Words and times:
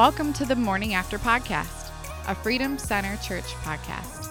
Welcome 0.00 0.32
to 0.32 0.46
the 0.46 0.56
Morning 0.56 0.94
After 0.94 1.18
Podcast, 1.18 1.90
a 2.26 2.34
Freedom 2.34 2.78
Center 2.78 3.18
Church 3.18 3.44
podcast. 3.56 4.29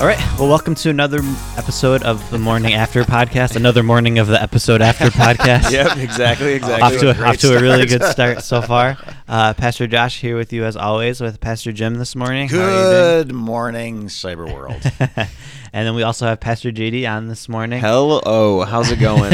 All 0.00 0.06
right. 0.06 0.18
Well, 0.38 0.48
welcome 0.48 0.74
to 0.76 0.90
another 0.90 1.20
episode 1.56 2.02
of 2.02 2.28
the 2.30 2.38
Morning 2.38 2.74
After 2.74 3.04
podcast. 3.04 3.54
Another 3.56 3.82
morning 3.84 4.18
of 4.18 4.26
the 4.26 4.42
episode 4.42 4.82
after 4.82 5.04
podcast. 5.06 5.70
Yep, 5.72 5.96
exactly, 5.98 6.52
exactly. 6.54 6.82
Off 6.82 6.98
to, 7.00 7.10
a, 7.10 7.24
off 7.24 7.36
to 7.38 7.56
a 7.56 7.60
really 7.62 7.86
good 7.86 8.02
start 8.02 8.42
so 8.42 8.60
far. 8.60 8.98
Uh, 9.26 9.54
Pastor 9.54 9.86
Josh 9.86 10.20
here 10.20 10.36
with 10.36 10.52
you 10.52 10.64
as 10.66 10.76
always 10.76 11.18
with 11.18 11.40
Pastor 11.40 11.72
Jim 11.72 11.94
this 11.94 12.14
morning. 12.14 12.46
How 12.46 12.58
are 12.58 12.68
you 13.18 13.24
Good 13.24 13.32
morning, 13.32 14.04
cyber 14.08 14.52
world. 14.52 14.82
and 15.72 15.86
then 15.86 15.94
we 15.94 16.02
also 16.02 16.26
have 16.26 16.40
Pastor 16.40 16.70
JD 16.70 17.10
on 17.10 17.28
this 17.28 17.48
morning. 17.48 17.80
Hello, 17.80 18.64
how's 18.64 18.90
it 18.90 19.00
going? 19.00 19.32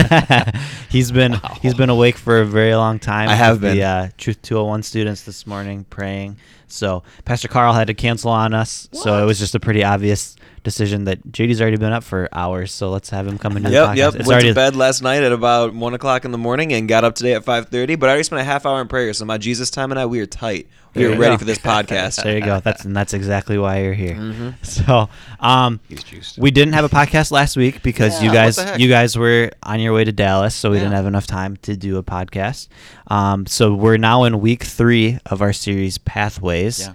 he's 0.89 1.11
been 1.11 1.41
he's 1.61 1.75
been 1.75 1.91
awake 1.91 2.17
for 2.17 2.41
a 2.41 2.47
very 2.47 2.77
long 2.77 3.01
time. 3.01 3.29
I 3.29 3.35
have 3.35 3.61
with 3.61 3.73
The 3.73 3.79
been. 3.79 3.83
uh, 3.85 4.11
Truth 4.17 4.43
201 4.43 4.85
students 4.85 5.23
this 5.25 5.45
morning 5.45 5.85
praying. 5.91 6.37
So 6.73 7.03
Pastor 7.25 7.49
Carl 7.49 7.73
had 7.73 7.87
to 7.89 7.95
cancel 7.95 8.31
on 8.31 8.55
us. 8.55 8.89
So 8.93 9.23
it 9.23 9.27
was 9.27 9.39
just 9.39 9.55
a 9.55 9.61
pretty 9.61 9.85
obvious 9.85 10.37
decision 10.63 11.05
that 11.05 11.27
JD's 11.33 11.61
already 11.61 11.77
been 11.77 11.93
up 11.93 12.05
for 12.05 12.29
hours. 12.33 12.73
So 12.73 12.91
let's 12.91 13.11
have 13.11 13.27
him 13.27 13.39
come 13.39 13.57
into 13.57 13.69
the 13.71 13.75
yep, 13.75 13.89
podcast. 13.89 13.97
yep. 13.97 14.15
It's 14.15 14.29
Went 14.29 14.31
already 14.33 14.49
to 14.49 14.55
bed 14.55 14.77
last 14.77 15.03
night 15.03 15.23
at 15.23 15.33
about 15.33 15.75
one 15.75 15.95
o'clock 15.95 16.25
in 16.25 16.31
the 16.33 16.39
morning 16.39 16.73
and 16.73 16.89
got 16.89 17.05
up 17.05 17.15
today 17.15 17.35
at 17.35 17.45
five 17.45 17.69
thirty. 17.69 17.95
But 17.95 18.09
I 18.09 18.13
already 18.13 18.25
spent 18.25 18.41
a 18.41 18.45
half 18.45 18.67
hour 18.67 18.81
in 18.81 18.89
prayer, 18.89 19.13
so 19.13 19.25
my 19.25 19.39
Jesus 19.39 19.71
time 19.71 19.91
and 19.91 19.99
I 19.99 20.07
we 20.07 20.21
are 20.21 20.27
tight. 20.27 20.69
We 20.95 21.05
There 21.05 21.13
are 21.13 21.19
ready 21.19 21.35
go. 21.35 21.39
for 21.39 21.45
this 21.45 21.59
podcast. 21.73 22.23
There 22.23 22.37
you 22.37 22.45
go. 22.45 22.59
That's 22.61 22.85
and 22.85 22.97
that's 22.97 23.15
exactly 23.15 23.59
why 23.59 23.83
you're 23.83 23.95
here. 23.95 24.17
Mm-hmm. 24.17 24.51
So, 24.63 25.09
um, 25.39 25.79
He's 25.89 26.03
juiced. 26.03 26.39
we 26.39 26.51
didn't 26.51 26.75
have 26.75 26.85
a 26.85 26.89
podcast 26.89 27.31
last 27.31 27.57
week 27.57 27.83
because 27.83 28.21
you 28.23 28.33
Yeah, 28.33 28.47
what 28.47 28.57
guys 28.57 28.81
you 28.81 28.89
guys 28.89 29.17
were 29.17 29.51
on 29.63 29.79
your 29.81 29.93
way 29.93 30.05
to 30.05 30.13
Dallas, 30.13 30.55
so 30.55 30.71
we 30.71 30.79
didn't 30.79 30.93
have 30.93 31.07
enough 31.07 31.27
time 31.27 31.57
to 31.59 31.77
do 31.77 31.97
a 31.99 32.03
podcast. 32.03 32.69
Um, 33.07 33.47
so 33.47 33.73
we're 33.75 33.99
now 33.99 34.25
in 34.25 34.41
week 34.41 34.65
three 34.65 35.19
of 35.27 35.43
our 35.43 35.53
series 35.53 35.99
Pathways. 35.99 36.81
Yeah. 36.81 36.93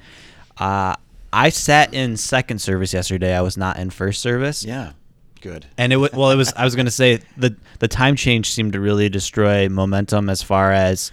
Uh, 0.58 0.96
I 1.36 1.50
sat 1.50 1.94
in 1.94 2.16
second 2.16 2.60
service 2.60 2.94
yesterday. 2.94 3.36
I 3.36 3.42
was 3.42 3.58
not 3.58 3.78
in 3.78 3.90
first 3.90 4.22
service. 4.22 4.64
Yeah, 4.64 4.94
good. 5.42 5.66
And 5.78 5.92
it 5.92 5.98
was 5.98 6.14
well. 6.14 6.32
It 6.32 6.38
was. 6.38 6.54
I 6.54 6.64
was 6.64 6.76
going 6.76 6.86
to 6.86 6.92
say 6.92 7.20
the 7.36 7.54
the 7.80 7.90
time 7.90 8.16
change 8.16 8.52
seemed 8.52 8.72
to 8.72 8.80
really 8.80 9.10
destroy 9.10 9.68
momentum 9.68 10.30
as 10.30 10.42
far 10.42 10.72
as 10.72 11.12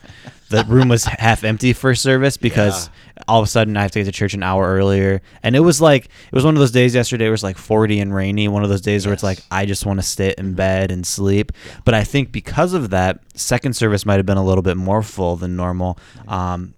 the 0.49 0.65
room 0.69 0.89
was 0.89 1.05
half 1.19 1.43
empty 1.43 1.73
for 1.73 1.97
service 1.97 2.37
because 2.37 2.89
all 3.27 3.41
of 3.41 3.45
a 3.45 3.51
sudden 3.51 3.77
I 3.77 3.83
have 3.83 3.91
to 3.93 3.99
get 3.99 4.05
to 4.05 4.13
church 4.13 4.33
an 4.33 4.45
hour 4.45 4.65
earlier, 4.65 5.23
and 5.43 5.57
it 5.57 5.61
was 5.61 5.81
like 5.81 6.05
it 6.05 6.33
was 6.33 6.45
one 6.45 6.55
of 6.55 6.61
those 6.61 6.71
days 6.71 6.95
yesterday. 6.95 7.27
It 7.27 7.31
was 7.31 7.43
like 7.43 7.59
forty 7.59 7.99
and 7.99 8.15
rainy. 8.15 8.47
One 8.47 8.63
of 8.63 8.69
those 8.69 8.81
days 8.81 9.05
where 9.05 9.13
it's 9.13 9.25
like 9.25 9.41
I 9.51 9.67
just 9.67 9.85
want 9.87 9.99
to 9.99 10.07
sit 10.07 10.39
in 10.39 10.55
bed 10.55 10.93
and 10.93 11.05
sleep. 11.05 11.51
But 11.85 11.95
I 11.95 12.05
think 12.05 12.31
because 12.31 12.75
of 12.75 12.91
that, 12.91 13.19
second 13.35 13.73
service 13.73 14.07
might 14.07 14.19
have 14.19 14.27
been 14.27 14.39
a 14.39 14.45
little 14.45 14.63
bit 14.63 14.77
more 14.77 15.03
full 15.03 15.35
than 15.35 15.57
normal. 15.57 15.99
Um, 16.29 16.75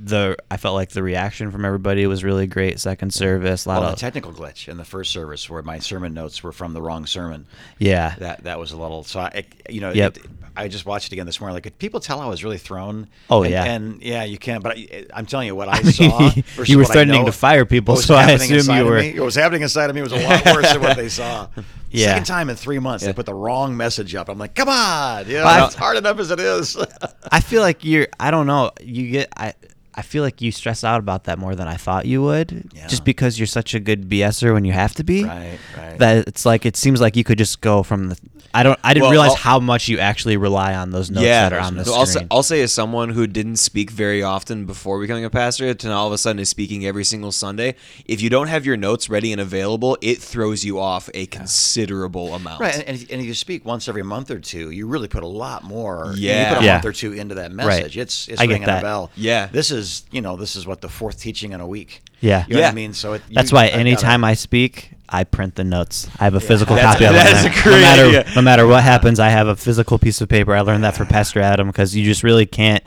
the 0.00 0.36
I 0.50 0.56
felt 0.56 0.74
like 0.74 0.90
the 0.90 1.02
reaction 1.02 1.50
from 1.50 1.64
everybody 1.64 2.06
was 2.06 2.24
really 2.24 2.46
great. 2.46 2.80
Second 2.80 3.12
service, 3.14 3.66
a 3.66 3.68
lot 3.68 3.80
Well, 3.80 3.90
of 3.90 3.96
the 3.96 4.00
technical 4.00 4.32
glitch 4.32 4.68
in 4.68 4.76
the 4.76 4.84
first 4.84 5.12
service 5.12 5.48
where 5.48 5.62
my 5.62 5.78
sermon 5.78 6.14
notes 6.14 6.42
were 6.42 6.52
from 6.52 6.72
the 6.74 6.82
wrong 6.82 7.06
sermon. 7.06 7.46
yeah. 7.78 8.14
That 8.18 8.44
that 8.44 8.58
was 8.58 8.72
a 8.72 8.76
little. 8.76 9.04
So 9.04 9.20
I, 9.20 9.44
you 9.68 9.80
know, 9.80 9.92
Yep. 9.92 10.16
it, 10.18 10.26
I 10.56 10.66
just 10.68 10.86
watched 10.86 11.06
it 11.08 11.12
again 11.12 11.26
this 11.26 11.40
morning. 11.40 11.54
Like, 11.54 11.62
could 11.62 11.78
people 11.78 12.00
tell 12.00 12.20
I 12.20 12.26
was 12.26 12.42
really 12.42 12.58
thrown? 12.58 13.06
Oh, 13.30 13.42
And- 13.44 13.52
yeah. 13.52 13.64
and 13.64 14.02
yeah, 14.02 14.24
you 14.24 14.38
can't. 14.38 14.62
But 14.62 14.76
I, 14.76 15.06
I'm 15.14 15.24
telling 15.26 15.46
you, 15.46 15.54
what 15.54 15.68
I 15.68 15.82
saw. 15.82 16.30
versus 16.30 16.68
You 16.68 16.78
were 16.78 16.84
threatening 16.84 17.20
know- 17.20 17.26
to 17.26 17.32
fire 17.32 17.64
people, 17.64 17.94
so 17.96 18.14
I 18.16 18.32
assume 18.32 18.76
you 18.76 18.84
were- 18.84 18.98
me- 19.00 19.18
What 19.18 19.26
was 19.26 19.34
happening 19.36 19.62
inside 19.62 19.88
of 19.90 19.94
me 19.96 20.02
was 20.02 20.12
a 20.12 20.16
lot 20.16 20.44
worse 20.46 20.72
than 20.72 20.82
what 20.82 20.96
they 20.96 21.08
saw. 21.08 21.48
Yeah. 21.90 22.08
Second 22.08 22.24
time 22.26 22.50
in 22.50 22.56
three 22.56 22.78
months, 22.78 23.02
Yeah. 23.02 23.08
they 23.10 23.14
put 23.14 23.26
the 23.26 23.34
wrong 23.34 23.76
message 23.76 24.14
up. 24.14 24.28
I'm 24.28 24.38
like, 24.38 24.54
come 24.54 24.68
on, 24.68 25.26
you 25.26 25.34
know, 25.38 25.64
it's 25.64 25.74
hard 25.74 25.96
enough 25.96 26.18
as 26.18 26.30
it 26.30 26.40
is. 26.40 26.76
I 27.32 27.40
feel 27.40 27.62
like 27.62 27.84
you're. 27.84 28.08
I 28.20 28.30
don't 28.30 28.46
know. 28.46 28.70
You 28.82 29.10
get. 29.10 29.28
I. 29.36 29.54
I 29.94 30.02
feel 30.02 30.22
like 30.22 30.40
you 30.40 30.52
stress 30.52 30.84
out 30.84 31.00
about 31.00 31.24
that 31.24 31.40
more 31.40 31.56
than 31.56 31.66
I 31.66 31.74
thought 31.74 32.06
you 32.06 32.22
would. 32.22 32.70
Yeah. 32.72 32.86
Just 32.86 33.04
because 33.04 33.36
you're 33.36 33.48
such 33.48 33.74
a 33.74 33.80
good 33.80 34.08
BSer 34.08 34.52
when 34.54 34.64
you 34.64 34.72
have 34.72 34.94
to 34.94 35.02
be. 35.02 35.24
Right, 35.24 35.58
right. 35.76 35.98
That 35.98 36.28
it's 36.28 36.46
like 36.46 36.64
it 36.64 36.76
seems 36.76 37.00
like 37.00 37.16
you 37.16 37.24
could 37.24 37.36
just 37.38 37.60
go 37.60 37.82
from 37.82 38.10
the. 38.10 38.16
I 38.54 38.62
don't. 38.62 38.78
I 38.82 38.94
didn't 38.94 39.02
Well, 39.02 39.10
realize 39.12 39.30
I'll- 39.30 39.36
how 39.36 39.60
much 39.60 39.88
you 39.88 39.98
actually 39.98 40.36
rely 40.36 40.74
on 40.74 40.90
those 40.90 41.10
notes 41.10 41.24
yeah, 41.24 41.48
that 41.48 41.52
are 41.52 41.60
on 41.60 41.76
the 41.76 41.84
so 41.84 41.94
I'll 41.94 42.06
say, 42.06 42.12
screen. 42.12 42.28
I'll 42.30 42.42
say 42.42 42.62
as 42.62 42.72
someone 42.72 43.10
who 43.10 43.26
didn't 43.26 43.56
speak 43.56 43.90
very 43.90 44.22
often 44.22 44.64
before 44.64 44.98
becoming 45.00 45.24
a 45.24 45.30
pastor 45.30 45.74
to 45.74 45.86
now 45.86 45.98
all 45.98 46.06
of 46.06 46.12
a 46.12 46.18
sudden 46.18 46.38
is 46.40 46.48
speaking 46.48 46.86
every 46.86 47.04
single 47.04 47.30
Sunday. 47.30 47.74
If 48.06 48.22
you 48.22 48.30
don't 48.30 48.48
have 48.48 48.64
your 48.64 48.76
notes 48.76 49.08
ready 49.10 49.32
and 49.32 49.40
available, 49.40 49.98
it 50.00 50.18
throws 50.18 50.64
you 50.64 50.78
off 50.80 51.10
a 51.14 51.26
considerable 51.26 52.34
amount. 52.34 52.60
Right, 52.60 52.74
and, 52.74 52.84
and, 52.88 53.20
if, 53.20 53.26
you 53.26 53.34
speak 53.34 53.64
once 53.64 53.88
every 53.88 54.02
month 54.02 54.30
or 54.30 54.38
two, 54.38 54.70
you 54.70 54.86
really 54.86 55.08
put 55.08 55.22
a 55.22 55.26
lot 55.28 55.64
more. 55.64 56.12
Yeah, 56.16 56.16
you 56.16 56.26
Yeah. 56.28 56.48
put 56.54 56.62
a 56.62 56.64
Yeah. 56.66 56.72
month 56.74 56.84
or 56.86 56.92
two 56.92 57.12
into 57.12 57.34
that 57.36 57.52
message. 57.52 57.96
It's 57.98 58.28
it's 58.28 58.40
I 58.40 58.46
get 58.46 58.52
ringing 58.54 58.66
that. 58.66 58.78
a 58.80 58.82
bell. 58.82 59.10
Yeah. 59.16 59.48
this 59.52 59.70
is 59.70 60.04
you 60.10 60.20
know 60.20 60.36
this 60.36 60.56
is 60.56 60.66
what 60.66 60.80
the 60.80 60.88
fourth 60.88 61.20
teaching 61.20 61.52
in 61.52 61.60
a 61.60 61.66
week. 61.66 62.00
Yeah. 62.20 62.44
you 62.48 62.54
know 62.54 62.60
what 62.60 62.64
Yeah. 62.64 62.68
I 62.70 62.74
mean. 62.74 62.92
So 62.94 63.12
it, 63.14 63.22
That's 63.30 63.52
why 63.52 63.64
I've 63.64 63.70
gotta- 63.70 63.80
anytime 63.80 64.24
I 64.24 64.34
speak, 64.34 64.90
I 65.08 65.24
print 65.24 65.54
the 65.54 65.64
notes. 65.64 66.08
I 66.18 66.24
have 66.24 66.34
a 66.34 66.40
physical 66.40 66.76
That's- 66.76 66.94
copy 66.94 67.04
of 67.06 67.12
that 67.14 67.24
them. 67.24 67.52
is 67.52 67.64
a 67.66 67.68
no 67.70 67.80
matter 67.80 68.04
idea. 68.06 68.24
no 68.36 68.42
matter 68.42 68.66
what 68.66 68.82
happens, 68.82 69.18
I 69.20 69.28
have 69.30 69.48
a 69.48 69.56
physical 69.56 69.98
piece 69.98 70.20
of 70.20 70.28
paper. 70.28 70.54
I 70.54 70.60
learned 70.60 70.84
that 70.84 70.96
from 70.96 71.06
Pastor 71.06 71.40
Adam 71.40 71.66
because 71.68 71.94
you 71.96 72.04
just 72.04 72.22
really 72.22 72.46
can't. 72.46 72.82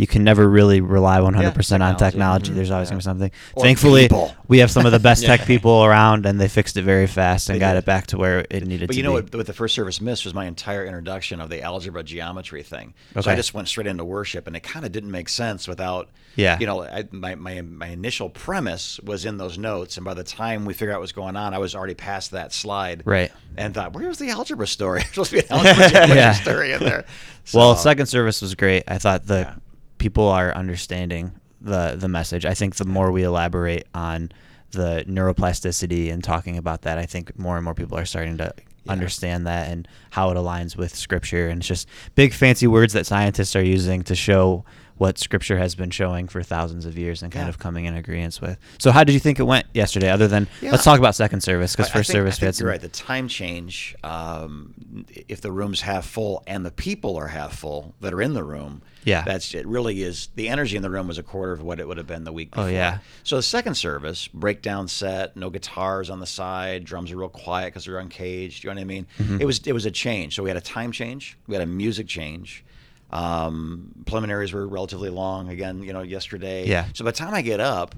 You 0.00 0.06
can 0.06 0.24
never 0.24 0.48
really 0.48 0.80
rely 0.80 1.18
100% 1.20 1.26
on 1.28 1.34
technology. 1.52 1.98
technology. 1.98 2.52
Mhm. 2.52 2.54
There's 2.54 2.70
always 2.70 2.88
Yeah. 2.88 2.92
going 2.92 3.00
to 3.00 3.04
be 3.04 3.10
something. 3.10 3.30
Or 3.54 3.62
Thankfully, 3.64 4.02
people. 4.04 4.34
we 4.48 4.60
have 4.60 4.70
some 4.70 4.86
of 4.86 4.92
the 4.92 4.98
best 4.98 5.24
tech 5.30 5.44
people 5.44 5.84
around, 5.84 6.24
and 6.24 6.40
they 6.40 6.48
fixed 6.48 6.78
it 6.78 6.82
very 6.84 7.06
fast 7.06 7.50
and 7.50 7.56
They 7.56 7.60
got 7.60 7.74
did. 7.74 7.80
it 7.80 7.84
back 7.84 8.06
to 8.08 8.16
where 8.16 8.46
it 8.48 8.66
needed 8.66 8.66
But 8.66 8.70
to 8.70 8.76
be. 8.78 8.86
But 8.86 8.96
you 8.96 9.02
know 9.02 9.12
what, 9.12 9.34
what 9.34 9.46
the 9.46 9.52
first 9.52 9.74
service 9.74 10.00
missed 10.00 10.24
was 10.24 10.32
my 10.32 10.46
entire 10.46 10.86
introduction 10.86 11.38
of 11.38 11.50
the 11.50 11.60
algebra 11.62 12.02
geometry 12.02 12.62
thing. 12.62 12.94
So 13.20 13.30
I 13.30 13.34
just 13.36 13.52
went 13.52 13.68
straight 13.68 13.86
into 13.86 14.02
worship, 14.04 14.46
and 14.46 14.56
it 14.56 14.62
kind 14.62 14.86
of 14.86 14.90
didn't 14.92 15.10
make 15.10 15.28
sense 15.28 15.68
without. 15.68 16.08
Yeah. 16.34 16.56
You 16.58 16.64
know, 16.66 16.82
I, 16.82 17.04
my, 17.10 17.34
my 17.34 17.60
my 17.60 17.88
initial 17.88 18.30
premise 18.30 18.98
was 19.04 19.26
in 19.26 19.36
those 19.36 19.58
notes, 19.58 19.98
and 19.98 20.04
by 20.06 20.14
the 20.14 20.24
time 20.24 20.64
we 20.64 20.72
figured 20.72 20.92
out 20.94 20.98
what 21.00 21.02
was 21.02 21.12
going 21.12 21.36
on, 21.36 21.52
I 21.52 21.58
was 21.58 21.74
already 21.74 21.94
past 21.94 22.30
that 22.30 22.54
slide. 22.54 23.02
Right. 23.04 23.30
And 23.58 23.74
thought, 23.74 23.92
where's 23.92 24.16
the 24.18 24.30
algebra 24.30 24.66
story? 24.66 25.00
There's 25.14 25.28
supposed 25.28 25.30
to 25.32 25.36
be 25.36 25.40
an 25.42 25.46
algebra 25.66 25.90
geometry 25.90 26.16
Yeah. 26.16 26.32
story 26.32 26.72
in 26.72 26.80
there. 26.84 27.04
Well, 27.52 27.76
second 27.76 28.06
service 28.06 28.40
was 28.40 28.54
great. 28.54 28.84
I 28.88 28.96
thought 28.96 29.26
the 29.26 29.40
Yeah. 29.40 29.54
People 30.00 30.26
are 30.26 30.52
understanding 30.52 31.30
the 31.60 31.94
the 31.96 32.08
message. 32.08 32.44
I 32.44 32.54
think 32.54 32.74
the 32.76 32.84
more 32.84 33.12
we 33.12 33.22
elaborate 33.22 33.86
on 33.94 34.32
the 34.72 35.04
neuroplasticity 35.06 36.12
and 36.12 36.24
talking 36.24 36.56
about 36.56 36.82
that, 36.82 36.98
I 36.98 37.06
think 37.06 37.38
more 37.38 37.56
and 37.56 37.64
more 37.64 37.74
people 37.74 37.96
are 37.96 38.04
starting 38.04 38.38
to 38.38 38.52
understand 38.88 39.46
that 39.46 39.68
and 39.68 39.86
how 40.10 40.30
it 40.30 40.36
aligns 40.36 40.76
with 40.76 40.94
scripture. 40.96 41.48
And 41.48 41.60
it's 41.60 41.68
just 41.68 41.88
big 42.14 42.32
fancy 42.32 42.66
words 42.66 42.92
that 42.94 43.06
scientists 43.06 43.54
are 43.54 43.64
using 43.64 44.02
to 44.04 44.14
show 44.14 44.64
what 45.00 45.16
scripture 45.18 45.56
has 45.56 45.74
been 45.74 45.88
showing 45.88 46.28
for 46.28 46.42
thousands 46.42 46.84
of 46.84 46.98
years 46.98 47.22
and 47.22 47.32
kind 47.32 47.46
Yeah. 47.46 47.48
of 47.48 47.58
coming 47.58 47.86
in 47.86 47.96
agreement 47.96 48.38
with. 48.42 48.58
So 48.78 48.90
how 48.92 49.02
did 49.02 49.14
you 49.14 49.18
think 49.18 49.38
it 49.38 49.44
went 49.44 49.64
yesterday 49.72 50.10
other 50.10 50.28
than 50.28 50.46
Yeah. 50.60 50.72
let's 50.72 50.84
talk 50.84 50.98
about 50.98 51.14
second 51.14 51.40
service 51.40 51.72
because 51.74 51.86
I- 51.86 51.92
I 51.92 51.92
first 51.94 52.08
think- 52.10 52.18
service 52.18 52.36
I 52.36 52.40
think 52.40 52.60
you're 52.60 52.68
right. 52.68 52.80
The 52.82 52.88
time 52.88 53.26
change, 53.26 53.94
um, 54.04 54.74
if 55.26 55.40
the 55.40 55.50
room's 55.52 55.80
half 55.80 56.04
full 56.04 56.42
and 56.46 56.66
the 56.66 56.70
people 56.70 57.16
are 57.16 57.28
half 57.28 57.56
full 57.56 57.94
that 58.02 58.12
are 58.12 58.20
in 58.20 58.34
the 58.34 58.44
room, 58.44 58.82
Yeah. 59.04 59.22
that's 59.22 59.54
it. 59.54 59.66
Really 59.66 60.02
is 60.02 60.28
the 60.36 60.50
energy 60.50 60.76
in 60.76 60.82
the 60.82 60.90
room 60.90 61.08
was 61.08 61.16
a 61.16 61.22
quarter 61.22 61.52
of 61.52 61.62
what 61.62 61.80
it 61.80 61.88
would 61.88 61.96
have 61.96 62.06
been 62.06 62.24
the 62.24 62.32
week 62.32 62.50
Oh, 62.52 62.64
before. 62.64 62.70
yeah. 62.70 62.98
So 63.24 63.36
the 63.36 63.42
second 63.42 63.76
service, 63.76 64.28
breakdown 64.28 64.86
set, 64.86 65.34
no 65.34 65.48
guitars 65.48 66.10
on 66.10 66.20
the 66.20 66.26
side, 66.26 66.84
drums 66.84 67.10
are 67.10 67.16
real 67.16 67.30
quiet 67.30 67.68
because 67.68 67.86
they're 67.86 67.98
uncaged. 67.98 68.64
You 68.64 68.68
know 68.68 68.74
what 68.74 68.80
I 68.82 68.84
mean? 68.84 69.06
Mm-hmm. 69.18 69.38
It 69.40 69.46
was 69.46 69.60
it 69.64 69.72
was 69.72 69.86
a 69.86 69.90
change. 69.90 70.34
So 70.34 70.42
we 70.42 70.50
had 70.50 70.58
a 70.58 70.60
time 70.60 70.92
change, 70.92 71.38
we 71.46 71.54
had 71.54 71.62
a 71.62 71.66
music 71.66 72.06
change. 72.06 72.64
Um, 73.12 73.92
preliminaries 74.06 74.52
were 74.52 74.66
relatively 74.66 75.10
long 75.10 75.48
again. 75.48 75.82
You 75.82 75.92
know, 75.92 76.02
yesterday. 76.02 76.66
Yeah. 76.66 76.86
So 76.94 77.04
by 77.04 77.10
the 77.10 77.16
time 77.16 77.34
I 77.34 77.42
get 77.42 77.60
up, 77.60 77.94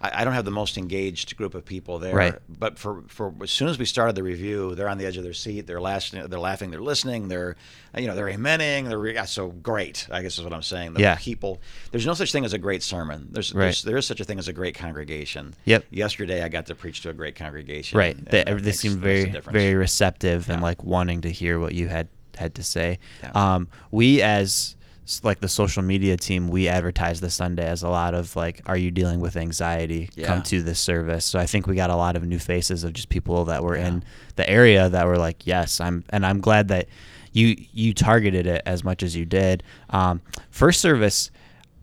I, 0.00 0.20
I 0.20 0.24
don't 0.24 0.34
have 0.34 0.44
the 0.44 0.50
most 0.50 0.76
engaged 0.76 1.36
group 1.36 1.54
of 1.54 1.64
people 1.64 1.98
there. 1.98 2.14
Right. 2.14 2.34
But 2.48 2.78
for, 2.78 3.02
for 3.08 3.32
as 3.42 3.50
soon 3.50 3.68
as 3.68 3.78
we 3.78 3.84
started 3.84 4.16
the 4.16 4.22
review, 4.22 4.74
they're 4.74 4.88
on 4.88 4.98
the 4.98 5.06
edge 5.06 5.16
of 5.16 5.22
their 5.24 5.32
seat. 5.32 5.66
They're 5.66 5.80
laughing. 5.80 6.26
They're 6.26 6.38
laughing. 6.40 6.70
They're 6.70 6.80
listening. 6.82 7.28
They're, 7.28 7.56
you 7.96 8.06
know, 8.06 8.14
they're 8.14 8.26
amening. 8.26 8.88
They're 8.88 8.98
re- 8.98 9.26
so 9.26 9.48
great. 9.48 10.06
I 10.10 10.22
guess 10.22 10.38
is 10.38 10.44
what 10.44 10.52
I'm 10.52 10.62
saying. 10.62 10.94
The 10.94 11.00
Yeah. 11.00 11.16
people. 11.16 11.60
There's 11.90 12.06
no 12.06 12.14
such 12.14 12.32
thing 12.32 12.44
as 12.44 12.52
a 12.52 12.58
great 12.58 12.82
sermon. 12.82 13.28
There's, 13.30 13.54
Right. 13.54 13.64
there's 13.66 13.82
there 13.82 13.96
is 13.96 14.06
such 14.06 14.20
a 14.20 14.24
thing 14.24 14.38
as 14.38 14.48
a 14.48 14.52
great 14.52 14.74
congregation. 14.74 15.54
Yep. 15.64 15.84
Yesterday, 15.90 16.42
I 16.42 16.48
got 16.48 16.66
to 16.66 16.74
preach 16.74 17.00
to 17.02 17.10
a 17.10 17.14
great 17.14 17.34
congregation. 17.36 17.98
right 17.98 18.16
and 18.16 18.26
they, 18.26 18.44
they 18.44 18.72
seemed 18.72 18.98
very 18.98 19.26
very 19.50 19.74
receptive 19.74 20.50
and 20.50 20.60
like 20.62 20.82
wanting 20.84 21.20
to 21.22 21.30
hear 21.30 21.58
what 21.60 21.74
you 21.74 21.88
had 21.88 22.08
had 22.36 22.54
to 22.56 22.62
say 22.62 22.98
Yeah. 23.22 23.30
um 23.54 23.68
we 23.90 24.22
as 24.22 24.76
like 25.22 25.40
the 25.40 25.48
social 25.48 25.82
media 25.82 26.16
team 26.16 26.48
we 26.48 26.66
advertise 26.66 27.20
this 27.20 27.34
sunday 27.34 27.66
as 27.66 27.82
a 27.82 27.88
lot 27.90 28.14
of 28.14 28.34
like 28.36 28.62
are 28.64 28.76
you 28.76 28.90
dealing 28.90 29.20
with 29.20 29.36
anxiety 29.36 30.08
come 30.22 30.42
to 30.44 30.62
this 30.62 30.80
service 30.80 31.24
so 31.26 31.38
i 31.38 31.44
think 31.44 31.66
we 31.66 31.74
got 31.74 31.90
a 31.90 31.96
lot 31.96 32.16
of 32.16 32.24
new 32.24 32.38
faces 32.38 32.84
of 32.84 32.94
just 32.94 33.10
people 33.10 33.44
that 33.44 33.62
were 33.62 33.76
in 33.76 34.02
the 34.36 34.48
area 34.48 34.88
that 34.88 35.06
were 35.06 35.18
like 35.18 35.46
yes 35.46 35.78
i'm 35.80 36.04
and 36.08 36.24
i'm 36.24 36.40
glad 36.40 36.68
that 36.68 36.88
you 37.32 37.54
you 37.74 37.92
targeted 37.92 38.46
it 38.46 38.62
as 38.64 38.82
much 38.82 39.02
as 39.02 39.14
you 39.14 39.26
did 39.26 39.62
um 39.90 40.20
first 40.50 40.80
service 40.80 41.30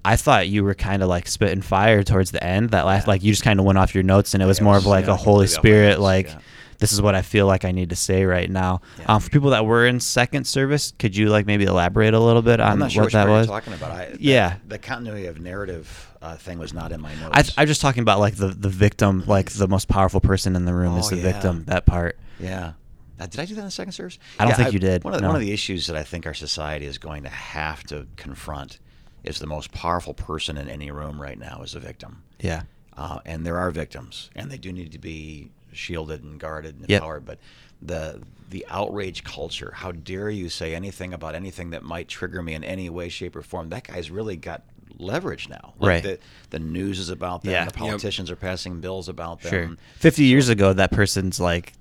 I 0.03 0.15
thought 0.15 0.47
you 0.47 0.63
were 0.63 0.73
kind 0.73 1.03
of 1.03 1.09
like 1.09 1.27
spitting 1.27 1.61
fire 1.61 2.01
towards 2.01 2.31
the 2.31 2.43
end. 2.43 2.71
That 2.71 2.87
last, 2.87 3.03
Yeah. 3.05 3.11
like, 3.11 3.23
you 3.23 3.31
just 3.31 3.43
kind 3.43 3.59
of 3.59 3.67
went 3.67 3.77
off 3.77 3.93
your 3.93 4.03
notes, 4.03 4.33
and 4.33 4.41
it 4.41 4.47
was 4.47 4.59
more 4.59 4.75
of 4.75 4.87
like 4.87 5.05
yeah, 5.05 5.11
a 5.13 5.15
Holy 5.15 5.45
completely 5.45 5.45
off 5.45 5.51
my 5.51 5.59
Spirit, 5.61 5.99
like, 5.99 6.27
yeah. 6.29 6.39
This 6.81 6.91
is 6.91 7.01
what 7.01 7.15
I 7.15 7.21
feel 7.21 7.45
like 7.47 7.63
I 7.63 7.71
need 7.71 7.91
to 7.91 7.95
say 7.95 8.25
right 8.25 8.49
now. 8.49 8.81
Yeah. 8.99 9.05
Um, 9.05 9.21
for 9.21 9.29
people 9.29 9.51
that 9.51 9.65
were 9.65 9.85
in 9.87 9.99
second 10.01 10.45
service, 10.45 10.91
could 10.99 11.15
you 11.15 11.29
like 11.29 11.45
maybe 11.45 11.63
elaborate 11.63 12.13
a 12.13 12.19
little 12.19 12.41
bit 12.41 12.59
on 12.59 12.89
sure 12.89 13.03
what 13.03 13.13
that 13.13 13.29
was? 13.29 13.47
talking 13.47 13.73
about. 13.73 13.91
I, 13.91 14.15
Yeah. 14.19 14.57
the, 14.67 14.77
continuity 14.77 15.27
of 15.27 15.39
narrative 15.39 16.09
uh, 16.21 16.35
thing 16.35 16.59
was 16.59 16.73
not 16.73 16.91
in 16.91 16.99
my 16.99 17.13
notes. 17.15 17.53
I, 17.57 17.61
I'm 17.61 17.67
just 17.67 17.79
talking 17.81 18.01
about 18.01 18.19
like 18.19 18.35
the 18.35 18.47
the 18.47 18.67
victim, 18.69 19.23
like 19.27 19.51
the 19.51 19.67
most 19.67 19.87
powerful 19.87 20.19
person 20.19 20.55
in 20.57 20.65
the 20.65 20.73
room 20.73 20.97
is 20.97 21.05
Oh, 21.07 21.15
the 21.15 21.21
yeah. 21.21 21.31
victim. 21.31 21.63
That 21.65 21.85
part. 21.85 22.17
Yeah. 22.39 22.73
Uh, 23.19 23.27
did 23.27 23.39
I 23.39 23.45
do 23.45 23.53
that 23.53 23.61
in 23.61 23.65
the 23.65 23.71
second 23.71 23.91
service? 23.93 24.17
I 24.39 24.45
don't 24.45 24.51
Yeah, 24.51 24.55
think 24.57 24.73
you 24.73 24.79
did, 24.79 25.03
One 25.03 25.13
of, 25.13 25.19
the, 25.19 25.21
no. 25.21 25.27
one 25.27 25.35
of 25.35 25.41
the 25.41 25.51
issues 25.51 25.85
that 25.87 25.95
I 25.95 26.01
think 26.03 26.25
our 26.25 26.33
society 26.33 26.87
is 26.87 26.97
going 26.97 27.21
to 27.23 27.29
have 27.29 27.83
to 27.85 28.07
confront 28.17 28.79
is 29.23 29.37
the 29.37 29.45
most 29.45 29.71
powerful 29.71 30.15
person 30.15 30.57
in 30.57 30.67
any 30.67 30.89
room 30.89 31.21
right 31.21 31.37
now 31.37 31.61
is 31.61 31.75
a 31.75 31.79
victim. 31.79 32.23
Yeah. 32.39 32.63
Uh, 32.97 33.19
and 33.25 33.45
there 33.45 33.59
are 33.59 33.69
victims, 33.69 34.31
and 34.35 34.49
they 34.49 34.57
do 34.57 34.73
need 34.73 34.91
to 34.93 34.97
be 34.99 35.51
shielded 35.73 36.23
and 36.23 36.39
guarded 36.39 36.75
and 36.79 36.89
Yep. 36.89 37.01
empowered. 37.01 37.25
But 37.25 37.39
the 37.81 38.21
the 38.49 38.65
outrage 38.69 39.23
culture, 39.23 39.71
how 39.75 39.91
dare 39.93 40.29
you 40.29 40.49
say 40.49 40.75
anything 40.75 41.13
about 41.13 41.35
anything 41.35 41.69
that 41.69 41.83
might 41.83 42.09
trigger 42.09 42.41
me 42.41 42.53
in 42.53 42.63
any 42.65 42.89
way, 42.89 43.07
shape, 43.09 43.35
or 43.35 43.41
form? 43.41 43.69
That 43.69 43.87
guy's 43.87 44.11
really 44.11 44.35
got 44.35 44.63
leverage 44.99 45.47
now. 45.49 45.73
Like 45.79 45.87
Right. 45.87 46.03
The, 46.03 46.19
the 46.49 46.59
news 46.59 46.99
is 46.99 47.09
about 47.09 47.43
them. 47.43 47.53
Yeah. 47.53 47.61
The 47.65 47.71
Yep. 47.71 47.75
politicians 47.75 48.29
are 48.29 48.35
passing 48.35 48.81
bills 48.81 49.07
about 49.09 49.41
them. 49.41 49.49
Sure. 49.51 49.77
Fifty 49.97 50.25
years 50.25 50.49
ago, 50.49 50.73
that 50.73 50.91
person's 50.91 51.39
like, 51.39 51.73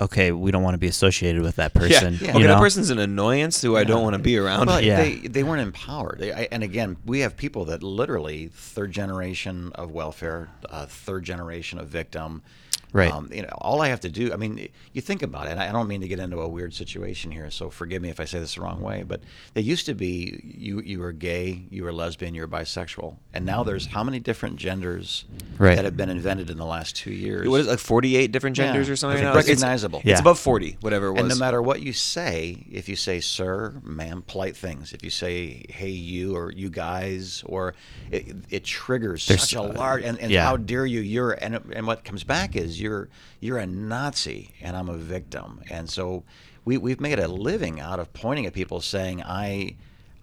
okay, 0.00 0.30
we 0.30 0.50
don't 0.50 0.62
want 0.62 0.74
to 0.74 0.78
be 0.78 0.86
associated 0.86 1.42
with 1.42 1.56
that 1.56 1.74
person. 1.74 2.14
Yeah. 2.14 2.20
Yeah. 2.20 2.32
you 2.32 2.38
Okay, 2.38 2.46
that 2.46 2.58
person's 2.60 2.90
an 2.90 2.98
annoyance 2.98 3.60
who 3.62 3.76
I 3.76 3.82
don't 3.84 4.02
want 4.02 4.14
to 4.14 4.18
be 4.22 4.36
around. 4.38 4.66
Well, 4.68 4.80
Yeah. 4.80 5.02
they 5.02 5.14
they 5.16 5.42
weren't 5.42 5.62
empowered. 5.62 6.18
They, 6.20 6.32
I, 6.32 6.48
and 6.52 6.62
again, 6.62 6.98
we 7.04 7.20
have 7.20 7.36
people 7.36 7.64
that 7.66 7.82
literally 7.82 8.48
third 8.54 8.92
generation 8.92 9.72
of 9.74 9.90
welfare, 9.90 10.50
uh, 10.70 10.86
third 10.86 11.24
generation 11.24 11.78
of 11.78 11.88
victim. 11.88 12.42
Right. 12.92 13.10
Um, 13.12 13.28
you 13.32 13.42
know, 13.42 13.48
all 13.60 13.82
I 13.82 13.88
have 13.88 14.00
to 14.00 14.08
do. 14.08 14.32
I 14.32 14.36
mean, 14.36 14.68
you 14.92 15.00
think 15.02 15.22
about 15.22 15.46
it. 15.46 15.50
and 15.50 15.60
I 15.60 15.70
don't 15.72 15.88
mean 15.88 16.00
to 16.00 16.08
get 16.08 16.18
into 16.18 16.40
a 16.40 16.48
weird 16.48 16.72
situation 16.72 17.30
here, 17.30 17.50
so 17.50 17.68
forgive 17.68 18.00
me 18.00 18.08
if 18.08 18.20
I 18.20 18.24
say 18.24 18.38
this 18.38 18.54
the 18.54 18.62
wrong 18.62 18.80
way. 18.80 19.02
But 19.06 19.20
they 19.54 19.60
used 19.60 19.86
to 19.86 19.94
be 19.94 20.40
you 20.58 20.80
you 20.80 21.00
were 21.00 21.12
gay, 21.12 21.62
you 21.70 21.84
were 21.84 21.92
lesbian, 21.92 22.34
you 22.34 22.42
were 22.42 22.48
bisexual, 22.48 23.16
and 23.34 23.44
now 23.44 23.62
there's 23.64 23.86
how 23.86 24.02
many 24.04 24.18
different 24.20 24.56
genders 24.56 25.24
Right. 25.58 25.74
that 25.76 25.84
have 25.84 25.96
been 25.96 26.10
invented 26.10 26.50
in 26.50 26.56
the 26.58 26.64
last 26.66 26.96
two 26.96 27.10
years? 27.12 27.48
What 27.48 27.60
is 27.60 27.66
it, 27.66 27.70
like 27.70 27.78
48 27.78 28.32
different 28.32 28.56
Yeah. 28.58 28.66
genders 28.66 28.88
or 28.88 28.96
something? 28.96 29.18
It's 29.18 29.24
right 29.24 29.32
now? 29.34 29.38
It's- 29.38 29.48
recognizable. 29.48 30.02
It's, 30.04 30.20
above 30.20 30.38
40, 30.38 30.76
whatever 30.80 31.06
it 31.08 31.12
was. 31.12 31.20
And 31.20 31.28
no 31.28 31.36
matter 31.36 31.60
what 31.62 31.82
you 31.82 31.92
say, 31.92 32.64
if 32.70 32.88
you 32.88 32.96
say 32.96 33.20
"sir," 33.20 33.74
"ma'am," 33.82 34.22
polite 34.26 34.56
things. 34.56 34.92
If 34.92 35.02
you 35.02 35.10
say 35.10 35.64
"hey, 35.68 35.88
you" 35.90 36.34
or 36.36 36.50
"you 36.52 36.70
guys," 36.70 37.42
or 37.46 37.74
it, 38.10 38.34
it 38.50 38.64
triggers 38.64 39.26
There's, 39.26 39.40
such 39.42 39.54
a 39.54 39.62
large. 39.62 40.02
And, 40.04 40.18
and 40.20 40.30
yeah. 40.30 40.44
how 40.44 40.56
dare 40.56 40.86
you? 40.86 41.00
You're 41.00 41.32
and 41.32 41.60
and 41.72 41.86
what 41.86 42.04
comes 42.04 42.24
back 42.24 42.56
is 42.56 42.75
you're 42.80 43.08
you're 43.40 43.58
a 43.58 43.66
Nazi 43.66 44.52
and 44.60 44.76
I'm 44.76 44.88
a 44.88 44.96
victim. 44.96 45.60
And 45.70 45.88
so 45.88 46.24
we 46.64 46.76
we've 46.78 47.00
made 47.00 47.18
a 47.18 47.28
living 47.28 47.80
out 47.80 47.98
of 48.00 48.12
pointing 48.12 48.46
at 48.46 48.52
people 48.52 48.80
saying 48.80 49.22
I. 49.22 49.76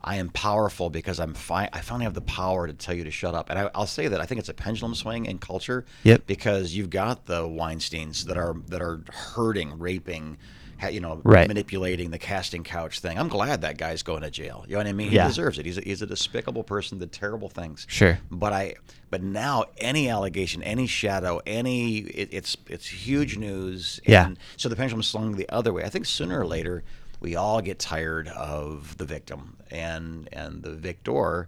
I 0.06 0.18
am 0.18 0.28
powerful 0.32 0.90
because 0.90 1.18
I'm 1.18 1.34
fi- 1.34 1.70
I 1.72 1.80
finally 1.80 2.04
have 2.04 2.14
the 2.14 2.20
power 2.20 2.68
to 2.68 2.74
tell 2.74 2.94
you 2.94 3.06
to 3.06 3.10
shut 3.12 3.34
up. 3.34 3.50
And 3.50 3.58
I, 3.58 3.70
I'll 3.74 3.86
say 3.88 4.10
that 4.10 4.20
I 4.20 4.26
think 4.26 4.40
it's 4.40 4.50
a 4.50 4.54
pendulum 4.54 4.96
swing 4.96 5.26
in 5.28 5.38
culture 5.40 5.86
Yep. 6.04 6.28
because 6.28 6.76
you've 6.76 6.90
got 6.90 7.26
the 7.26 7.48
Weinstein's 7.48 8.26
that 8.26 8.36
are 8.36 8.54
that 8.68 8.82
are 8.82 9.00
hurting, 9.14 9.80
raping, 9.80 10.38
you 10.90 11.00
know, 11.00 11.22
Right. 11.24 11.48
manipulating 11.48 12.12
the 12.12 12.18
casting 12.18 12.64
couch 12.64 13.00
thing. 13.00 13.18
I'm 13.18 13.28
glad 13.30 13.62
that 13.62 13.78
guy's 13.78 14.04
going 14.04 14.22
to 14.24 14.30
jail. 14.32 14.66
You 14.68 14.74
know 14.74 14.80
what 14.80 14.88
I 14.88 14.94
mean? 14.94 15.10
He 15.10 15.16
Yeah. 15.16 15.28
deserves 15.28 15.60
it. 15.60 15.66
He's 15.66 15.78
a, 15.78 15.82
he's 15.82 16.02
a 16.02 16.06
despicable 16.08 16.64
person, 16.64 17.00
did 17.00 17.12
terrible 17.12 17.50
things. 17.50 17.86
Sure. 17.90 18.20
But 18.32 18.54
I, 18.54 18.76
but 19.10 19.22
now 19.22 19.66
any 19.78 20.10
allegation, 20.10 20.64
any 20.64 20.88
shadow, 20.88 21.42
any 21.46 21.98
it, 22.00 22.30
it's 22.32 22.58
it's 22.68 22.88
huge 22.88 23.38
news. 23.38 24.00
Yeah. 24.06 24.30
So 24.58 24.70
the 24.70 24.76
pendulum 24.76 25.04
swung 25.04 25.34
the 25.36 25.50
other 25.50 25.72
way. 25.74 25.84
I 25.84 25.90
think 25.90 26.06
sooner 26.06 26.40
or 26.40 26.46
later 26.48 26.84
we 27.20 27.36
all 27.36 27.62
get 27.62 27.80
tired 27.80 28.28
of 28.30 28.98
the 28.98 29.06
victim, 29.06 29.56
and 29.72 30.28
and 30.34 30.64
the 30.64 30.72
victor 30.72 31.48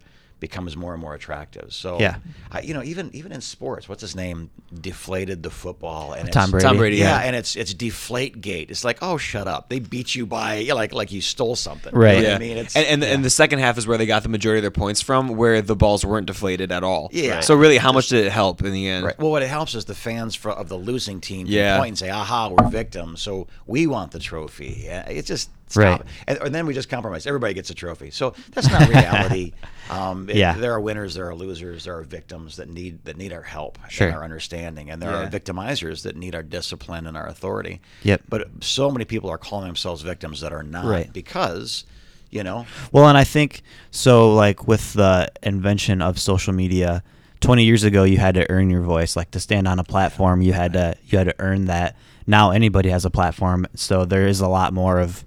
becomes 0.49 0.75
more 0.77 0.93
and 0.93 1.01
more 1.01 1.13
attractive. 1.13 1.73
So 1.73 1.99
Yeah. 1.99 2.15
I, 2.51 2.61
you 2.61 2.73
know, 2.73 2.83
even 2.83 3.09
even 3.13 3.31
in 3.31 3.41
sports, 3.41 3.87
what's 3.89 4.01
his 4.01 4.15
name 4.15 4.49
deflated 4.81 5.41
the 5.43 5.49
football 5.49 6.13
and 6.13 6.31
Tom 6.31 6.43
it's- 6.43 6.51
Brady. 6.51 6.63
Tom 6.65 6.77
Brady, 6.77 6.97
yeah, 6.97 7.19
yeah. 7.21 7.27
and 7.27 7.35
it's 7.35 7.55
it's 7.55 7.73
deflate 7.73 8.41
gate. 8.41 8.69
It's 8.69 8.83
like, 8.83 8.99
oh, 9.01 9.17
shut 9.17 9.47
up! 9.47 9.69
They 9.69 9.79
beat 9.79 10.15
you 10.15 10.25
by 10.25 10.55
yeah, 10.57 10.73
like 10.73 10.93
like 10.93 11.11
you 11.11 11.21
stole 11.21 11.55
something. 11.55 11.93
You 11.93 11.99
know 11.99 12.05
Right. 12.05 12.15
what 12.15 12.23
yeah. 12.25 12.35
I 12.35 12.39
mean, 12.39 12.57
it's 12.57 12.75
and 12.75 12.85
and, 12.85 13.01
yeah. 13.01 13.09
and 13.13 13.25
the 13.25 13.29
second 13.29 13.59
half 13.59 13.77
is 13.77 13.87
where 13.87 13.97
they 13.97 14.05
got 14.05 14.23
the 14.23 14.29
majority 14.29 14.59
of 14.59 14.63
their 14.63 14.71
points 14.71 15.01
from, 15.01 15.29
where 15.35 15.61
the 15.61 15.75
balls 15.75 16.05
weren't 16.05 16.27
deflated 16.27 16.71
at 16.71 16.83
all. 16.83 17.09
Yeah. 17.11 17.39
So 17.41 17.55
really, 17.55 17.77
how 17.77 17.91
much 17.91 18.09
did 18.09 18.25
it 18.25 18.31
help 18.31 18.61
in 18.63 18.71
the 18.73 18.87
end? 18.87 19.05
Right. 19.05 19.17
Well, 19.19 19.31
what 19.31 19.41
it 19.43 19.49
helps 19.49 19.75
is 19.75 19.85
the 19.85 19.95
fans 19.95 20.35
fro- 20.35 20.53
of 20.53 20.69
the 20.69 20.77
losing 20.77 21.21
team 21.21 21.47
Yeah. 21.47 21.77
point 21.77 21.89
and 21.89 21.97
say, 21.97 22.09
"Aha, 22.09 22.49
we're 22.49 22.69
victims, 22.69 23.21
so 23.21 23.47
we 23.65 23.87
want 23.87 24.11
the 24.11 24.19
trophy." 24.19 24.83
Yeah, 24.85 25.07
It's 25.07 25.27
just 25.27 25.49
stop. 25.67 26.01
Right. 26.01 26.01
and, 26.27 26.37
and 26.39 26.53
then 26.55 26.65
we 26.65 26.73
just 26.73 26.89
compromise. 26.89 27.25
Everybody 27.27 27.53
gets 27.53 27.69
a 27.69 27.73
trophy, 27.73 28.11
so 28.11 28.33
that's 28.51 28.69
not 28.69 28.87
reality. 28.87 29.53
um, 29.89 30.29
it- 30.29 30.35
Yeah. 30.35 30.53
there 30.53 30.73
are 30.73 30.79
winners, 30.79 31.13
there 31.15 31.27
are 31.29 31.35
losers, 31.35 31.85
there 31.85 31.97
are 31.97 32.03
victims 32.03 32.57
that 32.57 32.69
need 32.69 33.03
that 33.05 33.17
need 33.17 33.33
our 33.33 33.41
help 33.41 33.77
Sure. 33.89 34.07
and 34.07 34.15
our 34.15 34.23
understanding, 34.23 34.89
and 34.91 35.01
there 35.01 35.11
Yeah. 35.11 35.23
are 35.25 35.29
victimizers 35.29 36.03
that 36.03 36.15
need 36.15 36.35
our 36.35 36.43
discipline 36.43 37.07
and 37.07 37.17
our 37.17 37.27
authority. 37.27 37.81
Yep. 38.03 38.21
But 38.29 38.47
so 38.61 38.91
many 38.91 39.05
people 39.05 39.29
are 39.29 39.37
calling 39.37 39.65
themselves 39.67 40.01
victims 40.01 40.41
that 40.41 40.53
are 40.53 40.63
not 40.63 40.85
Right. 40.85 41.11
because, 41.11 41.85
you 42.29 42.43
know, 42.43 42.65
Well, 42.91 43.07
and 43.07 43.17
I 43.17 43.23
think 43.23 43.61
so. 43.91 44.33
Like 44.33 44.67
with 44.67 44.93
the 44.93 45.29
invention 45.43 46.01
of 46.01 46.19
social 46.19 46.53
media, 46.53 47.03
20 47.41 47.63
years 47.63 47.83
ago, 47.83 48.03
you 48.03 48.17
had 48.17 48.35
to 48.35 48.49
earn 48.49 48.69
your 48.69 48.81
voice. 48.81 49.15
Like 49.15 49.31
to 49.31 49.39
stand 49.39 49.67
on 49.67 49.77
a 49.79 49.83
platform, 49.83 50.41
you 50.41 50.53
had 50.53 50.73
to 50.73 50.95
you 51.07 51.17
had 51.17 51.25
to 51.27 51.35
earn 51.39 51.65
that. 51.65 51.95
Now 52.27 52.51
anybody 52.51 52.89
has 52.89 53.05
a 53.05 53.09
platform, 53.11 53.67
so 53.75 54.03
there 54.05 54.27
is 54.27 54.41
a 54.41 54.47
lot 54.47 54.73
more 54.73 54.99
of. 54.99 55.25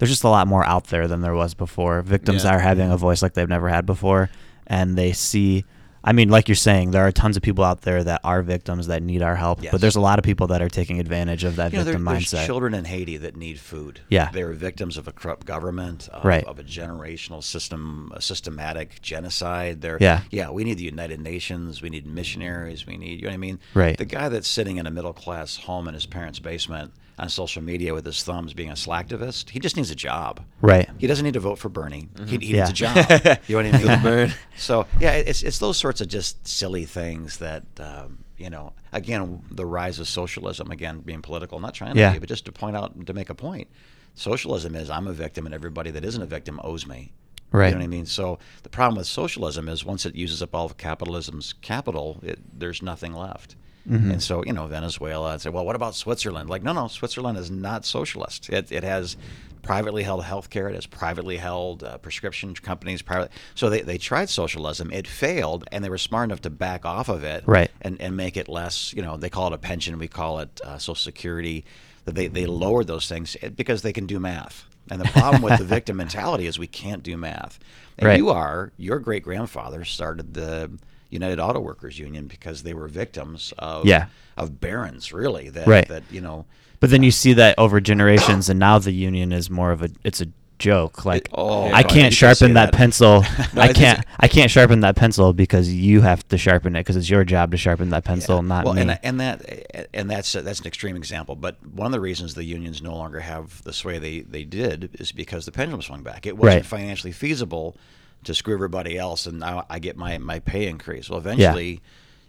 There's 0.00 0.10
just 0.10 0.24
a 0.24 0.28
lot 0.28 0.48
more 0.48 0.66
out 0.66 0.88
there 0.88 1.06
than 1.06 1.20
there 1.20 1.34
was 1.34 1.54
before. 1.54 2.02
Victims 2.02 2.42
Yeah. 2.44 2.56
are 2.56 2.58
having 2.58 2.90
a 2.90 2.96
voice 2.96 3.22
like 3.22 3.34
they've 3.34 3.48
never 3.48 3.68
had 3.68 3.86
before, 3.86 4.28
and 4.66 4.96
they 4.98 5.12
see. 5.12 5.64
I 6.02 6.12
mean, 6.14 6.30
like 6.30 6.48
you're 6.48 6.54
saying, 6.54 6.92
there 6.92 7.06
are 7.06 7.12
tons 7.12 7.36
of 7.36 7.42
people 7.42 7.62
out 7.62 7.82
there 7.82 8.02
that 8.02 8.22
are 8.24 8.40
victims 8.40 8.86
that 8.86 9.02
need 9.02 9.20
our 9.20 9.36
help, 9.36 9.62
Yes. 9.62 9.70
but 9.70 9.82
there's 9.82 9.96
a 9.96 10.00
lot 10.00 10.18
of 10.18 10.24
people 10.24 10.46
that 10.46 10.62
are 10.62 10.70
taking 10.70 10.98
advantage 10.98 11.44
of 11.44 11.56
that 11.56 11.72
You 11.74 11.78
know, 11.80 11.84
there, 11.84 11.92
victim 11.98 12.06
there's 12.06 12.24
mindset. 12.32 12.46
children 12.46 12.72
in 12.72 12.86
Haiti 12.86 13.18
that 13.18 13.36
need 13.36 13.60
food. 13.60 14.00
Yeah. 14.08 14.30
they're 14.32 14.54
victims 14.54 14.96
of 14.96 15.06
a 15.06 15.12
corrupt 15.12 15.46
government, 15.46 16.08
of, 16.10 16.24
Right. 16.24 16.42
of 16.44 16.58
a 16.58 16.62
generational 16.64 17.44
system, 17.44 18.10
a 18.16 18.22
systematic 18.22 19.02
genocide. 19.02 19.82
They're, 19.82 19.98
Yeah. 20.00 20.22
yeah. 20.30 20.48
We 20.48 20.64
need 20.64 20.78
the 20.78 20.84
United 20.84 21.20
Nations. 21.20 21.82
We 21.82 21.90
need 21.90 22.06
missionaries. 22.06 22.86
We 22.86 22.96
need, 22.96 23.16
you 23.20 23.24
know 23.24 23.28
what 23.28 23.34
I 23.34 23.36
mean? 23.36 23.58
Right. 23.74 23.98
The 23.98 24.06
guy 24.06 24.30
that's 24.30 24.48
sitting 24.48 24.78
in 24.78 24.86
a 24.86 24.90
middle 24.90 25.12
class 25.12 25.56
home 25.58 25.86
in 25.86 25.92
his 25.92 26.06
parents' 26.06 26.38
basement 26.38 26.92
on 27.20 27.28
social 27.28 27.62
media 27.62 27.92
with 27.94 28.04
his 28.06 28.22
thumbs 28.22 28.54
being 28.54 28.70
a 28.70 28.74
slacktivist, 28.74 29.50
he 29.50 29.60
just 29.60 29.76
needs 29.76 29.90
a 29.90 29.94
job. 29.94 30.40
Right. 30.62 30.88
He 30.98 31.06
doesn't 31.06 31.24
need 31.24 31.34
to 31.34 31.40
vote 31.40 31.58
for 31.58 31.68
Bernie. 31.68 32.08
He, 32.26 32.38
he 32.38 32.46
Yeah. 32.56 32.64
needs 32.64 32.70
a 32.70 32.72
job. 32.72 32.96
you 33.46 33.62
know 33.62 33.70
what 33.70 33.74
I 33.74 33.84
mean? 33.84 34.02
burn. 34.02 34.32
So 34.56 34.86
yeah, 34.98 35.12
it's 35.12 35.42
it's 35.42 35.58
those 35.58 35.76
sorts 35.76 36.00
of 36.00 36.08
just 36.08 36.46
silly 36.48 36.84
things 36.86 37.36
that 37.38 37.64
um, 37.78 38.24
you 38.36 38.50
know. 38.50 38.72
Again, 38.92 39.42
the 39.50 39.64
rise 39.66 40.00
of 40.00 40.08
socialism. 40.08 40.70
Again, 40.72 41.00
being 41.00 41.22
political, 41.22 41.60
not 41.60 41.74
trying 41.74 41.94
to 41.94 42.00
Yeah. 42.00 42.12
be, 42.14 42.18
but 42.18 42.28
just 42.28 42.44
to 42.46 42.52
point 42.52 42.74
out 42.76 43.06
to 43.06 43.12
make 43.14 43.30
a 43.30 43.34
point. 43.36 43.68
Socialism 44.14 44.74
is 44.74 44.90
I'm 44.90 45.06
a 45.06 45.12
victim, 45.12 45.46
and 45.46 45.54
everybody 45.54 45.90
that 45.92 46.04
isn't 46.04 46.22
a 46.22 46.26
victim 46.26 46.60
owes 46.64 46.86
me. 46.86 47.12
Right. 47.52 47.66
You 47.68 47.72
know 47.74 47.78
what 47.78 47.84
I 47.84 47.88
mean? 47.88 48.06
So 48.06 48.38
the 48.62 48.68
problem 48.68 48.96
with 48.98 49.06
socialism 49.06 49.68
is 49.68 49.84
once 49.84 50.06
it 50.06 50.14
uses 50.14 50.42
up 50.42 50.54
all 50.54 50.66
of 50.66 50.76
capitalism's 50.76 51.52
capital, 51.62 52.18
it, 52.22 52.38
there's 52.58 52.80
nothing 52.82 53.12
left. 53.12 53.56
Mm-hmm. 53.88 54.10
And 54.12 54.22
so, 54.22 54.44
you 54.44 54.52
know, 54.52 54.66
Venezuela, 54.66 55.32
I'd 55.34 55.40
say, 55.40 55.50
well, 55.50 55.64
what 55.64 55.76
about 55.76 55.94
Switzerland? 55.94 56.50
Like, 56.50 56.62
no, 56.62 56.72
no, 56.72 56.88
Switzerland 56.88 57.38
is 57.38 57.50
not 57.50 57.84
socialist. 57.84 58.48
It, 58.50 58.70
it 58.70 58.84
has 58.84 59.16
privately 59.62 60.02
held 60.02 60.24
health 60.24 60.48
care, 60.48 60.68
it 60.68 60.74
has 60.74 60.86
privately 60.86 61.36
held 61.36 61.82
uh, 61.84 61.98
prescription 61.98 62.54
companies. 62.54 63.02
Private. 63.02 63.30
So 63.54 63.68
they, 63.70 63.82
they 63.82 63.98
tried 63.98 64.30
socialism. 64.30 64.90
It 64.90 65.06
failed, 65.06 65.64
and 65.72 65.84
they 65.84 65.90
were 65.90 65.98
smart 65.98 66.24
enough 66.30 66.40
to 66.42 66.50
back 66.50 66.84
off 66.86 67.08
of 67.08 67.24
it 67.24 67.44
Right. 67.46 67.70
and, 67.82 68.00
and 68.00 68.16
make 68.16 68.36
it 68.36 68.48
less, 68.48 68.92
you 68.94 69.02
know, 69.02 69.16
they 69.16 69.28
call 69.30 69.48
it 69.48 69.52
a 69.52 69.58
pension, 69.58 69.98
we 69.98 70.08
call 70.08 70.40
it 70.40 70.60
uh, 70.64 70.78
Social 70.78 70.94
Security. 70.94 71.64
They, 72.06 72.26
they 72.28 72.46
lowered 72.46 72.86
those 72.86 73.08
things 73.08 73.36
eh, 73.42 73.50
because 73.50 73.82
they 73.82 73.92
can 73.92 74.06
do 74.06 74.18
math. 74.18 74.64
And 74.90 75.00
the 75.00 75.04
problem 75.08 75.42
with 75.42 75.58
the 75.58 75.64
victim 75.76 75.96
mentality 75.98 76.46
is 76.46 76.58
we 76.58 76.66
can't 76.66 77.02
do 77.02 77.16
math. 77.16 77.58
And 77.98 78.08
Right. 78.08 78.16
you 78.18 78.30
are, 78.30 78.72
your 78.78 78.98
great 78.98 79.22
grandfather 79.22 79.84
started 79.84 80.32
the 80.34 80.70
United 81.10 81.38
Auto 81.40 81.60
Workers 81.60 81.98
Union 81.98 82.26
because 82.26 82.62
they 82.62 82.74
were 82.74 82.88
victims 82.88 83.52
of 83.58 83.84
Yeah. 83.86 84.06
of 84.36 84.60
barons, 84.60 85.12
really. 85.12 85.48
That 85.50 85.66
Right. 85.66 85.86
that 85.88 86.04
you 86.10 86.20
know 86.20 86.46
But 86.80 86.90
then 86.90 87.02
you 87.02 87.08
uh, 87.08 87.12
see 87.12 87.32
that 87.34 87.54
over 87.58 87.80
generations, 87.80 88.48
and 88.48 88.58
now 88.58 88.78
the 88.78 88.92
union 88.92 89.32
is 89.32 89.50
more 89.50 89.72
of 89.72 89.82
a 89.82 89.90
it's 90.04 90.20
a 90.20 90.26
joke. 90.58 91.06
Like 91.06 91.28
oh, 91.32 91.72
I 91.72 91.82
can't 91.82 92.12
sharpen 92.12 92.36
say 92.48 92.52
that, 92.52 92.72
that. 92.72 92.74
pencil. 92.74 93.24
No, 93.54 93.62
I 93.62 93.72
can't. 93.72 94.04
I 94.20 94.28
can't 94.28 94.50
sharpen 94.50 94.80
that 94.80 94.94
pencil 94.94 95.32
because 95.32 95.72
you 95.72 96.02
have 96.02 96.26
to 96.28 96.38
sharpen 96.38 96.76
it 96.76 96.80
because 96.80 96.96
it's 96.96 97.08
your 97.10 97.24
job 97.24 97.50
to 97.52 97.56
sharpen 97.56 97.90
that 97.90 98.04
pencil, 98.04 98.36
Yeah. 98.36 98.42
not 98.48 98.64
well, 98.66 98.74
me. 98.74 98.82
And, 98.82 98.98
and 99.02 99.18
that 99.20 99.88
and 99.94 100.08
that's 100.10 100.32
that's 100.32 100.60
an 100.60 100.66
extreme 100.66 100.96
example. 100.96 101.34
But 101.34 101.56
one 101.66 101.86
of 101.86 101.92
the 101.92 102.00
reasons 102.00 102.34
the 102.34 102.44
unions 102.44 102.80
no 102.82 102.94
longer 102.94 103.20
have 103.20 103.62
the 103.64 103.72
sway 103.72 103.98
they, 103.98 104.20
they 104.20 104.44
did 104.44 104.90
is 105.00 105.10
because 105.12 105.46
the 105.46 105.52
pendulum 105.52 105.82
swung 105.82 106.02
back. 106.02 106.26
It 106.26 106.36
wasn't 106.36 106.56
Right. 106.62 106.66
financially 106.66 107.12
feasible 107.12 107.74
to 108.24 108.34
screw 108.34 108.54
everybody 108.54 108.98
else, 108.98 109.26
and 109.26 109.38
now 109.40 109.66
I 109.70 109.78
get 109.78 109.96
my, 109.96 110.18
my 110.18 110.38
pay 110.40 110.66
increase. 110.66 111.08
Well, 111.08 111.18
eventually, 111.18 111.80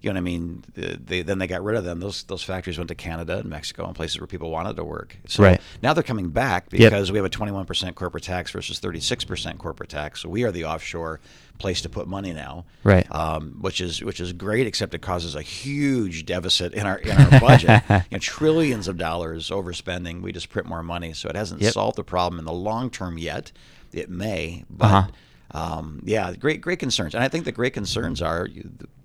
you 0.01 0.09
know 0.09 0.13
what 0.13 0.17
I 0.17 0.21
mean? 0.21 0.63
The- 0.73 0.97
They 1.03 1.21
then 1.21 1.37
they 1.37 1.47
got 1.47 1.63
rid 1.63 1.75
of 1.77 1.83
them. 1.83 1.99
Those 1.99 2.23
those 2.23 2.41
factories 2.43 2.77
went 2.77 2.87
to 2.87 2.95
Canada 2.95 3.37
and 3.39 3.49
Mexico 3.49 3.85
and 3.85 3.95
places 3.95 4.19
where 4.19 4.25
people 4.27 4.49
wanted 4.49 4.75
to 4.77 4.83
work. 4.83 5.17
So 5.27 5.43
Right. 5.43 5.61
now 5.83 5.93
they're 5.93 6.01
coming 6.01 6.29
back 6.29 6.69
because 6.69 7.11
we 7.11 7.17
have 7.17 7.25
a 7.25 7.29
21% 7.29 7.93
corporate 7.95 8.23
tax 8.23 8.51
versus 8.51 8.79
36% 8.79 9.57
corporate 9.59 9.89
tax. 9.89 10.21
So 10.21 10.29
we 10.29 10.43
are 10.43 10.51
the 10.51 10.65
offshore 10.65 11.19
place 11.59 11.81
to 11.81 11.89
put 11.89 12.07
money 12.07 12.33
now. 12.33 12.65
Right. 12.83 13.05
Um, 13.13 13.57
which 13.61 13.79
is 13.79 14.01
which 14.01 14.19
is 14.19 14.33
great, 14.33 14.65
except 14.65 14.95
it 14.95 15.01
causes 15.03 15.35
a 15.35 15.43
huge 15.43 16.25
deficit 16.25 16.73
in 16.73 16.87
our 16.87 16.97
in 16.97 17.11
our 17.15 17.39
budget. 17.39 17.83
you 17.89 17.95
know, 18.13 18.17
trillions 18.17 18.87
of 18.87 18.97
dollars 18.97 19.49
overspending. 19.51 20.21
We 20.23 20.31
just 20.31 20.49
print 20.49 20.67
more 20.67 20.81
money, 20.81 21.13
so 21.13 21.29
it 21.29 21.35
hasn't 21.35 21.61
Yep. 21.61 21.73
solved 21.73 21.97
the 21.97 22.03
problem 22.03 22.39
in 22.39 22.45
the 22.45 22.53
long 22.53 22.89
term 22.89 23.19
yet. 23.19 23.51
It 23.93 24.09
may, 24.09 24.63
but 24.69 24.85
Uh-huh. 24.85 25.07
Um, 25.53 26.01
yeah, 26.03 26.33
great 26.33 26.61
great 26.61 26.79
concerns. 26.79 27.13
And 27.13 27.23
I 27.23 27.27
think 27.27 27.45
the 27.45 27.51
great 27.51 27.73
concerns 27.73 28.21
are 28.21 28.47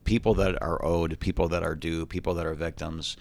people 0.05 0.35
that 0.35 0.61
are 0.63 0.85
owed, 0.85 1.19
people 1.21 1.49
that 1.49 1.63
are 1.63 1.75
due, 1.75 2.07
people 2.07 2.35
that 2.35 2.47
are 2.47 2.55
victims. 2.55 3.17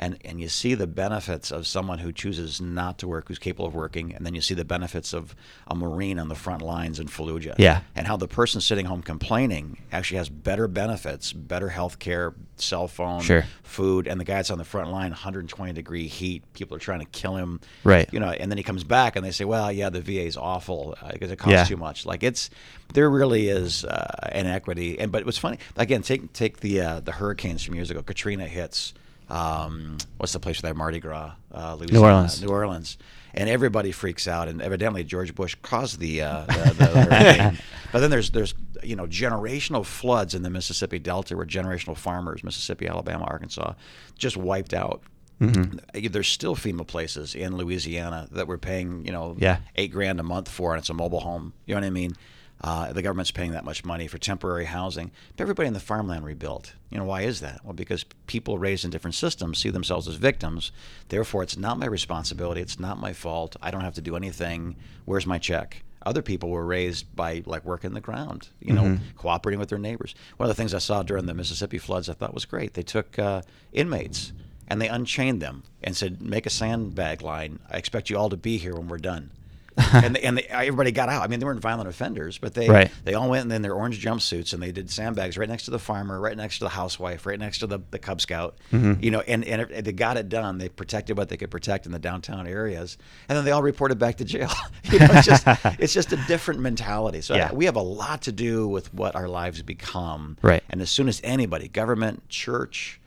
And, 0.00 0.16
and 0.24 0.40
you 0.40 0.48
see 0.48 0.74
the 0.74 0.86
benefits 0.86 1.50
of 1.50 1.66
someone 1.66 1.98
who 1.98 2.12
chooses 2.12 2.60
not 2.60 2.98
to 2.98 3.08
work, 3.08 3.26
who's 3.26 3.38
capable 3.40 3.66
of 3.66 3.74
working, 3.74 4.14
and 4.14 4.24
then 4.24 4.32
you 4.34 4.40
see 4.40 4.54
the 4.54 4.64
benefits 4.64 5.12
of 5.12 5.34
a 5.66 5.74
Marine 5.74 6.20
on 6.20 6.28
the 6.28 6.36
front 6.36 6.62
lines 6.62 7.00
in 7.00 7.08
Fallujah 7.08 7.56
Yeah. 7.58 7.80
and 7.96 8.06
how 8.06 8.16
the 8.16 8.28
person 8.28 8.60
sitting 8.60 8.86
home 8.86 9.02
complaining 9.02 9.78
actually 9.90 10.18
has 10.18 10.28
better 10.28 10.68
benefits, 10.68 11.32
better 11.32 11.68
health 11.70 11.98
care, 11.98 12.32
cell 12.56 12.86
phone, 12.86 13.22
Sure. 13.22 13.44
food, 13.64 14.06
and 14.06 14.20
the 14.20 14.24
guy 14.24 14.36
that's 14.36 14.50
on 14.50 14.58
the 14.58 14.64
front 14.64 14.90
line, 14.92 15.10
120 15.10 15.72
degree 15.72 16.06
heat, 16.06 16.44
people 16.52 16.76
are 16.76 16.80
trying 16.80 17.00
to 17.00 17.06
kill 17.06 17.34
him. 17.36 17.60
Right. 17.82 18.08
You 18.12 18.20
know, 18.20 18.30
and 18.30 18.52
then 18.52 18.56
he 18.56 18.62
comes 18.62 18.84
back 18.84 19.16
and 19.16 19.24
they 19.26 19.32
say, 19.32 19.44
well, 19.44 19.72
yeah, 19.72 19.90
the 19.90 20.00
VA 20.00 20.26
is 20.26 20.36
awful 20.36 20.96
uh, 21.02 21.10
because 21.12 21.32
it 21.32 21.36
costs 21.40 21.52
Yeah. 21.54 21.64
too 21.64 21.76
much. 21.76 22.06
Like 22.06 22.22
it's, 22.22 22.50
there 22.94 23.10
really 23.10 23.48
is 23.48 23.84
uh, 23.84 24.30
inequity. 24.32 24.98
And 25.00 25.10
but 25.10 25.20
it 25.22 25.26
was 25.26 25.38
funny 25.38 25.58
again. 25.76 26.02
Take 26.02 26.32
take 26.32 26.60
the 26.60 26.80
uh, 26.80 27.00
the 27.00 27.12
hurricanes 27.12 27.62
from 27.64 27.74
years 27.74 27.90
ago. 27.90 28.00
Katrina 28.02 28.46
hits. 28.46 28.94
Um, 29.30 29.98
what's 30.16 30.32
the 30.32 30.40
place 30.40 30.62
where 30.62 30.72
they 30.72 30.76
Mardi 30.78 31.00
Gras? 31.00 31.32
Uh, 31.52 31.74
Louisiana, 31.74 32.04
Orleans. 32.06 32.42
New 32.42 32.48
Orleans, 32.48 32.98
and 33.34 33.48
everybody 33.48 33.92
freaks 33.92 34.26
out. 34.26 34.48
And 34.48 34.62
evidently 34.62 35.04
George 35.04 35.34
Bush 35.34 35.54
caused 35.62 35.98
the 36.00 36.22
uh, 36.22 36.44
the, 36.46 36.74
the. 36.78 37.58
But 37.92 38.00
then 38.00 38.10
there's 38.10 38.30
there's 38.30 38.54
you 38.82 38.96
know 38.96 39.06
generational 39.06 39.84
floods 39.84 40.34
in 40.34 40.42
the 40.42 40.50
Mississippi 40.50 40.98
Delta 40.98 41.34
where 41.36 41.46
generational 41.46 41.96
farmers, 41.96 42.44
Mississippi, 42.44 42.86
Alabama, 42.86 43.24
Arkansas, 43.24 43.72
just 44.18 44.36
wiped 44.36 44.74
out. 44.74 45.02
Mm-hmm. 45.40 46.08
There's 46.08 46.28
still 46.28 46.54
FEMA 46.56 46.86
places 46.86 47.34
in 47.34 47.56
Louisiana 47.56 48.28
that 48.32 48.46
we're 48.48 48.58
paying 48.58 49.06
you 49.06 49.12
know 49.12 49.36
Yeah. 49.38 49.58
eight 49.76 49.90
grand 49.92 50.20
a 50.20 50.22
month 50.22 50.48
for, 50.50 50.74
and 50.74 50.80
it's 50.80 50.90
a 50.90 50.94
mobile 50.94 51.20
home. 51.20 51.52
You 51.64 51.74
know 51.76 51.80
what 51.80 51.86
I 51.86 51.90
mean? 51.90 52.12
Uh, 52.60 52.92
the 52.92 53.02
government's 53.02 53.30
paying 53.30 53.52
that 53.52 53.64
much 53.64 53.84
money 53.84 54.08
for 54.08 54.18
temporary 54.18 54.64
housing, 54.64 55.12
but 55.36 55.42
everybody 55.42 55.68
in 55.68 55.74
the 55.74 55.80
farmland 55.80 56.24
rebuilt. 56.24 56.74
You 56.90 56.98
know 56.98 57.04
why 57.04 57.22
is 57.22 57.40
that? 57.40 57.64
Well, 57.64 57.72
because 57.72 58.04
people 58.26 58.58
raised 58.58 58.84
in 58.84 58.90
different 58.90 59.14
systems 59.14 59.58
see 59.58 59.70
themselves 59.70 60.08
as 60.08 60.16
victims. 60.16 60.72
Therefore, 61.08 61.44
it's 61.44 61.56
not 61.56 61.78
my 61.78 61.86
responsibility. 61.86 62.60
It's 62.60 62.80
not 62.80 62.98
my 62.98 63.12
fault. 63.12 63.54
I 63.62 63.70
don't 63.70 63.82
have 63.82 63.94
to 63.94 64.00
do 64.00 64.16
anything. 64.16 64.74
Where's 65.04 65.26
my 65.26 65.38
check? 65.38 65.84
Other 66.04 66.22
people 66.22 66.48
were 66.48 66.64
raised 66.64 67.14
by 67.14 67.42
like 67.44 67.64
working 67.64 67.92
the 67.92 68.00
ground, 68.00 68.48
you 68.60 68.72
know, 68.72 68.98
cooperating 69.16 69.58
with 69.60 69.68
their 69.68 69.78
neighbors. 69.78 70.14
One 70.36 70.48
of 70.48 70.56
the 70.56 70.60
things 70.60 70.72
I 70.74 70.78
saw 70.78 71.02
during 71.02 71.26
the 71.26 71.34
Mississippi 71.34 71.78
floods 71.78 72.08
I 72.08 72.14
thought 72.14 72.34
was 72.34 72.44
great. 72.44 72.74
They 72.74 72.82
took 72.82 73.18
uh, 73.18 73.42
inmates 73.72 74.32
and 74.68 74.80
they 74.80 74.88
unchained 74.88 75.42
them 75.42 75.64
and 75.82 75.96
said, 75.96 76.22
"Make 76.22 76.46
a 76.46 76.50
sandbag 76.50 77.22
line. 77.22 77.58
I 77.70 77.76
expect 77.76 78.10
you 78.10 78.16
all 78.16 78.30
to 78.30 78.36
be 78.36 78.58
here 78.58 78.74
when 78.74 78.88
we're 78.88 78.98
done." 78.98 79.30
and 79.92 80.16
they, 80.16 80.20
and 80.22 80.36
they, 80.38 80.42
everybody 80.44 80.90
got 80.92 81.08
out. 81.08 81.22
I 81.22 81.26
mean, 81.28 81.38
they 81.40 81.46
weren't 81.46 81.60
violent 81.60 81.88
offenders, 81.88 82.38
but 82.38 82.54
they 82.54 82.68
Right. 82.68 82.90
they 83.04 83.14
all 83.14 83.28
went 83.30 83.50
in 83.52 83.62
their 83.62 83.74
orange 83.74 84.02
jumpsuits 84.04 84.52
and 84.52 84.62
they 84.62 84.72
did 84.72 84.90
sandbags 84.90 85.38
right 85.38 85.48
next 85.48 85.64
to 85.66 85.70
the 85.70 85.78
farmer, 85.78 86.20
right 86.20 86.36
next 86.36 86.58
to 86.58 86.64
the 86.64 86.70
housewife, 86.70 87.26
right 87.26 87.38
next 87.38 87.58
to 87.58 87.66
the, 87.66 87.78
the 87.90 87.98
Cub 87.98 88.20
Scout. 88.20 88.58
Mm-hmm. 88.72 89.02
You 89.02 89.10
know, 89.10 89.20
and 89.20 89.44
and 89.44 89.84
they 89.84 89.92
got 89.92 90.16
it 90.16 90.28
done. 90.28 90.58
They 90.58 90.68
protected 90.68 91.16
what 91.16 91.28
they 91.28 91.36
could 91.36 91.50
protect 91.50 91.86
in 91.86 91.92
the 91.92 91.98
downtown 91.98 92.46
areas, 92.46 92.98
and 93.28 93.36
then 93.36 93.44
they 93.44 93.50
all 93.52 93.62
reported 93.62 93.98
back 93.98 94.16
to 94.16 94.24
jail. 94.24 94.50
you 94.84 94.98
know, 94.98 95.06
it's 95.10 95.26
just 95.26 95.44
it's 95.78 95.92
just 95.94 96.12
a 96.12 96.16
different 96.26 96.60
mentality. 96.60 97.20
So 97.20 97.34
uh, 97.34 97.38
Yeah. 97.38 97.52
we 97.52 97.64
have 97.66 97.76
a 97.76 97.82
lot 97.82 98.22
to 98.22 98.32
do 98.32 98.66
with 98.66 98.92
what 98.92 99.14
our 99.14 99.28
lives 99.28 99.62
become. 99.62 100.36
Right. 100.42 100.62
And 100.70 100.80
as 100.82 100.90
soon 100.90 101.08
as 101.08 101.20
anybody, 101.24 101.68
government, 101.68 102.28
church, 102.28 103.00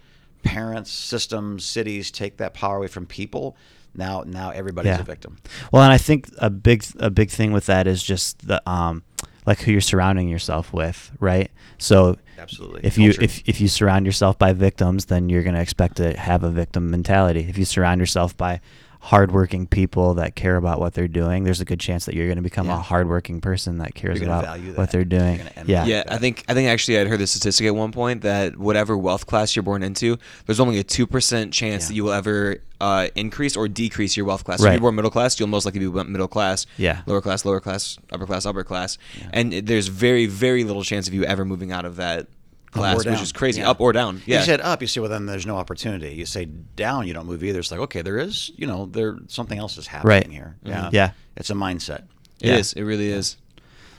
parents, 0.43 0.89
systems, 0.91 1.63
cities, 1.65 2.11
take 2.11 2.37
that 2.37 2.53
power 2.53 2.77
away 2.77 2.87
from 2.87 3.05
people, 3.05 3.55
now 3.95 4.24
now 4.25 4.51
everybody's 4.51 4.89
Yeah. 4.91 5.01
a 5.01 5.03
victim. 5.03 5.38
Well, 5.71 5.83
and 5.83 5.91
I 5.93 5.98
think 5.98 6.29
a 6.38 6.50
big 6.50 6.83
a 7.00 7.10
big 7.10 7.29
thing 7.29 7.51
with 7.53 7.65
that 7.67 7.88
is 7.88 8.01
just 8.03 8.48
the 8.48 8.62
um 8.69 9.03
like 9.45 9.60
who 9.62 9.71
you're 9.71 9.81
surrounding 9.81 10.29
yourself 10.29 10.71
with, 10.74 11.12
right? 11.19 11.50
So 11.77 12.17
Absolutely. 12.38 12.81
if 12.83 12.98
you 12.98 13.12
if 13.21 13.41
if 13.48 13.60
you 13.62 13.67
surround 13.67 14.05
yourself 14.05 14.38
by 14.38 14.53
victims, 14.53 15.05
then 15.05 15.29
you're 15.29 15.43
going 15.43 15.55
to 15.55 15.62
expect 15.62 15.98
to 15.98 16.15
have 16.17 16.43
a 16.43 16.50
victim 16.51 16.89
mentality. 16.91 17.45
If 17.50 17.57
you 17.57 17.65
surround 17.65 18.00
yourself 18.00 18.38
by 18.38 18.62
hardworking 19.03 19.65
people 19.65 20.13
that 20.13 20.36
care 20.36 20.55
about 20.58 20.79
what 20.79 20.93
they're 20.93 21.08
doing, 21.08 21.43
there's 21.43 21.60
a 21.60 21.65
good 21.65 21.79
chance 21.79 22.05
that 22.05 22.13
you're 22.13 22.27
going 22.27 22.36
to 22.38 22.41
become 22.43 22.67
Yeah. 22.67 22.75
a 22.75 22.81
hardworking 22.81 23.41
person 23.41 23.79
that 23.79 23.96
cares 23.96 24.22
about 24.22 24.43
value 24.46 24.74
what 24.74 24.91
they're 24.91 25.03
doing. 25.03 25.38
You're 25.38 25.46
Yeah. 25.65 25.81
emulate 25.81 25.88
Yeah, 25.88 26.03
I 26.08 26.17
think 26.17 26.46
I 26.48 26.53
think 26.53 26.70
actually 26.70 27.00
I'd 27.00 27.08
heard 27.08 27.20
the 27.20 27.25
statistic 27.25 27.65
at 27.65 27.75
one 27.75 27.91
point 27.91 28.22
that 28.22 28.58
whatever 28.58 28.96
wealth 28.96 29.25
class 29.25 29.55
you're 29.55 29.63
born 29.63 29.81
into, 29.81 30.17
there's 30.46 30.60
only 30.60 30.77
a 30.77 30.84
two 30.84 31.08
percent 31.08 31.51
chance 31.51 31.84
Yeah. 31.84 31.88
that 31.89 31.96
you 31.96 32.03
will 32.03 32.13
ever 32.13 32.58
uh, 32.79 33.08
increase 33.15 33.55
or 33.55 33.67
decrease 33.67 34.15
your 34.17 34.25
wealth 34.25 34.43
class. 34.43 34.60
So 34.60 34.65
if 34.67 34.74
you're 34.74 34.81
born 34.81 34.96
middle 34.96 35.12
class, 35.12 35.39
you'll 35.39 35.50
most 35.50 35.65
likely 35.65 35.79
be 35.79 35.88
middle 35.89 36.27
class. 36.27 36.65
Yeah. 36.77 37.01
Lower 37.05 37.22
class, 37.22 37.43
lower 37.46 37.60
class, 37.60 37.98
upper 38.12 38.25
class, 38.25 38.46
upper 38.46 38.63
class, 38.63 38.98
and 39.34 39.51
there's 39.53 39.88
very 39.88 40.25
very 40.27 40.63
little 40.63 40.84
chance 40.84 41.08
of 41.08 41.13
you 41.13 41.24
ever 41.25 41.43
moving 41.46 41.72
out 41.72 41.86
of 41.86 41.96
that 41.98 42.27
class, 42.71 43.05
or 43.05 43.11
which 43.11 43.21
is 43.21 43.31
crazy. 43.31 43.61
Yeah. 43.61 43.69
Up 43.69 43.81
or 43.81 43.93
down. 43.93 44.21
Yeah. 44.25 44.39
You 44.39 44.45
said 44.45 44.61
up, 44.61 44.81
you 44.81 44.87
say, 44.87 44.99
well, 45.01 45.09
then 45.09 45.25
there's 45.25 45.45
no 45.45 45.57
opportunity. 45.57 46.13
You 46.15 46.25
say 46.25 46.45
down, 46.45 47.07
you 47.07 47.13
don't 47.13 47.27
move 47.27 47.43
either. 47.43 47.59
It's 47.59 47.71
like, 47.71 47.79
okay, 47.81 48.01
there 48.01 48.17
is, 48.17 48.51
you 48.55 48.65
know, 48.67 48.85
there 48.85 49.17
something 49.27 49.57
else 49.59 49.77
is 49.77 49.87
happening 49.87 50.09
Right. 50.09 50.31
here. 50.31 50.55
Mm-hmm. 50.63 50.69
Yeah. 50.69 50.89
Yeah. 50.91 51.11
It's 51.35 51.49
a 51.49 51.53
mindset. 51.53 52.03
It 52.39 52.47
Yeah. 52.49 52.57
is. 52.57 52.73
It 52.73 52.83
really 52.83 53.07
is. 53.09 53.37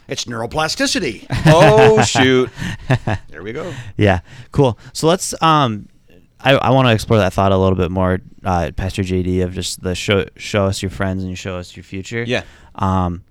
It's 0.09 0.25
neuroplasticity. 0.25 1.27
Oh 1.47 2.03
shoot. 2.03 2.51
there 3.29 3.43
we 3.43 3.53
go. 3.53 3.73
Yeah, 3.97 4.21
cool. 4.51 4.79
So 4.93 5.07
let's 5.07 5.35
um, 5.43 5.89
I, 6.41 6.55
I 6.57 6.71
want 6.71 6.89
to 6.89 6.93
explore 6.93 7.19
that 7.21 7.33
thought 7.33 7.53
a 7.53 7.57
little 7.57 7.77
bit 7.77 7.91
more, 7.91 8.21
uh, 8.45 8.73
Pastor 8.77 9.03
JD, 9.03 9.45
of 9.45 9.53
just 9.55 9.81
the 9.83 9.95
show 9.95 10.27
show 10.37 10.65
us 10.67 10.83
your 10.83 10.91
friends 10.91 11.23
and 11.25 11.39
show 11.39 11.57
us 11.57 11.77
your 11.77 11.85
future. 11.85 12.25
Yeah. 12.25 12.43
Um, 12.75 13.23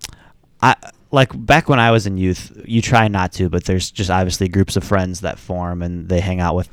I 0.62 0.75
like 1.12 1.30
back 1.46 1.68
when 1.70 1.80
I 1.80 1.91
was 1.91 2.08
in 2.08 2.18
youth. 2.18 2.51
You 2.65 2.82
try 2.82 3.08
not 3.08 3.32
to, 3.34 3.50
but 3.50 3.65
there's 3.65 3.91
just 3.91 4.10
obviously 4.10 4.48
groups 4.48 4.75
of 4.75 4.84
friends 4.84 5.22
that 5.22 5.38
form 5.39 5.82
and 5.82 6.08
they 6.10 6.20
hang 6.20 6.39
out 6.39 6.56
with 6.56 6.70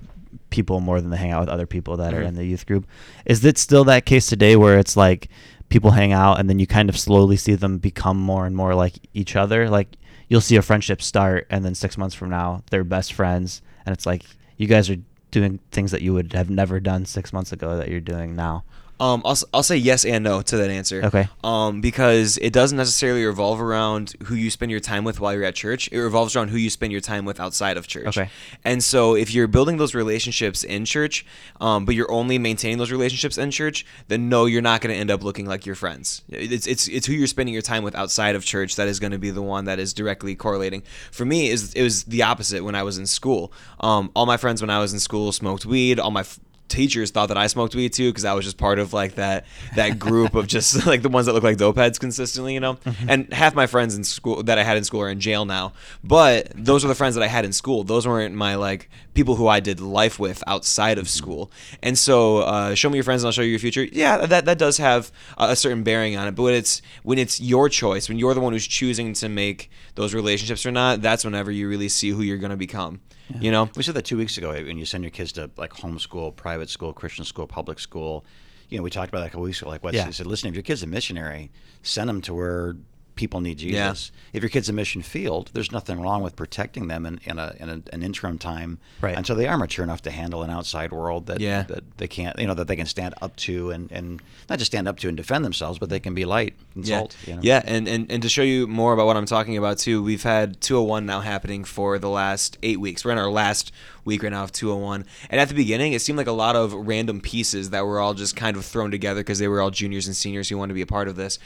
people 0.51 0.81
more 0.81 1.01
than 1.01 1.11
they 1.11 1.17
hang 1.17 1.33
out 1.33 1.41
with 1.41 1.49
other 1.49 1.67
people 1.67 1.97
that 1.99 2.15
are 2.15 2.23
Mhm. 2.23 2.29
in 2.29 2.35
the 2.35 2.45
youth 2.45 2.67
group. 2.67 2.87
Is 3.27 3.45
it 3.45 3.59
still 3.59 3.85
that 3.85 4.07
case 4.07 4.27
today 4.27 4.57
where 4.57 4.79
it's 4.79 4.97
like 4.97 5.29
people 5.69 5.91
hang 5.93 6.13
out 6.13 6.39
and 6.41 6.49
then 6.49 6.59
you 6.59 6.67
kind 6.67 6.89
of 6.89 6.99
slowly 6.99 7.37
see 7.37 7.55
them 7.55 7.79
become 7.79 8.17
more 8.19 8.47
and 8.47 8.57
more 8.57 8.75
like 8.75 8.95
each 9.13 9.37
other? 9.37 9.69
Like 9.69 9.97
you'll 10.29 10.41
see 10.41 10.57
a 10.57 10.63
friendship 10.63 11.03
start 11.03 11.47
and 11.51 11.65
then 11.65 11.75
six 11.75 11.99
months 11.99 12.15
from 12.15 12.31
now 12.31 12.63
they're 12.71 12.85
best 12.85 13.13
friends 13.13 13.61
and 13.85 13.93
it's 13.93 14.07
like 14.07 14.23
you 14.57 14.67
guys 14.67 14.89
are 14.91 14.97
doing 15.31 15.59
things 15.73 15.91
that 15.91 16.01
you 16.03 16.15
would 16.15 16.33
have 16.33 16.49
never 16.49 16.81
done 16.81 17.05
six 17.05 17.33
months 17.33 17.53
ago 17.53 17.77
that 17.77 17.89
you're 17.89 18.01
doing 18.01 18.35
now. 18.37 18.65
Um, 19.01 19.23
I'll, 19.25 19.37
I'll 19.55 19.63
say 19.63 19.77
yes 19.77 20.05
and 20.05 20.25
no 20.25 20.43
to 20.43 20.57
that 20.57 20.71
answer. 20.71 21.03
Okay. 21.05 21.29
Um, 21.45 21.81
because 21.81 22.37
it 22.39 22.53
doesn't 22.53 22.77
necessarily 22.77 23.25
revolve 23.25 23.61
around 23.61 24.15
who 24.25 24.35
you 24.35 24.51
spend 24.51 24.71
your 24.71 24.81
time 24.81 25.05
with 25.05 25.21
while 25.21 25.33
you're 25.33 25.45
at 25.45 25.55
church. 25.55 25.89
It 25.93 26.01
revolves 26.01 26.35
around 26.35 26.49
who 26.49 26.57
you 26.57 26.71
spend 26.71 26.93
your 26.93 27.01
time 27.01 27.25
with 27.25 27.41
outside 27.41 27.77
of 27.77 27.87
church. 27.87 28.07
Okay. 28.07 28.31
And 28.65 28.83
so 28.83 29.15
if 29.15 29.33
you're 29.33 29.47
building 29.47 29.77
those 29.77 29.95
relationships 29.95 30.65
in 30.65 30.85
church, 30.85 31.25
um, 31.61 31.85
but 31.85 31.95
you're 31.95 32.11
only 32.11 32.39
maintaining 32.39 32.79
those 32.79 32.91
relationships 32.91 33.39
in 33.39 33.51
church, 33.51 33.87
then 34.09 34.29
no, 34.29 34.47
you're 34.47 34.63
not 34.63 34.81
going 34.81 34.95
to 34.95 34.99
end 34.99 35.11
up 35.11 35.23
looking 35.23 35.47
like 35.47 35.67
your 35.67 35.75
friends. 35.75 36.23
It's, 36.29 36.67
it's, 36.67 36.89
it's 36.89 37.07
who 37.07 37.13
you're 37.13 37.27
spending 37.27 37.53
your 37.53 37.63
time 37.63 37.83
with 37.83 37.95
outside 37.95 38.35
of 38.35 38.45
church 38.45 38.77
that 38.77 38.89
is 38.89 38.99
going 38.99 39.13
to 39.13 39.19
be 39.19 39.31
the 39.31 39.43
one 39.43 39.67
that 39.67 39.79
is 39.79 39.93
directly 39.93 40.35
correlating. 40.35 40.83
For 41.13 41.25
me, 41.25 41.51
is 41.51 41.73
it 41.75 41.83
was 41.83 42.05
the 42.05 42.23
opposite 42.23 42.65
when 42.65 42.75
I 42.75 42.83
was 42.83 42.99
in 42.99 43.07
school. 43.07 43.53
Um, 43.81 44.11
all 44.15 44.27
my 44.27 44.37
friends 44.37 44.61
when 44.61 44.71
I 44.71 44.79
was 44.81 44.93
in 44.93 44.99
school 44.99 45.33
smoked 45.33 45.65
weed. 45.65 46.01
All 46.01 46.11
my 46.11 46.21
f- 46.21 46.41
teachers 46.69 47.11
thought 47.11 47.27
that 47.27 47.37
I 47.37 47.49
smoked 47.49 47.75
weed 47.75 47.93
too 47.93 48.11
because 48.11 48.25
I 48.25 48.35
was 48.35 48.45
just 48.45 48.57
part 48.57 48.79
of 48.79 48.93
like 48.93 49.17
that 49.17 49.47
that 49.75 49.99
group 49.99 50.35
of 50.35 50.47
just 50.47 50.87
like 50.87 51.03
the 51.03 51.09
ones 51.09 51.27
that 51.27 51.33
look 51.33 51.43
like 51.43 51.57
dope 51.57 51.77
heads 51.77 51.99
consistently, 51.99 52.55
you 52.55 52.61
know. 52.61 52.75
Mm-hmm. 52.75 53.11
And 53.11 53.33
half 53.33 53.55
my 53.55 53.67
friends 53.67 53.97
in 53.97 54.05
school 54.05 54.43
that 54.45 54.59
I 54.59 54.63
had 54.63 54.77
in 54.77 54.85
school 54.85 55.03
are 55.03 55.11
in 55.11 55.21
jail 55.21 55.45
now, 55.45 55.73
but 56.05 56.53
those 56.55 56.85
are 56.85 56.89
the 56.89 56.95
friends 56.95 57.17
that 57.17 57.25
I 57.25 57.29
had 57.29 57.45
in 57.45 57.53
school. 57.53 57.85
Those 57.85 58.07
weren't 58.07 58.35
my 58.35 58.55
like 58.55 58.89
people 59.15 59.35
who 59.35 59.49
I 59.49 59.59
did 59.61 59.81
life 59.81 60.19
with 60.21 60.45
outside 60.47 60.99
of 60.99 61.07
mm-hmm. 61.07 61.19
school. 61.19 61.51
And 61.83 61.99
so, 61.99 62.39
uh, 62.39 62.75
show 62.75 62.89
me 62.89 62.97
your 62.97 63.05
friends 63.05 63.23
and 63.23 63.29
I'll 63.29 63.33
show 63.33 63.43
you 63.43 63.51
your 63.51 63.59
future. 63.59 63.85
Yeah, 63.85 64.19
that 64.27 64.45
that 64.45 64.59
does 64.59 64.79
have 64.79 65.11
a 65.37 65.49
a 65.49 65.57
certain 65.57 65.83
bearing 65.83 66.17
on 66.17 66.29
it. 66.29 66.35
But 66.35 66.43
when 66.45 66.55
it's 66.55 66.83
when 67.03 67.19
it's 67.19 67.41
your 67.41 67.69
choice, 67.69 68.09
when 68.09 68.19
you're 68.19 68.35
the 68.35 68.41
one 68.41 68.53
who's 68.53 68.67
choosing 68.67 69.13
to 69.15 69.29
make 69.29 69.71
those 69.95 70.15
relationships 70.15 70.65
or 70.65 70.71
not, 70.71 71.03
that's 71.03 71.25
whenever 71.25 71.51
you 71.51 71.69
really 71.69 71.89
see 71.89 72.11
who 72.11 72.23
you're 72.23 72.39
gonna 72.39 72.57
become. 72.57 73.01
You 73.41 73.51
know. 73.51 73.69
We 73.77 73.83
said 73.83 73.95
that 73.95 74.07
two 74.07 74.17
weeks 74.17 74.39
ago 74.39 74.53
eh, 74.53 74.63
when 74.63 74.79
you 74.79 74.87
send 74.87 75.05
your 75.05 75.11
kids 75.11 75.33
to 75.33 75.51
like 75.59 75.73
homeschool, 75.73 76.35
private 76.35 76.58
school, 76.67 76.93
Christian 76.93 77.25
school, 77.25 77.47
public 77.47 77.79
school. 77.79 78.25
You 78.69 78.77
know, 78.77 78.83
we 78.83 78.91
talked 78.91 79.09
about 79.09 79.21
that 79.21 79.27
a 79.27 79.31
couple 79.31 79.43
weeks 79.43 79.63
ago. 79.63 79.71
Like, 79.71 79.83
what? 79.83 79.95
Yeah. 79.95 80.07
He 80.07 80.13
said, 80.13 80.27
listen, 80.27 80.49
if 80.49 80.55
your 80.55 80.63
kid's 80.63 80.83
a 80.83 80.87
missionary, 80.87 81.51
send 81.83 82.09
them 82.09 82.21
to 82.23 82.35
where 82.35 82.77
people 83.19 83.41
need 83.43 83.61
Yeah. 83.61 83.91
Jesus. 83.91 84.13
If 84.33 84.43
your 84.43 84.49
kid's 84.51 84.69
a 84.69 84.73
mission 84.73 85.03
field, 85.03 85.51
there's 85.53 85.71
nothing 85.73 86.01
wrong 86.01 86.23
with 86.23 86.37
protecting 86.37 86.89
them 86.89 87.05
in, 87.05 87.21
in, 87.25 87.39
a, 87.39 87.55
in 87.61 87.69
a, 87.69 87.83
an 87.93 88.03
interim 88.03 88.39
time 88.39 88.79
Right. 89.03 89.17
until 89.17 89.37
they 89.37 89.47
are 89.47 89.59
mature 89.59 89.83
enough 89.85 90.01
to 90.03 90.11
handle 90.11 90.43
an 90.43 90.51
outside 90.51 90.93
world 90.93 91.27
that, 91.27 91.41
Yeah. 91.41 91.63
that 91.65 91.99
they 91.99 92.09
can't, 92.09 92.39
you 92.39 92.47
know, 92.47 92.55
that 92.55 92.69
they 92.69 92.77
can 92.77 92.87
stand 92.87 93.15
up 93.21 93.37
to 93.37 93.71
and, 93.71 93.91
and 93.93 94.23
not 94.49 94.59
just 94.59 94.71
stand 94.71 94.87
up 94.89 94.99
to 95.01 95.09
and 95.09 95.17
defend 95.17 95.45
themselves, 95.45 95.79
but 95.79 95.89
they 95.91 96.01
can 96.01 96.15
be 96.15 96.25
light 96.25 96.55
and 96.75 96.87
Yeah, 96.87 96.99
salt. 97.01 97.17
You 97.27 97.35
know? 97.35 97.41
yeah, 97.43 97.63
and, 97.67 97.87
and 97.89 98.11
and 98.11 98.23
to 98.23 98.29
show 98.29 98.43
you 98.43 98.67
more 98.67 98.93
about 98.95 99.07
what 99.07 99.17
I'm 99.17 99.27
talking 99.27 99.57
about 99.59 99.79
too, 99.79 100.03
we've 100.03 100.23
had 100.23 100.61
201 100.61 101.05
now 101.05 101.21
happening 101.21 101.65
for 101.65 101.99
the 101.99 102.09
last 102.09 102.57
eight 102.63 102.81
weeks. 102.81 103.05
We're 103.05 103.13
in 103.13 103.19
our 103.19 103.31
last 103.31 103.73
week 104.05 104.23
right 104.23 104.33
now 104.33 104.45
of 104.45 104.53
201, 104.53 105.05
and 105.29 105.41
at 105.41 105.49
the 105.49 105.55
beginning, 105.55 105.93
it 105.93 106.01
seemed 106.01 106.17
like 106.17 106.27
a 106.29 106.33
lot 106.33 106.55
of 106.57 106.73
random 106.73 107.21
pieces 107.21 107.71
that 107.71 107.85
were 107.85 107.99
all 108.01 108.15
just 108.15 108.37
kind 108.37 108.57
of 108.57 108.65
thrown 108.65 108.91
together 108.91 109.21
because 109.21 109.39
they 109.39 109.49
were 109.49 109.61
all 109.61 109.71
juniors 109.71 110.07
and 110.07 110.15
seniors 110.17 110.49
who 110.49 110.57
wanted 110.57 110.69
to 110.69 110.75
be 110.75 110.83
a 110.83 110.87
part 110.87 111.09
of 111.09 111.17
this. 111.17 111.39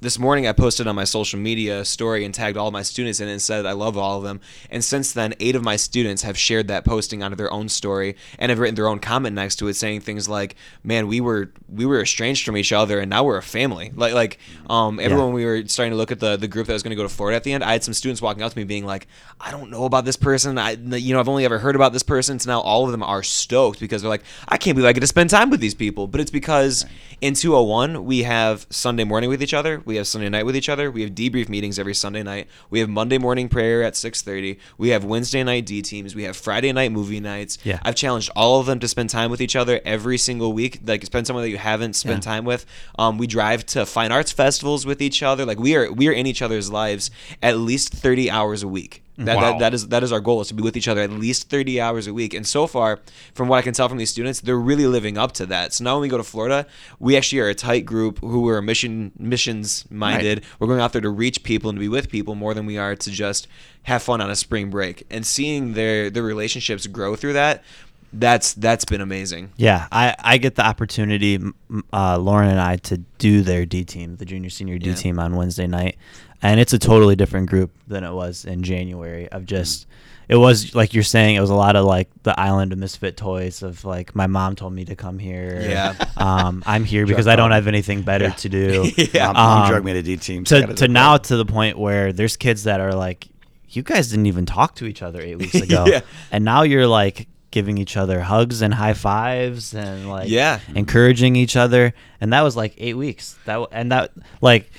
This 0.00 0.16
morning, 0.16 0.46
I 0.46 0.52
posted 0.52 0.86
on 0.86 0.94
my 0.94 1.02
social 1.02 1.40
media 1.40 1.84
story 1.84 2.24
and 2.24 2.32
tagged 2.32 2.56
all 2.56 2.70
my 2.70 2.82
students 2.82 3.18
in 3.18 3.26
it 3.26 3.32
and 3.32 3.42
said 3.42 3.66
I 3.66 3.72
love 3.72 3.98
all 3.98 4.18
of 4.18 4.22
them. 4.22 4.40
And 4.70 4.84
since 4.84 5.10
then, 5.10 5.34
eight 5.40 5.56
of 5.56 5.64
my 5.64 5.74
students 5.74 6.22
have 6.22 6.38
shared 6.38 6.68
that 6.68 6.84
posting 6.84 7.20
onto 7.20 7.34
their 7.34 7.52
own 7.52 7.68
story 7.68 8.14
and 8.38 8.50
have 8.50 8.60
written 8.60 8.76
their 8.76 8.86
own 8.86 9.00
comment 9.00 9.34
next 9.34 9.56
to 9.56 9.66
it, 9.66 9.74
saying 9.74 10.02
things 10.02 10.28
like, 10.28 10.54
"Man, 10.84 11.08
we 11.08 11.20
were 11.20 11.50
we 11.68 11.84
were 11.84 12.00
estranged 12.00 12.46
from 12.46 12.56
each 12.56 12.70
other, 12.70 13.00
and 13.00 13.10
now 13.10 13.24
we're 13.24 13.38
a 13.38 13.42
family." 13.42 13.90
Like 13.92 14.14
like 14.14 14.38
um, 14.70 15.00
everyone 15.00 15.32
we 15.32 15.44
were 15.44 15.66
starting 15.66 15.90
to 15.90 15.96
look 15.96 16.12
at 16.12 16.20
the 16.20 16.36
the 16.36 16.46
group 16.46 16.68
that 16.68 16.74
was 16.74 16.84
going 16.84 16.90
to 16.90 16.96
go 16.96 17.02
to 17.02 17.08
Florida 17.08 17.34
at 17.34 17.42
the 17.42 17.52
end. 17.52 17.64
I 17.64 17.72
had 17.72 17.82
some 17.82 17.92
students 17.92 18.22
walking 18.22 18.44
up 18.44 18.52
to 18.52 18.58
me 18.58 18.62
being 18.62 18.86
like, 18.86 19.08
"I 19.40 19.50
don't 19.50 19.68
know 19.68 19.84
about 19.84 20.04
this 20.04 20.16
person. 20.16 20.58
I 20.58 20.74
you 20.74 21.12
know 21.12 21.18
I've 21.18 21.28
only 21.28 21.44
ever 21.44 21.58
heard 21.58 21.74
about 21.74 21.92
this 21.92 22.04
person." 22.04 22.38
So 22.38 22.48
now 22.48 22.60
all 22.60 22.84
of 22.84 22.92
them 22.92 23.02
are 23.02 23.24
stoked 23.24 23.80
because 23.80 24.02
they're 24.02 24.08
like, 24.08 24.22
"I 24.46 24.58
can't 24.58 24.76
believe 24.76 24.88
I 24.88 24.92
get 24.92 25.00
to 25.00 25.08
spend 25.08 25.30
time 25.30 25.50
with 25.50 25.58
these 25.58 25.74
people." 25.74 26.06
But 26.06 26.20
it's 26.20 26.30
because 26.30 26.86
in 27.20 27.34
201 27.34 28.04
we 28.04 28.22
have 28.22 28.64
Sunday 28.70 29.02
morning 29.02 29.28
with 29.28 29.42
each 29.42 29.54
other, 29.54 29.82
we 29.88 29.96
have 29.96 30.06
Sunday 30.06 30.28
night 30.28 30.44
with 30.46 30.54
each 30.54 30.68
other, 30.68 30.90
we 30.90 31.02
have 31.02 31.12
debrief 31.12 31.48
meetings 31.48 31.78
every 31.78 31.94
Sunday 31.94 32.22
night, 32.22 32.46
we 32.70 32.78
have 32.78 32.88
Monday 32.88 33.18
morning 33.18 33.48
prayer 33.48 33.82
at 33.82 33.94
6:30, 33.94 34.58
we 34.76 34.90
have 34.90 35.02
Wednesday 35.02 35.42
night 35.42 35.66
D 35.66 35.82
teams, 35.82 36.14
we 36.14 36.22
have 36.24 36.36
Friday 36.36 36.70
night 36.72 36.92
movie 36.92 37.18
nights. 37.20 37.58
Yeah. 37.64 37.80
I've 37.82 37.94
challenged 37.96 38.30
all 38.36 38.60
of 38.60 38.66
them 38.66 38.78
to 38.80 38.86
spend 38.86 39.10
time 39.10 39.30
with 39.30 39.40
each 39.40 39.56
other 39.56 39.80
every 39.84 40.18
single 40.18 40.52
week. 40.52 40.80
Like 40.86 41.04
spend 41.04 41.26
someone 41.26 41.42
that 41.42 41.50
you 41.50 41.56
haven't 41.58 41.94
spent 41.96 42.24
Yeah. 42.24 42.32
time 42.32 42.44
with. 42.44 42.66
Um, 42.98 43.16
we 43.18 43.26
drive 43.26 43.64
to 43.66 43.86
fine 43.86 44.12
arts 44.12 44.30
festivals 44.30 44.84
with 44.86 45.00
each 45.00 45.22
other. 45.22 45.44
Like 45.46 45.58
we 45.58 45.74
are 45.74 45.90
we 45.90 46.06
are 46.08 46.12
in 46.12 46.26
each 46.26 46.42
other's 46.42 46.70
lives 46.70 47.10
at 47.42 47.58
least 47.58 47.92
30 47.92 48.30
hours 48.30 48.62
a 48.62 48.68
week. 48.68 49.02
That, 49.18 49.36
Wow. 49.36 49.40
that, 49.52 49.58
that 49.58 49.74
is 49.74 49.88
that 49.88 50.02
is 50.04 50.12
our 50.12 50.20
goal 50.20 50.40
is 50.40 50.48
to 50.48 50.54
be 50.54 50.62
with 50.62 50.76
each 50.76 50.86
other 50.86 51.00
at 51.00 51.10
least 51.10 51.50
30 51.50 51.80
hours 51.80 52.06
a 52.06 52.14
week. 52.14 52.34
And 52.34 52.46
so 52.46 52.68
far, 52.68 53.00
from 53.34 53.48
what 53.48 53.56
I 53.56 53.62
can 53.62 53.74
tell 53.74 53.88
from 53.88 53.98
these 53.98 54.10
students, 54.10 54.40
they're 54.40 54.56
really 54.56 54.86
living 54.86 55.18
up 55.18 55.32
to 55.32 55.46
that. 55.46 55.72
So 55.72 55.82
now 55.82 55.94
when 55.96 56.02
we 56.02 56.08
go 56.08 56.18
to 56.18 56.22
Florida, 56.22 56.66
we 57.00 57.16
actually 57.16 57.40
are 57.40 57.48
a 57.48 57.54
tight 57.54 57.84
group 57.84 58.20
who 58.20 58.48
are 58.48 58.62
mission 58.62 59.10
missions 59.18 59.84
minded. 59.90 60.44
We're 60.60 60.68
going 60.68 60.80
out 60.80 60.92
there 60.92 61.02
to 61.02 61.10
reach 61.10 61.42
people 61.42 61.68
and 61.68 61.76
to 61.76 61.80
be 61.80 61.88
with 61.88 62.08
people 62.08 62.36
more 62.36 62.54
than 62.54 62.64
we 62.64 62.78
are 62.78 62.94
to 62.94 63.10
just 63.10 63.48
have 63.82 64.02
fun 64.04 64.20
on 64.20 64.30
a 64.30 64.36
spring 64.36 64.70
break. 64.70 65.04
And 65.10 65.26
seeing 65.26 65.72
their 65.72 66.10
their 66.10 66.22
relationships 66.22 66.86
grow 66.86 67.16
through 67.16 67.32
that, 67.32 67.64
that's 68.12 68.54
that's 68.54 68.84
been 68.84 69.00
amazing. 69.00 69.52
Yeah, 69.56 69.86
I, 69.92 70.14
I 70.18 70.38
get 70.38 70.54
the 70.54 70.64
opportunity, 70.66 71.34
m- 71.34 71.54
m- 71.70 71.84
uh, 71.92 72.18
Lauren 72.18 72.48
and 72.48 72.60
I, 72.60 72.76
to 72.76 72.98
do 73.18 73.42
their 73.42 73.66
D 73.66 73.84
team, 73.84 74.16
the 74.16 74.24
junior 74.24 74.50
senior 74.50 74.78
D 74.78 74.90
Yeah. 74.90 74.94
team 74.96 75.18
on 75.18 75.36
Wednesday 75.36 75.66
night, 75.66 75.96
and 76.42 76.58
it's 76.60 76.72
a 76.72 76.78
totally 76.78 77.16
different 77.16 77.48
group 77.50 77.70
than 77.86 78.04
it 78.04 78.12
was 78.12 78.44
in 78.44 78.62
January. 78.62 79.28
Of 79.28 79.44
just, 79.44 79.86
it 80.28 80.36
was 80.36 80.74
like 80.74 80.94
you're 80.94 81.02
saying, 81.02 81.36
it 81.36 81.40
was 81.40 81.50
a 81.50 81.54
lot 81.54 81.76
of 81.76 81.84
like 81.84 82.08
the 82.22 82.38
island 82.40 82.72
of 82.72 82.78
misfit 82.78 83.16
toys 83.18 83.62
of 83.62 83.84
like 83.84 84.14
my 84.14 84.26
mom 84.26 84.56
told 84.56 84.72
me 84.72 84.84
to 84.86 84.96
come 84.96 85.18
here. 85.18 85.60
Yeah. 85.60 85.94
um, 86.16 86.62
I'm 86.66 86.84
here 86.84 87.04
because 87.06 87.26
I 87.26 87.36
don't 87.36 87.50
have 87.50 87.66
anything 87.66 88.02
better 88.02 88.30
to 88.30 88.48
do. 88.48 88.90
Yeah. 89.12 89.26
Mom, 89.26 89.34
mom 89.36 89.62
Um, 89.64 89.68
drug 89.68 89.84
me 89.84 89.92
to 89.92 90.02
D 90.02 90.16
team. 90.16 90.44
to 90.44 90.66
to 90.74 90.88
now 90.88 91.18
to 91.18 91.36
the 91.36 91.44
point 91.46 91.78
where 91.78 92.12
there's 92.14 92.36
kids 92.38 92.64
that 92.64 92.80
are 92.80 92.92
like, 92.94 93.28
you 93.68 93.82
guys 93.82 94.08
didn't 94.08 94.26
even 94.26 94.46
talk 94.46 94.76
to 94.76 94.86
each 94.86 95.02
other 95.02 95.20
eight 95.20 95.36
weeks 95.36 95.54
ago, 95.68 95.84
Yeah. 95.86 96.00
and 96.32 96.42
now 96.42 96.62
you're 96.62 96.86
like 96.86 97.28
giving 97.50 97.78
each 97.78 97.96
other 97.96 98.20
hugs 98.20 98.60
and 98.62 98.74
high 98.74 98.92
fives 98.92 99.74
and 99.74 100.08
like 100.08 100.28
Yeah. 100.28 100.60
encouraging 100.74 101.34
each 101.36 101.56
other, 101.56 101.94
and 102.20 102.32
that 102.32 102.42
was 102.42 102.56
like 102.56 102.74
eight 102.78 102.94
weeks. 102.96 103.36
That 103.46 103.66
and 103.72 103.90
that 103.92 104.12
like 104.40 104.70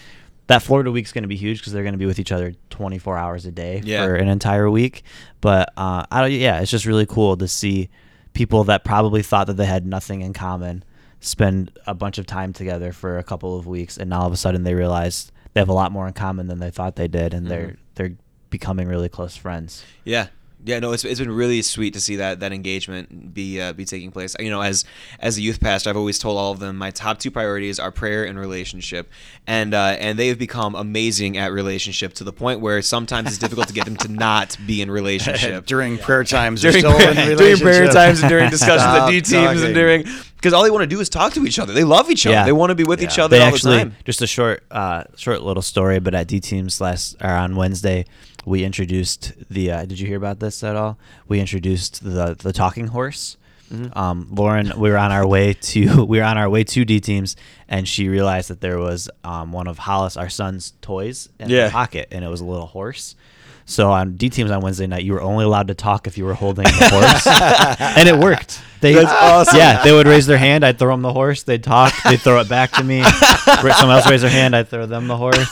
that 0.48 0.62
Florida 0.64 0.92
week's 0.92 1.12
going 1.12 1.24
to 1.24 1.28
be 1.28 1.36
huge 1.36 1.60
because 1.60 1.74
they're 1.74 1.84
going 1.84 1.94
to 1.94 2.00
be 2.00 2.06
with 2.08 2.18
each 2.20 2.32
other 2.32 2.54
24 2.72 3.18
hours 3.18 3.46
a 3.46 3.52
day 3.52 3.82
Yeah. 3.84 4.04
for 4.06 4.16
an 4.16 4.28
entire 4.28 4.70
week. 4.70 5.04
But 5.42 5.72
uh, 5.78 6.06
I 6.12 6.22
don't, 6.22 6.32
yeah, 6.32 6.60
it's 6.60 6.72
just 6.72 6.86
really 6.88 7.06
cool 7.06 7.38
to 7.38 7.48
see 7.48 7.90
people 8.34 8.64
that 8.66 8.84
probably 8.84 9.22
thought 9.22 9.46
that 9.48 9.58
they 9.58 9.66
had 9.68 9.86
nothing 9.86 10.22
in 10.22 10.34
common 10.34 10.84
spend 11.20 11.72
a 11.86 11.94
bunch 11.94 12.18
of 12.18 12.26
time 12.26 12.54
together 12.54 12.92
for 12.94 13.18
a 13.20 13.24
couple 13.24 13.58
of 13.60 13.68
weeks, 13.68 13.98
and 13.98 14.10
now 14.10 14.22
all 14.22 14.28
of 14.28 14.34
a 14.34 14.38
sudden 14.38 14.64
they 14.64 14.74
realize 14.74 15.32
they 15.54 15.60
have 15.62 15.70
a 15.70 15.74
lot 15.74 15.92
more 15.92 16.08
in 16.08 16.14
common 16.14 16.48
than 16.48 16.60
they 16.60 16.72
thought 16.72 16.96
they 16.96 17.08
did, 17.08 17.34
and 17.34 17.46
they're 17.48 17.76
they're 17.96 18.14
becoming 18.50 18.88
really 18.88 19.10
close 19.10 19.36
friends. 19.36 19.84
Yeah. 20.04 20.28
Yeah, 20.66 20.80
no, 20.80 20.92
it's, 20.92 21.06
it's 21.06 21.20
been 21.20 21.32
really 21.32 21.62
sweet 21.62 21.94
to 21.94 22.02
see 22.02 22.18
that 22.18 22.42
that 22.42 22.52
engagement 22.52 23.34
be 23.34 23.62
uh, 23.62 23.72
be 23.74 23.86
taking 23.86 24.12
place. 24.12 24.36
You 24.40 24.50
know, 24.50 24.62
as 24.62 24.84
as 25.20 25.38
a 25.38 25.42
youth 25.42 25.62
pastor, 25.62 25.90
I've 25.90 25.98
always 25.98 26.20
told 26.20 26.38
all 26.38 26.52
of 26.52 26.60
them 26.60 26.78
my 26.78 26.92
top 26.92 27.20
two 27.20 27.32
priorities 27.32 27.80
are 27.80 27.92
prayer 27.92 28.26
and 28.26 28.38
relationship, 28.38 29.10
and 29.48 29.74
uh, 29.74 29.96
and 30.00 30.20
they 30.20 30.28
have 30.28 30.38
become 30.38 30.76
amazing 30.76 31.38
at 31.38 31.54
relationship 31.54 32.14
to 32.16 32.24
the 32.24 32.34
point 32.34 32.60
where 32.60 32.82
sometimes 32.82 33.30
it's 33.30 33.38
difficult 33.38 33.68
to 33.70 33.74
get 33.74 33.86
them 33.86 33.96
to 33.98 34.10
not 34.10 34.58
be 34.68 34.82
in 34.82 34.92
relationship 34.92 35.66
during 35.68 35.98
prayer 35.98 36.26
times, 36.26 36.62
during 36.62 36.80
still 36.80 36.94
prayer, 36.94 37.12
in 37.12 37.38
during 37.38 37.58
prayer 37.58 37.88
times 37.88 38.22
and 38.22 38.30
during 38.30 38.50
discussions 38.52 38.82
at 38.82 39.08
D 39.08 39.22
teams 39.22 39.32
talking. 39.32 39.64
and 39.64 39.74
during 39.74 40.06
because 40.36 40.54
all 40.54 40.64
they 40.64 40.72
want 40.72 40.84
to 40.84 40.88
do 40.88 41.00
is 41.00 41.10
talk 41.10 41.34
to 41.34 41.46
each 41.46 41.60
other. 41.60 41.74
They 41.74 41.84
love 41.84 42.10
each 42.10 42.26
other. 42.26 42.34
Yeah. 42.34 42.46
They 42.46 42.54
want 42.54 42.70
to 42.70 42.76
be 42.76 42.84
with 42.86 43.02
each 43.04 43.20
other 43.20 43.38
they 43.38 43.42
all 43.44 43.54
actually 43.54 43.78
the 43.78 43.84
time. 43.84 43.96
just 44.06 44.22
a 44.22 44.28
short 44.28 44.64
uh 44.72 45.04
short 45.16 45.42
little 45.42 45.62
story 45.62 46.00
but 46.00 46.14
at 46.16 46.28
d 46.28 46.40
teams 46.40 46.80
last 46.80 47.16
or 47.22 47.30
on 47.30 47.56
wednesday 47.56 48.06
we 48.46 48.64
introduced 48.64 49.34
the 49.50 49.72
uh, 49.72 49.86
did 49.86 50.00
you 50.00 50.08
hear 50.08 50.18
about 50.18 50.40
this 50.40 50.64
at 50.64 50.76
all 50.76 50.98
we 51.28 51.40
introduced 51.40 52.04
the 52.04 52.36
the 52.40 52.54
talking 52.54 52.88
horse 52.88 53.36
Mm-hmm. 53.72 53.96
um, 53.96 54.28
Lauren, 54.32 54.74
we 54.80 54.90
were 54.90 54.98
on 54.98 55.12
our 55.12 55.28
way 55.28 55.54
to 55.54 56.04
we 56.12 56.18
were 56.18 56.24
on 56.24 56.40
our 56.40 56.50
way 56.50 56.64
to 56.64 56.84
D 56.86 57.00
teams, 57.00 57.36
and 57.68 57.88
she 57.88 58.08
realized 58.10 58.50
that 58.50 58.62
there 58.62 58.80
was 58.80 59.12
um, 59.24 59.52
one 59.52 59.68
of 59.68 59.78
Hollis, 59.78 60.18
our 60.18 60.28
son's 60.28 60.74
toys, 60.82 61.30
in 61.40 61.52
Yeah. 61.52 61.66
her 61.66 61.70
pocket, 61.70 62.08
and 62.10 62.26
it 62.26 62.30
was 62.30 62.42
a 62.42 62.46
little 62.46 62.66
horse. 62.66 63.16
So 63.70 63.92
on 63.92 64.16
D 64.16 64.30
teams 64.32 64.50
on 64.50 64.62
Wednesday 64.62 64.88
night, 64.88 65.04
you 65.04 65.14
were 65.14 65.22
only 65.22 65.46
allowed 65.46 65.68
to 65.68 65.76
talk 65.76 66.08
if 66.08 66.18
you 66.18 66.26
were 66.26 66.34
holding 66.34 66.64
the 66.64 66.72
horse, 66.92 67.28
and 67.98 68.10
it 68.10 68.18
worked. 68.18 68.62
They, 68.82 68.94
That's 68.94 69.12
awesome. 69.12 69.58
Yeah, 69.58 69.84
they 69.84 69.92
would 69.92 70.08
raise 70.08 70.26
their 70.26 70.38
hand. 70.40 70.66
I'd 70.66 70.80
throw 70.80 70.92
them 70.94 71.02
the 71.04 71.14
horse. 71.14 71.44
They'd 71.44 71.64
talk. 71.64 71.94
They'd 72.04 72.20
throw 72.20 72.40
it 72.40 72.50
back 72.50 72.72
to 72.72 72.84
me. 72.84 73.04
Someone 73.46 73.98
else 73.98 74.10
raise 74.10 74.22
their 74.22 74.30
hand. 74.32 74.56
I'd 74.56 74.70
throw 74.70 74.86
them 74.88 75.08
the 75.08 75.18
horse. 75.18 75.50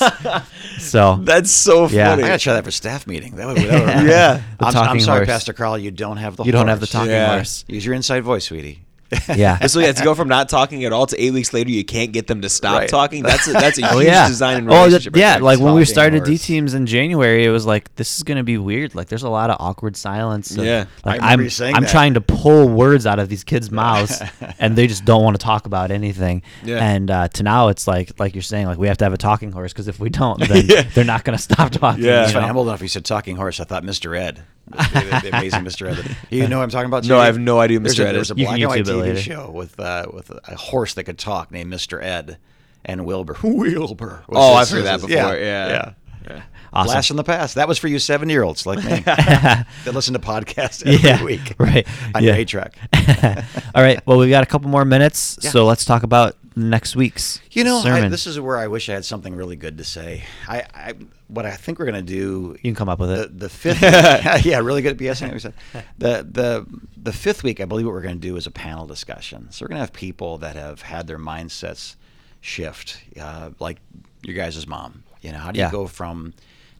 So 0.80 1.18
That's 1.22 1.52
so 1.52 1.88
Yeah. 1.90 2.08
I 2.08 2.16
funny. 2.16 2.22
gotta 2.24 2.40
try 2.40 2.54
that 2.54 2.64
for 2.64 2.72
staff 2.72 3.06
meeting. 3.06 3.36
That 3.36 3.48
would, 3.48 3.58
that 3.58 3.98
would 3.98 4.08
Yeah. 4.10 4.42
The 4.58 4.66
I'm, 4.66 4.76
I'm 4.78 5.00
sorry, 5.00 5.20
horse. 5.20 5.28
Pastor 5.28 5.54
Carl. 5.54 5.78
You 5.78 5.92
don't 5.92 6.18
have 6.18 6.38
the. 6.38 6.44
you 6.44 6.52
don't 6.52 6.70
have 6.70 6.80
the 6.80 6.88
talking 6.88 7.12
Yeah. 7.12 7.36
horse. 7.36 7.66
Use 7.68 7.86
your 7.86 7.94
inside 7.94 8.22
voice, 8.24 8.46
sweetie. 8.46 8.80
Yeah. 9.36 9.66
so 9.68 9.80
yeah, 9.80 9.92
to 9.92 10.04
go 10.04 10.14
from 10.16 10.28
not 10.28 10.50
talking 10.50 10.84
at 10.86 10.92
all 10.94 11.06
to 11.08 11.22
eight 11.22 11.32
weeks 11.32 11.54
later, 11.54 11.70
you 11.70 11.84
can't 11.86 12.12
get 12.12 12.28
them 12.28 12.42
to 12.42 12.50
stop 12.50 12.80
Right. 12.80 12.90
talking. 12.90 13.24
That's 13.24 13.48
a, 13.48 13.54
that's 13.54 13.78
a 13.78 13.82
huge 13.88 13.94
Oh 13.94 14.00
yeah. 14.00 14.28
design 14.28 14.58
and 14.58 14.70
oh, 14.72 14.76
relationship. 14.86 15.14
that- 15.14 15.20
right 15.20 15.38
yeah. 15.40 15.44
Like 15.44 15.60
when 15.60 15.74
we 15.76 15.86
started 15.86 16.24
D 16.24 16.38
teams 16.38 16.74
in 16.74 16.86
January, 16.86 17.46
it 17.46 17.50
was 17.50 17.66
like 17.66 17.94
this 17.96 18.18
is 18.18 18.24
gonna 18.24 18.44
be 18.44 18.58
weird. 18.58 18.96
Like 18.96 19.08
there's 19.08 19.24
a 19.24 19.30
lot 19.30 19.50
of 19.50 19.58
awkward 19.60 19.96
silence. 19.96 20.52
of- 20.58 20.66
Yeah. 20.66 20.86
Like 21.06 21.22
I 21.22 21.34
I'm 21.34 21.42
you 21.42 21.50
saying 21.50 21.76
I'm 21.76 21.84
that. 21.84 21.92
trying 21.92 22.16
to 22.16 22.22
pull 22.22 22.68
words 22.68 23.06
out 23.06 23.20
of 23.20 23.30
these 23.30 23.44
kids' 23.44 23.72
mouths, 23.72 24.22
and 24.60 24.76
they 24.76 24.88
just 24.88 25.06
don't 25.06 25.24
want 25.24 25.40
to 25.40 25.44
talk 25.44 25.66
about 25.66 25.92
anything. 25.92 26.42
Yeah. 26.64 26.84
And 26.84 27.10
uh, 27.10 27.28
to 27.30 27.44
now, 27.44 27.70
it's 27.70 27.88
like 27.88 28.20
like 28.20 28.36
you're 28.36 28.42
saying, 28.42 28.68
like 28.68 28.78
we 28.78 28.88
have 28.88 28.98
to 28.98 29.06
have 29.06 29.14
a 29.14 29.18
talking 29.18 29.52
horse 29.52 29.72
because 29.74 29.88
if 29.88 30.00
we 30.00 30.10
don't, 30.10 30.40
then 30.48 30.66
Yeah. 30.68 30.82
they're 30.94 31.04
not 31.06 31.24
gonna 31.24 31.38
stop 31.38 31.72
talking. 31.72 32.04
Yeah. 32.04 32.18
you 32.20 32.24
It's 32.24 32.34
funny. 32.34 32.46
I'm 32.48 32.58
old 32.58 32.68
enough. 32.68 32.82
You 32.82 32.88
said 32.88 33.06
talking 33.06 33.36
horse. 33.38 33.60
I 33.60 33.64
thought 33.64 33.84
Mr. 33.84 34.18
Ed. 34.20 34.44
The, 34.72 35.20
the 35.24 35.30
amazing 35.38 35.62
Mr. 35.64 35.90
Ed. 35.98 36.18
You 36.30 36.48
know 36.48 36.58
what 36.58 36.64
I'm 36.64 36.70
talking 36.70 36.88
about? 36.88 37.06
No, 37.06 37.20
I 37.20 37.26
have 37.26 37.40
no 37.40 37.60
idea 37.60 37.80
who 37.80 37.84
There's 37.84 37.96
Mr. 37.96 38.00
a, 38.06 38.08
Ed 38.08 38.12
there 38.14 38.22
is. 38.22 38.30
was 38.30 38.38
a 38.38 38.40
You 38.40 38.46
can 38.48 38.56
black 38.60 38.62
and 38.62 38.70
white 38.70 38.82
YouTube 38.86 38.88
it 38.88 38.94
TV 38.94 39.02
later. 39.16 39.22
show 39.22 39.52
with 39.52 39.80
uh, 39.80 40.06
with 40.14 40.32
a 40.32 40.56
horse 40.56 40.94
that 40.96 41.04
could 41.06 41.18
talk 41.18 41.52
named 41.52 41.72
Mr. 41.74 42.02
Ed 42.04 42.38
and 42.86 43.06
Wilbur. 43.06 43.38
Wilbur. 43.44 44.24
was 44.28 44.38
Oh, 44.38 44.54
I've 44.54 44.70
heard 44.70 44.86
that 44.86 45.02
before. 45.02 45.10
Yeah, 45.16 45.34
Yeah. 45.36 45.68
yeah. 45.68 45.94
Yeah. 46.30 46.42
Awesome. 46.74 46.92
Blast 46.94 47.08
from 47.08 47.16
the 47.18 47.24
past. 47.24 47.56
That 47.56 47.70
was 47.70 47.78
for 47.78 47.88
you 47.88 48.00
seven 48.00 48.28
year 48.28 48.44
olds 48.44 48.66
like 48.66 48.80
me 48.84 49.00
that 49.06 49.66
listen 49.86 50.14
to 50.14 50.20
podcasts 50.20 50.86
every 50.86 51.08
yeah. 51.10 51.24
week. 51.24 51.56
Right. 51.58 51.88
On 52.14 52.22
yeah. 52.22 52.32
your 52.34 52.42
A 52.42 52.46
track. 52.46 52.78
All 53.74 53.82
right. 53.82 54.06
Well, 54.06 54.18
we've 54.18 54.30
got 54.30 54.44
a 54.44 54.46
couple 54.46 54.70
more 54.70 54.84
minutes, 54.84 55.40
Yeah. 55.42 55.52
so 55.52 55.66
let's 55.66 55.86
talk 55.86 56.04
about 56.04 56.36
next 56.58 56.96
week's 56.96 57.40
You 57.52 57.64
know, 57.64 57.80
I, 57.86 58.08
this 58.10 58.26
is 58.28 58.40
where 58.40 58.58
I 58.58 58.68
wish 58.68 58.90
I 58.90 58.94
had 58.94 59.06
something 59.06 59.36
really 59.36 59.56
good 59.56 59.78
to 59.78 59.84
say. 59.84 60.24
I, 60.48 60.66
I 60.74 60.94
what 61.28 61.46
I 61.46 61.52
think 61.56 61.78
we're 61.80 61.86
going 61.86 62.06
to 62.06 62.14
do. 62.14 62.54
You 62.62 62.72
can 62.72 62.76
come 62.76 62.90
up 62.90 63.00
with 63.00 63.10
the, 63.10 63.24
it. 63.24 63.40
The 63.40 63.50
fifth, 63.50 63.82
yeah, 64.46 64.60
really 64.60 64.82
good 64.82 64.94
at 64.94 64.98
BSing. 64.98 65.40
Said 65.40 65.54
the 65.98 66.28
the 66.30 66.66
the 67.02 67.14
fifth 67.14 67.44
week. 67.44 67.60
I 67.62 67.66
believe 67.66 67.86
what 67.86 67.94
we're 67.94 68.02
going 68.02 68.20
to 68.20 68.28
do 68.28 68.36
is 68.36 68.48
a 68.48 68.52
panel 68.52 68.88
discussion. 68.88 69.52
So 69.52 69.64
we're 69.64 69.70
going 69.70 69.78
to 69.78 69.82
have 69.82 69.94
people 69.94 70.38
that 70.40 70.56
have 70.56 70.82
had 70.82 71.08
their 71.08 71.20
mindsets 71.20 71.96
shift, 72.42 73.02
uh, 73.20 73.52
like 73.60 73.78
your 74.24 74.36
guys' 74.36 74.66
mom. 74.68 75.04
You 75.22 75.32
know, 75.34 75.38
how 75.40 75.52
do 75.52 75.60
you 75.60 75.66
Yeah. 75.66 75.72
go 75.72 75.88
from 75.88 76.34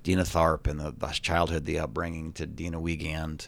Dina 0.04 0.24
Tharp 0.24 0.68
and 0.68 0.80
the, 0.80 0.92
the 0.92 1.08
childhood, 1.08 1.66
the 1.66 1.80
upbringing, 1.80 2.32
to 2.34 2.46
Dina 2.46 2.80
Wiegand? 2.80 3.48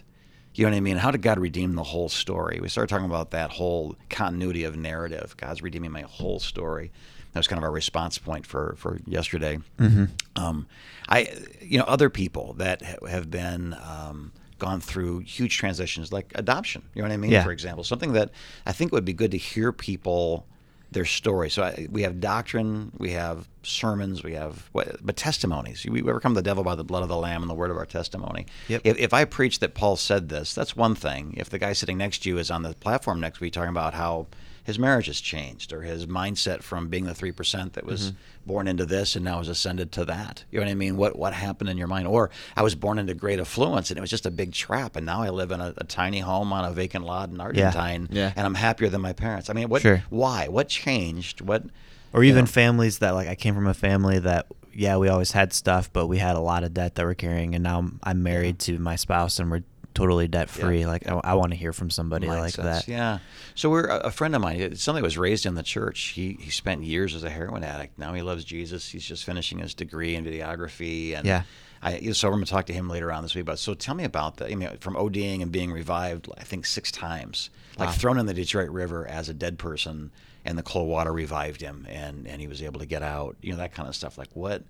You 0.54 0.64
know 0.64 0.70
what 0.72 0.76
I 0.76 0.80
mean? 0.80 0.96
How 0.96 1.10
did 1.10 1.22
God 1.22 1.38
redeem 1.38 1.74
the 1.74 1.84
whole 1.84 2.08
story? 2.08 2.58
We 2.60 2.68
started 2.68 2.88
talking 2.88 3.06
about 3.06 3.30
that 3.30 3.50
whole 3.50 3.96
continuity 4.08 4.64
of 4.64 4.76
narrative. 4.76 5.36
God's 5.36 5.62
redeeming 5.62 5.92
my 5.92 6.02
whole 6.02 6.40
story. 6.40 6.90
that 7.32 7.38
was 7.38 7.46
kind 7.46 7.58
of 7.58 7.64
our 7.64 7.70
response 7.70 8.18
point 8.18 8.46
for 8.46 8.74
for 8.76 8.98
yesterday. 9.06 9.58
Mm-hmm. 9.78 10.04
Um, 10.36 10.66
I, 11.08 11.28
you 11.60 11.78
know, 11.78 11.84
other 11.84 12.10
people 12.10 12.54
that 12.54 12.82
have 12.82 13.30
been 13.30 13.74
um, 13.74 14.32
gone 14.58 14.80
through 14.80 15.20
huge 15.20 15.56
transitions, 15.56 16.12
like 16.12 16.32
adoption. 16.34 16.82
You 16.94 17.02
know 17.02 17.08
what 17.08 17.14
I 17.14 17.18
mean? 17.18 17.30
Yeah. 17.30 17.44
For 17.44 17.52
example, 17.52 17.84
something 17.84 18.12
that 18.14 18.30
I 18.66 18.72
think 18.72 18.92
would 18.92 19.04
be 19.04 19.12
good 19.12 19.30
to 19.30 19.38
hear 19.38 19.72
people 19.72 20.46
their 20.92 21.04
story. 21.04 21.50
So 21.50 21.62
I, 21.62 21.86
we 21.90 22.02
have 22.02 22.20
doctrine, 22.20 22.92
we 22.98 23.12
have 23.12 23.48
sermons, 23.62 24.22
we 24.24 24.32
have 24.34 24.68
what, 24.72 25.04
but 25.04 25.16
testimonies. 25.16 25.86
We 25.86 26.02
overcome 26.02 26.34
the 26.34 26.42
devil 26.42 26.64
by 26.64 26.74
the 26.74 26.84
blood 26.84 27.02
of 27.02 27.08
the 27.08 27.16
lamb 27.16 27.42
and 27.42 27.50
the 27.50 27.54
word 27.54 27.70
of 27.70 27.76
our 27.76 27.86
testimony. 27.86 28.46
Yep. 28.68 28.82
If, 28.84 28.98
if 28.98 29.14
I 29.14 29.24
preach 29.24 29.60
that 29.60 29.74
Paul 29.74 29.96
said 29.96 30.28
this, 30.28 30.54
that's 30.54 30.74
one 30.74 30.94
thing. 30.94 31.34
If 31.36 31.50
the 31.50 31.58
guy 31.58 31.72
sitting 31.72 31.98
next 31.98 32.22
to 32.24 32.28
you 32.28 32.38
is 32.38 32.50
on 32.50 32.62
the 32.62 32.74
platform 32.74 33.20
next 33.20 33.40
week 33.40 33.52
talking 33.52 33.70
about 33.70 33.94
how 33.94 34.26
his 34.70 34.78
marriage 34.78 35.06
has 35.06 35.20
changed 35.20 35.72
or 35.72 35.82
his 35.82 36.06
mindset 36.06 36.62
from 36.62 36.86
being 36.86 37.04
the 37.04 37.12
3% 37.12 37.72
that 37.72 37.84
was 37.84 38.12
mm-hmm. 38.12 38.16
born 38.46 38.68
into 38.68 38.86
this 38.86 39.16
and 39.16 39.24
now 39.24 39.38
has 39.38 39.48
ascended 39.48 39.90
to 39.90 40.04
that. 40.04 40.44
You 40.52 40.60
know 40.60 40.66
what 40.66 40.70
I 40.70 40.74
mean? 40.74 40.96
What 40.96 41.18
what 41.18 41.32
happened 41.32 41.68
in 41.70 41.76
your 41.76 41.88
mind? 41.88 42.06
Or 42.06 42.30
I 42.56 42.62
was 42.62 42.76
born 42.76 43.00
into 43.00 43.14
great 43.14 43.40
affluence 43.40 43.90
and 43.90 43.98
it 43.98 44.00
was 44.00 44.10
just 44.10 44.26
a 44.26 44.30
big 44.30 44.52
trap 44.52 44.94
and 44.94 45.04
now 45.04 45.22
I 45.22 45.30
live 45.30 45.50
in 45.50 45.60
a, 45.60 45.74
a 45.76 45.82
tiny 45.82 46.20
home 46.20 46.52
on 46.52 46.64
a 46.64 46.70
vacant 46.72 47.04
lot 47.04 47.30
in 47.30 47.40
Argentine 47.40 48.08
Yeah. 48.12 48.32
and 48.36 48.46
I'm 48.46 48.54
happier 48.54 48.88
than 48.88 49.00
my 49.00 49.12
parents. 49.12 49.50
I 49.50 49.54
mean, 49.54 49.68
what 49.68 49.82
Sure. 49.82 50.04
why? 50.08 50.46
What 50.46 50.68
changed? 50.68 51.40
What 51.40 51.64
or 52.12 52.22
you 52.22 52.30
even 52.30 52.44
know? 52.44 52.50
families 52.50 52.98
that 52.98 53.10
like 53.10 53.26
I 53.26 53.34
came 53.34 53.56
from 53.56 53.66
a 53.66 53.74
family 53.74 54.20
that 54.20 54.46
yeah 54.72 54.96
we 54.98 55.08
always 55.08 55.32
had 55.32 55.52
stuff 55.52 55.92
but 55.92 56.06
we 56.06 56.18
had 56.18 56.36
a 56.36 56.40
lot 56.40 56.62
of 56.62 56.72
debt 56.72 56.94
that 56.94 57.04
we're 57.04 57.14
carrying 57.14 57.56
and 57.56 57.64
now 57.64 57.80
I'm, 57.80 57.98
I'm 58.04 58.22
married 58.22 58.60
to 58.60 58.78
my 58.78 58.94
spouse 58.94 59.40
and 59.40 59.50
we're 59.50 59.64
totally 59.94 60.28
debt 60.28 60.48
free 60.48 60.80
Yeah. 60.80 60.86
like 60.86 61.06
I, 61.08 61.34
want 61.34 61.52
to 61.52 61.58
hear 61.58 61.72
from 61.72 61.90
somebody 61.90 62.26
like 62.28 62.54
that 62.54 62.86
Yeah. 62.88 63.18
So 63.54 63.68
we're 63.70 63.86
a 63.86 64.10
friend 64.10 64.34
of 64.36 64.40
mine. 64.42 64.76
Somebody 64.76 65.02
was 65.02 65.18
raised 65.18 65.46
in 65.46 65.54
the 65.54 65.62
church. 65.62 66.00
He 66.14 66.38
he 66.40 66.50
spent 66.50 66.84
years 66.84 67.14
as 67.14 67.24
a 67.24 67.30
heroin 67.30 67.64
addict. 67.64 67.98
Now 67.98 68.14
he 68.14 68.22
loves 68.22 68.44
Jesus. 68.44 68.88
He's 68.88 69.04
just 69.04 69.24
finishing 69.24 69.58
his 69.58 69.74
degree 69.74 70.14
in 70.14 70.24
videography. 70.24 71.14
And 71.16 71.26
Yeah. 71.26 71.42
I 71.82 72.12
so 72.12 72.28
I'm 72.28 72.34
going 72.34 72.44
to 72.44 72.50
talk 72.50 72.66
to 72.66 72.72
him 72.74 72.88
later 72.88 73.10
on 73.10 73.22
this 73.22 73.34
week. 73.34 73.46
But 73.46 73.58
so 73.58 73.74
tell 73.74 73.94
me 73.94 74.04
about 74.04 74.36
that. 74.36 74.50
I 74.50 74.54
mean, 74.54 74.68
from 74.80 74.94
ODing 74.94 75.42
and 75.42 75.50
being 75.50 75.72
revived, 75.72 76.28
I 76.36 76.42
think 76.44 76.66
six 76.66 76.92
times, 76.92 77.50
like 77.78 77.88
Wow. 77.88 77.94
thrown 77.94 78.18
in 78.18 78.26
the 78.26 78.34
Detroit 78.34 78.68
River 78.70 79.06
as 79.08 79.28
a 79.30 79.34
dead 79.34 79.58
person, 79.58 80.10
and 80.44 80.56
the 80.58 80.62
cold 80.62 80.88
water 80.88 81.12
revived 81.12 81.62
him, 81.62 81.86
and 81.88 82.26
and 82.28 82.40
he 82.40 82.46
was 82.46 82.62
able 82.62 82.80
to 82.80 82.86
get 82.86 83.02
out. 83.02 83.36
You 83.40 83.52
know 83.52 83.58
that 83.58 83.72
kind 83.74 83.88
of 83.88 83.96
stuff. 83.96 84.18
Like 84.18 84.28
what. 84.34 84.62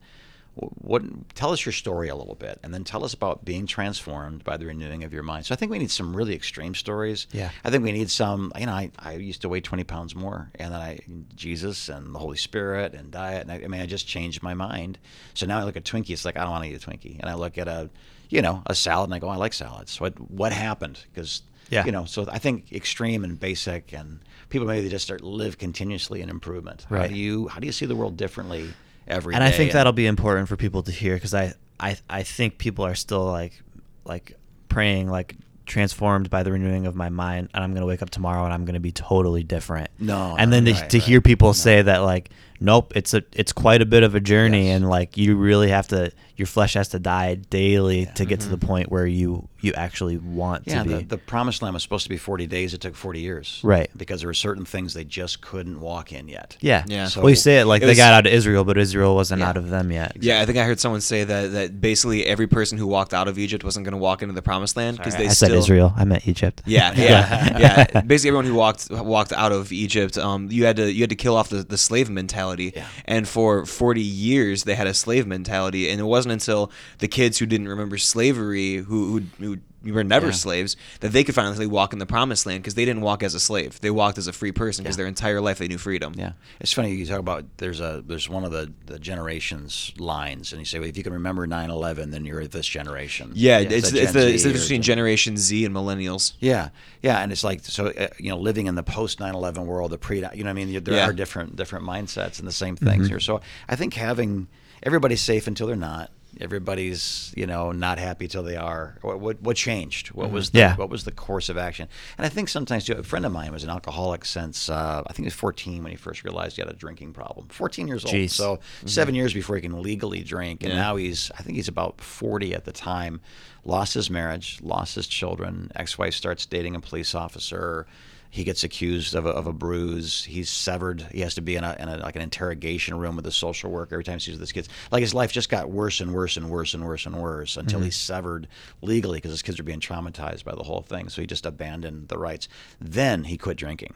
What 0.78 1.02
tell 1.34 1.52
us 1.52 1.64
your 1.64 1.72
story 1.72 2.08
a 2.08 2.14
little 2.16 2.34
bit, 2.34 2.58
and 2.62 2.72
then 2.74 2.84
tell 2.84 3.04
us 3.04 3.14
about 3.14 3.44
being 3.44 3.66
transformed 3.66 4.44
by 4.44 4.56
the 4.56 4.66
renewing 4.66 5.04
of 5.04 5.12
your 5.12 5.22
mind. 5.22 5.46
So 5.46 5.54
I 5.54 5.56
think 5.56 5.70
we 5.70 5.78
need 5.78 5.90
some 5.90 6.14
really 6.14 6.34
extreme 6.34 6.74
stories. 6.74 7.26
Yeah. 7.32 7.50
I 7.64 7.70
think 7.70 7.82
we 7.84 7.92
need 7.92 8.10
some. 8.10 8.52
You 8.58 8.66
know, 8.66 8.72
I, 8.72 8.90
I 8.98 9.12
used 9.14 9.42
to 9.42 9.48
weigh 9.48 9.60
twenty 9.60 9.84
pounds 9.84 10.14
more, 10.14 10.50
and 10.56 10.72
then 10.74 10.80
I 10.80 10.98
Jesus 11.34 11.88
and 11.88 12.14
the 12.14 12.18
Holy 12.18 12.36
Spirit 12.36 12.94
and 12.94 13.10
diet. 13.10 13.42
And 13.42 13.52
I, 13.52 13.64
I 13.64 13.68
mean, 13.68 13.80
I 13.80 13.86
just 13.86 14.06
changed 14.06 14.42
my 14.42 14.54
mind. 14.54 14.98
So 15.34 15.46
now 15.46 15.58
I 15.58 15.64
look 15.64 15.76
at 15.76 15.84
Twinkie. 15.84 16.10
It's 16.10 16.24
like 16.24 16.36
I 16.36 16.42
don't 16.42 16.50
want 16.50 16.64
to 16.64 16.70
eat 16.70 16.82
a 16.84 16.86
Twinkie, 16.90 17.18
and 17.20 17.30
I 17.30 17.34
look 17.34 17.56
at 17.58 17.68
a, 17.68 17.88
you 18.28 18.42
know, 18.42 18.62
a 18.66 18.74
salad, 18.74 19.08
and 19.08 19.14
I 19.14 19.18
go, 19.18 19.28
oh, 19.28 19.30
I 19.30 19.36
like 19.36 19.52
salads. 19.54 20.00
What 20.00 20.18
what 20.30 20.52
happened? 20.52 20.98
Because 21.12 21.42
Yeah. 21.70 21.84
you 21.86 21.92
know, 21.92 22.04
so 22.04 22.26
I 22.30 22.38
think 22.38 22.72
extreme 22.72 23.24
and 23.24 23.38
basic, 23.38 23.92
and 23.92 24.20
people 24.48 24.66
maybe 24.66 24.82
they 24.82 24.90
just 24.90 25.04
start 25.04 25.22
live 25.22 25.56
continuously 25.58 26.20
in 26.20 26.28
improvement. 26.28 26.86
How 26.90 26.96
Right. 26.96 27.10
do 27.10 27.16
you 27.16 27.48
how 27.48 27.60
do 27.60 27.66
you 27.66 27.72
see 27.72 27.86
the 27.86 27.96
world 27.96 28.16
differently 28.16 28.70
every 29.10 29.34
and 29.34 29.42
I 29.44 29.50
think 29.50 29.72
that'll 29.72 29.92
be 29.92 30.06
important 30.06 30.48
for 30.48 30.56
people 30.56 30.82
to 30.84 30.92
hear 30.92 31.14
because 31.14 31.34
I, 31.34 31.54
I 31.78 31.96
I 32.08 32.22
think 32.22 32.58
people 32.58 32.84
are 32.86 32.94
still 32.94 33.24
like 33.24 33.60
like 34.04 34.36
praying 34.68 35.08
like 35.10 35.36
transformed 35.66 36.30
by 36.30 36.42
the 36.42 36.50
renewing 36.50 36.86
of 36.86 36.96
my 36.96 37.08
mind 37.10 37.48
and 37.54 37.62
I'm 37.62 37.74
gonna 37.74 37.86
wake 37.86 38.02
up 38.02 38.10
tomorrow 38.10 38.44
and 38.44 38.52
I'm 38.52 38.64
gonna 38.64 38.80
be 38.80 38.92
totally 38.92 39.42
different. 39.44 39.88
No, 39.98 40.34
and 40.38 40.50
no, 40.50 40.56
then 40.56 40.64
to, 40.64 40.72
right, 40.72 40.90
to 40.90 40.98
right. 40.98 41.06
hear 41.06 41.20
people 41.20 41.48
No. 41.50 41.52
say 41.52 41.82
that 41.82 41.98
like 41.98 42.30
nope 42.60 42.92
it's 42.96 43.14
a 43.14 43.22
it's 43.32 43.52
quite 43.52 43.80
a 43.82 43.86
bit 43.86 44.02
of 44.02 44.14
a 44.14 44.20
journey 44.20 44.66
Yes. 44.68 44.76
and 44.76 44.88
like 44.88 45.16
you 45.16 45.36
really 45.36 45.68
have 45.70 45.88
to 45.88 46.12
your 46.40 46.46
flesh 46.46 46.72
has 46.74 46.88
to 46.88 46.98
die 46.98 47.34
daily 47.34 48.06
to 48.14 48.24
get 48.24 48.40
to 48.40 48.48
the 48.48 48.56
Mhm. 48.56 48.66
point 48.66 48.90
where 48.90 49.06
you 49.06 49.46
you 49.62 49.74
actually 49.74 50.16
want 50.16 50.62
Yeah, 50.66 50.82
to 50.82 50.88
be 50.88 50.94
the, 50.94 51.04
the 51.04 51.18
promised 51.18 51.60
land 51.60 51.74
was 51.74 51.82
supposed 51.82 52.04
to 52.04 52.08
be 52.08 52.16
40 52.16 52.46
days. 52.46 52.72
It 52.72 52.80
took 52.80 52.96
40 52.96 53.20
years. 53.20 53.60
Right. 53.62 53.90
Because 53.94 54.22
there 54.22 54.28
were 54.28 54.32
certain 54.48 54.64
things 54.64 54.94
they 54.94 55.04
just 55.04 55.42
couldn't 55.42 55.80
walk 55.82 56.12
in 56.12 56.28
yet. 56.28 56.56
yeah 56.62 56.82
Yeah. 56.88 57.08
So- 57.08 57.20
well 57.20 57.28
you 57.28 57.36
say 57.36 57.60
it 57.60 57.66
like 57.66 57.82
It 57.82 57.86
they 57.86 57.90
was- 57.90 57.98
got 57.98 58.14
out 58.14 58.26
of 58.26 58.32
Israel 58.32 58.64
but 58.64 58.78
Israel 58.78 59.14
wasn't 59.14 59.40
Yeah. 59.40 59.48
out 59.50 59.58
of 59.58 59.68
them 59.68 59.92
yet 59.92 60.16
Yeah, 60.18 60.40
I 60.40 60.46
think 60.46 60.56
I 60.56 60.64
heard 60.64 60.80
someone 60.80 61.02
say 61.02 61.24
that 61.24 61.52
that 61.52 61.78
basically 61.78 62.24
every 62.24 62.46
person 62.46 62.78
who 62.78 62.86
walked 62.86 63.12
out 63.12 63.28
of 63.28 63.38
Egypt 63.38 63.62
wasn't 63.62 63.84
going 63.84 63.92
to 63.92 63.98
walk 64.08 64.22
into 64.22 64.34
the 64.34 64.40
promised 64.50 64.78
land 64.78 64.96
because 64.96 65.12
Sorry, 65.12 65.24
they 65.24 65.30
I 65.30 65.34
still 65.34 65.48
said 65.50 65.58
Israel 65.58 65.92
I 65.94 66.04
meant 66.06 66.26
Egypt 66.26 66.62
Yeah, 66.64 66.94
yeah, 66.96 67.58
yeah. 67.94 68.00
Basically, 68.00 68.30
everyone 68.30 68.46
who 68.46 68.54
walked 68.54 68.90
walked 68.90 69.34
out 69.34 69.52
of 69.52 69.72
Egypt, 69.72 70.16
um, 70.16 70.48
you 70.50 70.64
had 70.64 70.76
to 70.76 70.90
you 70.90 71.02
had 71.02 71.10
to 71.10 71.16
kill 71.16 71.36
off 71.36 71.50
the, 71.50 71.62
the 71.64 71.76
slave 71.78 72.08
mentality. 72.08 72.72
Yeah. 72.74 72.86
And 73.04 73.28
for 73.28 73.66
forty 73.66 74.00
years, 74.02 74.64
they 74.64 74.74
had 74.74 74.86
a 74.86 74.94
slave 74.94 75.26
mentality, 75.26 75.90
and 75.90 76.00
it 76.00 76.04
wasn't 76.04 76.29
until 76.30 76.70
the 76.98 77.08
kids 77.08 77.38
who 77.38 77.46
didn't 77.46 77.68
remember 77.68 77.98
slavery, 77.98 78.76
who 78.76 79.20
who, 79.38 79.56
who 79.84 79.92
were 79.94 80.04
never 80.04 80.26
Yeah. 80.26 80.32
slaves, 80.32 80.76
that 81.00 81.12
they 81.12 81.24
could 81.24 81.34
finally 81.34 81.66
walk 81.66 81.94
in 81.94 81.98
the 81.98 82.04
promised 82.06 82.44
land 82.44 82.62
because 82.62 82.74
they 82.74 82.84
didn't 82.84 83.00
walk 83.02 83.22
as 83.22 83.34
a 83.34 83.40
slave; 83.40 83.80
they 83.80 83.90
walked 83.90 84.18
as 84.18 84.26
a 84.26 84.32
free 84.32 84.52
person 84.52 84.82
because 84.84 84.96
Yeah. 84.96 85.02
their 85.04 85.06
entire 85.08 85.40
life 85.40 85.56
they 85.58 85.68
knew 85.68 85.78
freedom. 85.78 86.12
Yeah, 86.18 86.32
it's 86.60 86.72
funny 86.72 86.92
you 86.94 87.06
talk 87.06 87.18
about 87.18 87.44
there's 87.56 87.80
a 87.80 88.02
there's 88.06 88.28
one 88.28 88.44
of 88.44 88.52
the, 88.52 88.70
the 88.86 88.98
generations 88.98 89.92
lines, 89.98 90.52
and 90.52 90.60
you 90.60 90.66
say 90.66 90.78
well, 90.78 90.88
if 90.88 90.96
you 90.98 91.02
can 91.02 91.12
remember 91.14 91.46
9/11, 91.46 92.10
then 92.10 92.24
you're 92.26 92.46
this 92.46 92.66
generation. 92.66 93.32
Yeah, 93.34 93.58
Yeah, 93.60 93.68
it's, 93.70 93.90
that 93.90 94.02
it's 94.02 94.12
the 94.12 94.28
it's 94.34 94.42
the 94.42 94.48
difference 94.50 94.64
between 94.66 94.82
Generation 94.82 95.36
Z 95.38 95.64
and 95.64 95.74
millennials. 95.74 96.34
Yeah, 96.40 96.68
yeah, 97.02 97.20
and 97.20 97.32
it's 97.32 97.42
like 97.44 97.64
so 97.64 97.86
uh, 97.86 98.08
you 98.18 98.28
know 98.28 98.38
living 98.38 98.66
in 98.66 98.74
the 98.74 98.82
post 98.82 99.18
9/11 99.18 99.64
world, 99.64 99.92
the 99.92 99.98
pre 99.98 100.16
you 100.16 100.22
know 100.22 100.28
what 100.30 100.46
I 100.46 100.52
mean 100.52 100.84
there 100.84 100.94
Yeah. 100.94 101.08
are 101.08 101.12
different 101.14 101.56
different 101.56 101.86
mindsets 101.86 102.38
and 102.38 102.46
the 102.46 102.52
same 102.52 102.76
things 102.76 103.08
here. 103.08 103.20
So 103.20 103.40
I 103.68 103.76
think 103.76 103.94
having 103.94 104.48
everybody's 104.82 105.20
safe 105.22 105.46
until 105.46 105.66
they're 105.66 105.76
not. 105.76 106.10
Everybody's 106.40 107.32
you 107.36 107.46
know 107.46 107.72
not 107.72 107.98
happy 107.98 108.26
till 108.28 108.42
they 108.42 108.56
are. 108.56 108.96
What 109.02 109.20
what, 109.20 109.42
what 109.42 109.56
changed? 109.56 110.08
What 110.08 110.30
was 110.30 110.50
the, 110.50 110.58
Yeah. 110.58 110.76
what 110.76 110.88
was 110.90 111.04
the 111.04 111.12
course 111.12 111.48
of 111.48 111.58
action? 111.58 111.88
And 112.18 112.26
I 112.26 112.28
think 112.28 112.48
sometimes 112.48 112.84
too, 112.84 112.94
a 112.94 113.02
friend 113.02 113.26
of 113.26 113.32
mine 113.32 113.52
was 113.52 113.64
an 113.64 113.70
alcoholic 113.70 114.24
since 114.24 114.68
uh, 114.68 115.02
I 115.06 115.12
think 115.12 115.18
he 115.24 115.24
was 115.26 115.34
14 115.34 115.82
when 115.82 115.90
he 115.92 115.96
first 115.96 116.24
realized 116.24 116.56
he 116.56 116.62
had 116.62 116.70
a 116.70 116.74
drinking 116.76 117.12
problem. 117.12 117.48
14 117.48 117.86
years 117.88 118.04
old, 118.04 118.14
Jeez. 118.14 118.30
so 118.30 118.58
7 118.86 119.14
years 119.14 119.34
before 119.34 119.56
he 119.56 119.62
can 119.62 119.82
legally 119.82 120.22
drink, 120.22 120.62
and 120.62 120.72
Yeah. 120.72 120.78
now 120.80 120.96
he's 120.96 121.30
I 121.38 121.42
think 121.42 121.56
he's 121.56 121.68
about 121.68 122.00
40 122.00 122.54
at 122.54 122.64
the 122.64 122.72
time. 122.72 123.20
Lost 123.64 123.92
his 123.94 124.08
marriage, 124.08 124.58
lost 124.62 124.94
his 124.94 125.06
children. 125.06 125.70
Ex-wife 125.76 126.14
starts 126.14 126.46
dating 126.46 126.74
a 126.74 126.80
police 126.80 127.14
officer. 127.14 127.86
He 128.32 128.44
gets 128.44 128.62
accused 128.62 129.16
of 129.16 129.26
a, 129.26 129.30
of 129.30 129.48
a 129.48 129.52
bruise. 129.52 130.24
He's 130.24 130.48
severed. 130.48 131.02
He 131.12 131.20
has 131.22 131.34
to 131.34 131.40
be 131.40 131.56
in 131.56 131.64
a, 131.64 131.76
in 131.80 131.88
a 131.88 131.96
like 131.98 132.14
an 132.14 132.22
interrogation 132.22 132.96
room 132.96 133.16
with 133.16 133.26
a 133.26 133.32
social 133.32 133.70
worker 133.72 133.96
every 133.96 134.04
time 134.04 134.14
he 134.14 134.20
sees 134.20 134.38
this 134.38 134.52
kids. 134.52 134.68
Like 134.92 135.00
his 135.00 135.12
life 135.12 135.32
just 135.32 135.48
got 135.48 135.68
worse 135.68 136.00
and 136.00 136.14
worse 136.14 136.36
and 136.36 136.48
worse 136.48 136.72
and 136.72 136.84
worse 136.84 137.06
and 137.06 137.16
worse 137.16 137.56
until 137.56 137.80
mm-hmm. 137.80 137.86
he's 137.86 137.96
severed 137.96 138.46
legally 138.82 139.18
because 139.18 139.32
his 139.32 139.42
kids 139.42 139.58
are 139.58 139.64
being 139.64 139.80
traumatized 139.80 140.44
by 140.44 140.54
the 140.54 140.62
whole 140.62 140.82
thing. 140.82 141.08
So 141.08 141.20
he 141.20 141.26
just 141.26 141.44
abandoned 141.44 142.06
the 142.08 142.18
rights. 142.18 142.48
Then 142.80 143.24
he 143.24 143.36
quit 143.36 143.56
drinking. 143.56 143.94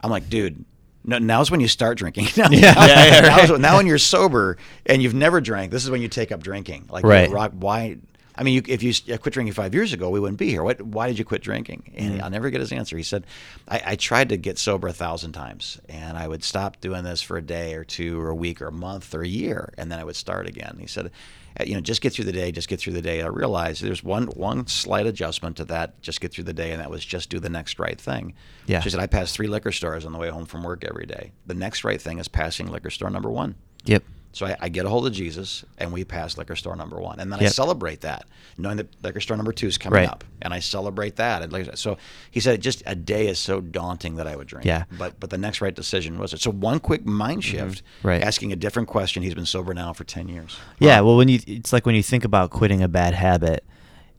I'm 0.00 0.10
like, 0.10 0.28
dude. 0.28 0.64
No, 1.08 1.18
now's 1.18 1.50
when 1.52 1.60
you 1.60 1.68
start 1.68 1.98
drinking. 1.98 2.26
Now, 2.36 2.48
Yeah. 2.50 2.72
now, 2.72 2.86
Yeah, 2.86 3.04
yeah, 3.04 3.20
now 3.20 3.36
right. 3.36 3.60
now 3.60 3.76
when 3.76 3.86
you're 3.86 3.98
sober 3.98 4.58
and 4.86 5.02
you've 5.02 5.14
never 5.14 5.40
drank, 5.40 5.70
this 5.72 5.84
is 5.84 5.90
when 5.90 6.02
you 6.02 6.08
take 6.08 6.30
up 6.32 6.42
drinking. 6.42 6.86
Like, 6.90 7.04
Right. 7.04 7.30
rock, 7.30 7.52
why? 7.54 7.98
I 8.36 8.42
mean, 8.42 8.54
you, 8.54 8.62
if 8.66 8.82
you 8.82 8.92
quit 9.18 9.32
drinking 9.32 9.54
five 9.54 9.74
years 9.74 9.92
ago, 9.92 10.10
we 10.10 10.20
wouldn't 10.20 10.38
be 10.38 10.50
here. 10.50 10.62
What? 10.62 10.82
Why 10.82 11.08
did 11.08 11.18
you 11.18 11.24
quit 11.24 11.42
drinking? 11.42 11.92
And 11.96 12.20
I'll 12.20 12.30
never 12.30 12.50
get 12.50 12.60
his 12.60 12.72
answer. 12.72 12.96
He 12.96 13.02
said, 13.02 13.24
I, 13.68 13.82
"I 13.86 13.96
tried 13.96 14.28
to 14.28 14.36
get 14.36 14.58
sober 14.58 14.88
a 14.88 14.92
thousand 14.92 15.32
times, 15.32 15.80
and 15.88 16.18
I 16.18 16.28
would 16.28 16.44
stop 16.44 16.80
doing 16.80 17.04
this 17.04 17.22
for 17.22 17.36
a 17.36 17.42
day 17.42 17.74
or 17.74 17.84
two 17.84 18.20
or 18.20 18.28
a 18.28 18.34
week 18.34 18.60
or 18.60 18.68
a 18.68 18.72
month 18.72 19.14
or 19.14 19.22
a 19.22 19.28
year, 19.28 19.72
and 19.78 19.90
then 19.90 19.98
I 19.98 20.04
would 20.04 20.16
start 20.16 20.46
again." 20.46 20.76
He 20.78 20.86
said, 20.86 21.10
"Uh, 21.58 21.64
"You 21.64 21.74
know, 21.74 21.80
just 21.80 22.02
get 22.02 22.12
through 22.12 22.26
the 22.26 22.32
day. 22.32 22.52
Just 22.52 22.68
get 22.68 22.78
through 22.78 22.92
the 22.92 23.02
day." 23.02 23.22
I 23.22 23.28
realized 23.28 23.82
there's 23.82 24.04
one 24.04 24.26
one 24.26 24.66
slight 24.66 25.06
adjustment 25.06 25.56
to 25.56 25.64
that. 25.66 26.00
Just 26.02 26.20
get 26.20 26.32
through 26.32 26.44
the 26.44 26.52
day, 26.52 26.72
and 26.72 26.80
that 26.80 26.90
was 26.90 27.04
just 27.04 27.30
do 27.30 27.40
the 27.40 27.48
next 27.48 27.78
right 27.78 28.00
thing. 28.00 28.34
Yeah. 28.66 28.80
She 28.80 28.90
said, 28.90 29.00
"I 29.00 29.06
pass 29.06 29.32
three 29.32 29.48
liquor 29.48 29.72
stores 29.72 30.04
on 30.04 30.12
the 30.12 30.18
way 30.18 30.28
home 30.28 30.44
from 30.44 30.62
work 30.62 30.84
every 30.84 31.06
day. 31.06 31.32
The 31.46 31.54
next 31.54 31.84
right 31.84 32.00
thing 32.00 32.18
is 32.18 32.28
passing 32.28 32.70
liquor 32.70 32.90
store 32.90 33.10
number 33.10 33.30
one." 33.30 33.54
yep 33.84 34.02
So 34.32 34.44
I, 34.44 34.56
I 34.60 34.68
get 34.68 34.84
a 34.84 34.88
hold 34.90 35.06
of 35.06 35.14
Jesus, 35.14 35.64
and 35.78 35.92
we 35.94 36.04
pass 36.04 36.36
liquor 36.36 36.56
store 36.56 36.76
number 36.76 37.00
one, 37.00 37.20
and 37.20 37.32
then 37.32 37.40
I 37.40 37.46
celebrate 37.46 38.02
that, 38.02 38.26
knowing 38.58 38.76
that 38.76 38.88
liquor 39.02 39.20
store 39.20 39.36
number 39.38 39.52
two 39.52 39.66
is 39.66 39.78
coming 39.78 39.96
Right. 40.00 40.08
up, 40.10 40.24
and 40.42 40.52
I 40.52 40.58
celebrate 40.60 41.16
that. 41.16 41.40
And 41.42 41.50
like, 41.52 41.74
so 41.78 41.96
he 42.30 42.40
said, 42.40 42.60
just 42.60 42.82
a 42.84 42.94
day 42.94 43.28
is 43.28 43.38
so 43.38 43.62
daunting 43.62 44.16
that 44.16 44.26
I 44.26 44.36
would 44.36 44.46
drink. 44.46 44.66
Yeah. 44.66 44.84
But 44.98 45.18
but 45.18 45.30
the 45.30 45.38
next 45.38 45.62
right 45.62 45.74
decision 45.74 46.18
was 46.18 46.34
it. 46.34 46.40
So 46.42 46.50
one 46.50 46.80
quick 46.80 47.06
mind 47.06 47.44
shift, 47.44 47.82
Mm-hmm. 47.82 48.08
Right. 48.08 48.22
asking 48.22 48.52
a 48.52 48.56
different 48.56 48.88
question. 48.88 49.22
He's 49.22 49.34
been 49.34 49.46
sober 49.46 49.72
now 49.72 49.94
for 49.94 50.04
ten 50.04 50.28
years. 50.28 50.58
Yeah, 50.80 51.00
well, 51.00 51.16
when 51.16 51.28
you 51.28 51.40
it's 51.46 51.72
like 51.72 51.86
when 51.86 51.94
you 51.94 52.02
think 52.02 52.24
about 52.24 52.50
quitting 52.50 52.82
a 52.82 52.88
bad 52.88 53.14
habit, 53.14 53.64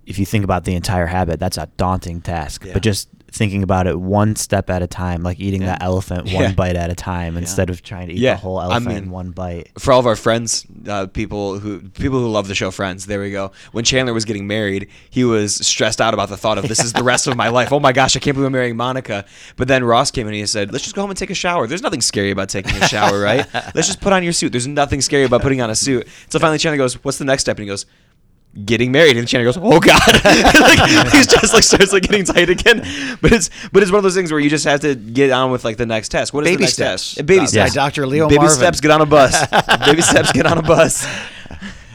if 0.08 0.18
you 0.18 0.26
think 0.26 0.44
about 0.44 0.64
the 0.64 0.74
entire 0.74 1.06
habit, 1.06 1.40
that's 1.40 1.58
a 1.58 1.70
daunting 1.78 2.22
task. 2.22 2.66
Yeah. 2.66 2.74
But 2.74 2.82
just 2.82 3.10
thinking 3.32 3.62
about 3.64 3.88
it 3.88 4.00
one 4.00 4.36
step 4.36 4.70
at 4.70 4.82
a 4.82 4.88
time, 4.88 5.22
like 5.22 5.40
eating 5.40 5.62
Yeah. 5.62 5.68
that 5.74 5.84
elephant 5.84 6.28
Yeah. 6.32 6.44
one 6.44 6.54
bite 6.56 6.76
at 6.76 6.90
a 6.90 6.96
time 6.96 7.38
instead 7.38 7.70
of 7.70 7.84
trying 7.84 8.08
to 8.08 8.14
eat 8.14 8.20
Yeah. 8.20 8.34
the 8.36 8.40
whole 8.42 8.62
elephant 8.62 8.88
I 8.88 8.90
mean- 8.90 9.04
in 9.06 9.10
one 9.12 9.32
bite. 9.32 9.70
for 9.78 9.92
all 9.92 10.00
of 10.00 10.06
our 10.08 10.16
friends, 10.16 10.66
uh, 10.88 11.08
people 11.08 11.60
who 11.60 11.80
people 11.90 12.20
who 12.20 12.28
love 12.30 12.48
the 12.48 12.56
show 12.56 12.72
Friends. 12.72 13.06
There 13.06 13.20
we 13.20 13.32
go. 13.32 13.52
When 13.72 13.84
Chandler 13.86 14.14
was 14.14 14.26
getting 14.26 14.48
married, 14.48 14.88
he 15.10 15.24
was 15.24 15.56
stressed 15.56 16.00
out 16.02 16.14
about 16.14 16.30
the 16.30 16.38
thought 16.38 16.58
of 16.58 16.68
this 16.68 16.80
is 16.84 16.94
the 16.94 17.04
rest 17.04 17.28
of 17.28 17.36
my 17.36 17.50
life. 17.50 17.72
Oh 17.72 17.80
my 17.80 17.92
gosh, 17.94 18.16
I 18.16 18.20
can't 18.20 18.36
believe 18.36 18.48
I'm 18.48 18.54
marrying 18.54 18.76
Monica. 18.78 19.26
But 19.56 19.68
then 19.68 19.84
Ross 19.84 20.12
came 20.12 20.28
in 20.28 20.34
and 20.34 20.40
he 20.40 20.46
said, 20.46 20.72
"Let's 20.72 20.84
just 20.84 20.96
go 20.96 21.02
home 21.02 21.10
and 21.12 21.18
take 21.18 21.30
a 21.30 21.34
shower. 21.36 21.68
There's 21.68 21.82
nothing 21.84 22.02
scary 22.02 22.32
about 22.32 22.50
taking 22.50 22.76
a 22.82 22.88
shower, 22.88 23.20
right? 23.20 23.46
Let's 23.76 23.88
just 23.88 24.02
put 24.02 24.14
on 24.14 24.24
your 24.24 24.34
suit. 24.34 24.52
There's 24.52 24.68
nothing 24.68 25.02
scary 25.02 25.24
about 25.24 25.42
putting 25.42 25.62
on 25.62 25.70
a 25.70 25.76
suit." 25.76 26.08
So 26.30 26.40
finally, 26.40 26.58
Chandler 26.60 26.78
goes, 26.78 26.96
"What's 27.04 27.18
the 27.18 27.26
next 27.26 27.42
step?" 27.44 27.58
And 27.58 27.64
he 27.64 27.68
goes. 27.68 27.86
Getting 28.66 28.92
married, 28.92 29.18
and 29.18 29.28
Chandler 29.28 29.46
goes, 29.52 29.58
"Oh 29.62 29.80
God!" 29.80 30.02
like, 30.26 31.12
he's 31.12 31.28
just 31.28 31.54
like 31.54 31.64
starts 31.64 31.94
like 31.94 32.04
getting 32.04 32.24
tight 32.26 32.50
again. 32.50 32.80
But 33.22 33.32
it's 33.34 33.50
but 33.72 33.84
it's 33.84 33.92
one 33.92 33.98
of 34.00 34.04
those 34.04 34.16
things 34.16 34.32
where 34.32 34.40
you 34.40 34.50
just 34.50 34.66
have 34.66 34.80
to 34.80 34.96
get 34.96 35.30
on 35.32 35.52
with 35.52 35.64
like 35.64 35.78
the 35.78 35.86
next 35.86 36.10
test. 36.10 36.34
What 36.34 36.44
is 36.44 36.48
Baby 36.50 36.56
the 36.58 36.62
next 36.64 36.74
steps. 36.74 37.16
test? 37.16 37.26
Baby 37.28 37.42
Uh, 37.44 37.48
steps. 37.48 37.72
by 37.72 37.76
Dr. 37.76 38.08
Leo 38.08 38.28
Baby 38.28 38.40
Marvin. 38.40 38.56
steps. 38.58 38.82
Get 38.82 38.90
on 38.92 39.02
a 39.02 39.06
bus. 39.06 39.46
Baby 39.86 40.02
steps. 40.02 40.32
Get 40.32 40.46
on 40.48 40.58
a 40.58 40.62
bus. 40.64 41.06